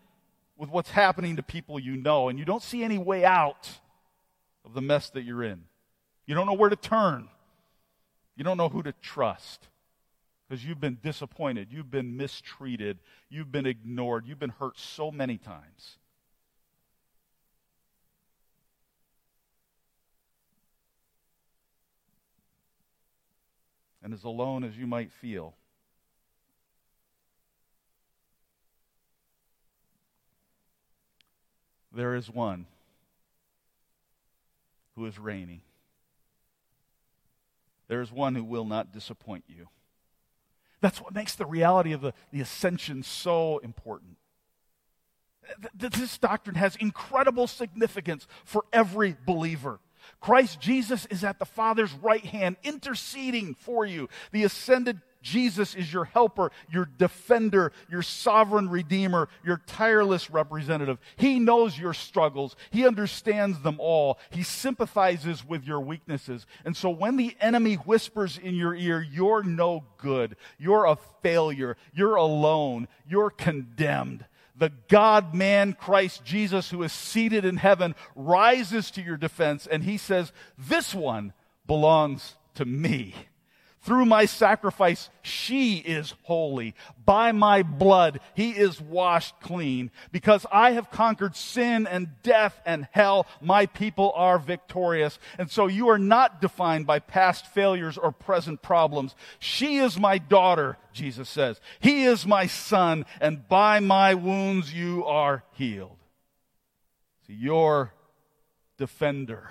with 0.56 0.68
what's 0.68 0.90
happening 0.90 1.36
to 1.36 1.42
people 1.42 1.78
you 1.78 1.96
know, 1.96 2.28
and 2.28 2.38
you 2.38 2.44
don't 2.44 2.62
see 2.62 2.84
any 2.84 2.98
way 2.98 3.24
out 3.24 3.70
of 4.64 4.74
the 4.74 4.82
mess 4.82 5.10
that 5.10 5.22
you're 5.22 5.42
in. 5.42 5.62
You 6.26 6.34
don't 6.34 6.46
know 6.46 6.52
where 6.52 6.68
to 6.68 6.76
turn. 6.76 7.28
You 8.36 8.44
don't 8.44 8.56
know 8.56 8.68
who 8.68 8.82
to 8.82 8.92
trust 9.00 9.68
because 10.48 10.64
you've 10.64 10.80
been 10.80 10.98
disappointed, 11.02 11.68
you've 11.70 11.90
been 11.90 12.16
mistreated, 12.16 12.98
you've 13.28 13.52
been 13.52 13.66
ignored, 13.66 14.26
you've 14.26 14.40
been 14.40 14.50
hurt 14.50 14.76
so 14.78 15.10
many 15.10 15.38
times. 15.38 15.98
And 24.02 24.14
as 24.14 24.24
alone 24.24 24.64
as 24.64 24.76
you 24.76 24.86
might 24.86 25.12
feel, 25.12 25.54
there 31.92 32.14
is 32.14 32.30
one 32.30 32.66
who 34.96 35.06
is 35.06 35.18
reigning. 35.18 35.60
There 37.88 38.00
is 38.00 38.12
one 38.12 38.34
who 38.34 38.44
will 38.44 38.64
not 38.64 38.92
disappoint 38.92 39.44
you. 39.48 39.68
That's 40.80 41.00
what 41.00 41.14
makes 41.14 41.34
the 41.34 41.44
reality 41.44 41.92
of 41.92 42.00
the, 42.00 42.14
the 42.32 42.40
ascension 42.40 43.02
so 43.02 43.58
important. 43.58 44.16
This 45.74 46.16
doctrine 46.16 46.56
has 46.56 46.76
incredible 46.76 47.46
significance 47.46 48.26
for 48.44 48.64
every 48.72 49.16
believer. 49.26 49.80
Christ 50.20 50.60
Jesus 50.60 51.06
is 51.06 51.24
at 51.24 51.38
the 51.38 51.44
Father's 51.44 51.92
right 51.94 52.24
hand, 52.24 52.56
interceding 52.62 53.54
for 53.54 53.84
you. 53.84 54.08
The 54.32 54.44
ascended 54.44 55.00
Jesus 55.22 55.74
is 55.74 55.92
your 55.92 56.06
helper, 56.06 56.50
your 56.70 56.88
defender, 56.98 57.72
your 57.90 58.02
sovereign 58.02 58.68
redeemer, 58.70 59.28
your 59.44 59.60
tireless 59.66 60.30
representative. 60.30 60.98
He 61.16 61.38
knows 61.38 61.78
your 61.78 61.94
struggles. 61.94 62.56
He 62.70 62.86
understands 62.86 63.60
them 63.60 63.76
all. 63.78 64.18
He 64.30 64.42
sympathizes 64.42 65.46
with 65.46 65.64
your 65.64 65.80
weaknesses. 65.80 66.46
And 66.64 66.76
so 66.76 66.88
when 66.90 67.16
the 67.16 67.36
enemy 67.40 67.74
whispers 67.74 68.38
in 68.38 68.54
your 68.54 68.74
ear, 68.74 69.00
you're 69.00 69.42
no 69.42 69.84
good, 69.98 70.36
you're 70.58 70.86
a 70.86 70.96
failure, 71.22 71.76
you're 71.92 72.16
alone, 72.16 72.88
you're 73.06 73.30
condemned, 73.30 74.24
the 74.60 74.70
God 74.88 75.34
man 75.34 75.72
Christ 75.72 76.22
Jesus, 76.22 76.70
who 76.70 76.82
is 76.82 76.92
seated 76.92 77.44
in 77.44 77.56
heaven, 77.56 77.94
rises 78.14 78.90
to 78.92 79.02
your 79.02 79.16
defense 79.16 79.66
and 79.66 79.82
he 79.82 79.96
says, 79.96 80.32
This 80.56 80.94
one 80.94 81.32
belongs 81.66 82.36
to 82.54 82.66
me. 82.66 83.14
Through 83.82 84.04
my 84.04 84.26
sacrifice, 84.26 85.08
she 85.22 85.76
is 85.78 86.12
holy. 86.24 86.74
By 87.02 87.32
my 87.32 87.62
blood, 87.62 88.20
he 88.34 88.50
is 88.50 88.78
washed 88.78 89.40
clean. 89.40 89.90
Because 90.12 90.44
I 90.52 90.72
have 90.72 90.90
conquered 90.90 91.34
sin 91.34 91.86
and 91.86 92.10
death 92.22 92.60
and 92.66 92.88
hell, 92.90 93.26
my 93.40 93.64
people 93.64 94.12
are 94.14 94.38
victorious. 94.38 95.18
And 95.38 95.50
so 95.50 95.66
you 95.66 95.88
are 95.88 95.98
not 95.98 96.42
defined 96.42 96.86
by 96.86 96.98
past 96.98 97.46
failures 97.46 97.96
or 97.96 98.12
present 98.12 98.60
problems. 98.60 99.14
She 99.38 99.78
is 99.78 99.98
my 99.98 100.18
daughter, 100.18 100.76
Jesus 100.92 101.30
says. 101.30 101.58
He 101.80 102.04
is 102.04 102.26
my 102.26 102.46
son, 102.48 103.06
and 103.18 103.48
by 103.48 103.80
my 103.80 104.12
wounds 104.14 104.74
you 104.74 105.06
are 105.06 105.42
healed. 105.52 105.96
See, 107.26 107.32
your 107.32 107.94
defender 108.76 109.50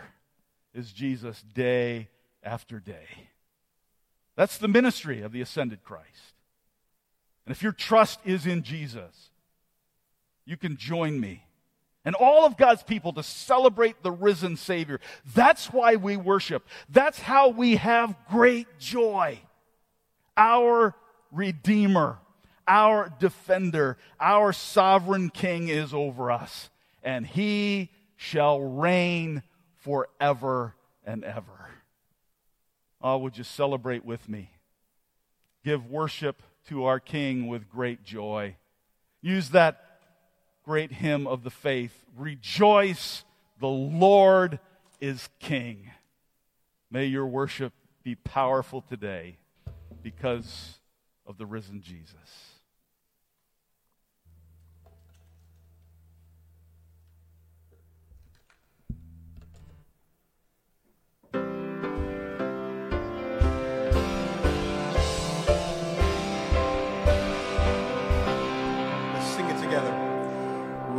is 0.76 0.92
Jesus 0.92 1.42
day 1.42 2.10
after 2.44 2.80
day. 2.80 3.29
That's 4.40 4.58
the 4.58 4.70
ministry 4.70 5.22
of 5.22 5.34
the 5.34 5.42
ascended 5.42 5.84
Christ. 5.84 6.34
And 7.46 7.54
if 7.54 7.62
your 7.62 7.74
trust 7.74 8.22
is 8.24 8.48
in 8.48 8.64
Jesus, 8.64 9.32
you 10.46 10.56
can 10.56 10.78
join 10.78 11.20
me 11.20 11.44
and 12.06 12.16
all 12.16 12.46
of 12.46 12.56
God's 12.56 12.82
people 12.82 13.12
to 13.12 13.22
celebrate 13.22 14.02
the 14.02 14.14
risen 14.14 14.56
Savior. 14.56 15.02
That's 15.36 15.74
why 15.74 15.98
we 15.98 16.16
worship. 16.16 16.66
That's 16.88 17.20
how 17.20 17.50
we 17.50 17.76
have 17.76 18.16
great 18.30 18.68
joy. 18.80 19.42
Our 20.38 20.96
Redeemer, 21.34 22.20
our 22.66 23.14
Defender, 23.20 23.98
our 24.22 24.54
Sovereign 24.54 25.32
King 25.32 25.68
is 25.68 25.94
over 25.94 26.32
us, 26.32 26.70
and 27.04 27.28
He 27.28 27.92
shall 28.16 28.62
reign 28.62 29.44
forever 29.80 30.76
and 31.06 31.26
ever. 31.26 31.59
Oh, 33.02 33.18
would 33.18 33.38
you 33.38 33.44
celebrate 33.44 34.04
with 34.04 34.28
me? 34.28 34.52
Give 35.64 35.90
worship 35.90 36.42
to 36.68 36.86
our 36.86 37.00
King 37.00 37.48
with 37.48 37.70
great 37.70 38.04
joy. 38.04 38.56
Use 39.22 39.50
that 39.50 40.02
great 40.64 40.92
hymn 40.92 41.26
of 41.28 41.44
the 41.44 41.50
faith 41.50 42.06
Rejoice, 42.18 43.24
the 43.60 43.68
Lord 43.68 44.60
is 45.00 45.30
King. 45.40 45.92
May 46.92 47.06
your 47.06 47.26
worship 47.26 47.72
be 48.04 48.16
powerful 48.16 48.82
today 48.82 49.38
because 50.04 50.80
of 51.26 51.38
the 51.38 51.46
risen 51.46 51.82
Jesus. 51.82 52.49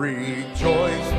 Rejoice, 0.00 1.09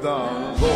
The 0.00 0.67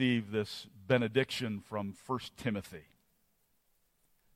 receive 0.00 0.30
this 0.30 0.66
benediction 0.88 1.60
from 1.68 1.94
1 2.06 2.20
Timothy. 2.38 2.86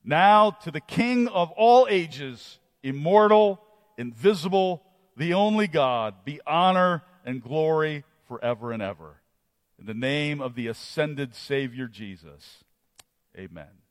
Now 0.04 0.50
to 0.50 0.70
the 0.70 0.82
King 0.82 1.26
of 1.28 1.50
all 1.52 1.86
ages, 1.88 2.58
immortal, 2.82 3.58
invisible, 3.96 4.82
the 5.16 5.32
only 5.32 5.66
God, 5.66 6.16
be 6.22 6.38
honor 6.46 7.02
and 7.24 7.42
glory 7.42 8.04
forever 8.28 8.72
and 8.72 8.82
ever. 8.82 9.22
In 9.78 9.86
the 9.86 9.94
name 9.94 10.42
of 10.42 10.54
the 10.54 10.66
ascended 10.66 11.34
Savior 11.34 11.86
Jesus, 11.86 12.62
amen. 13.34 13.83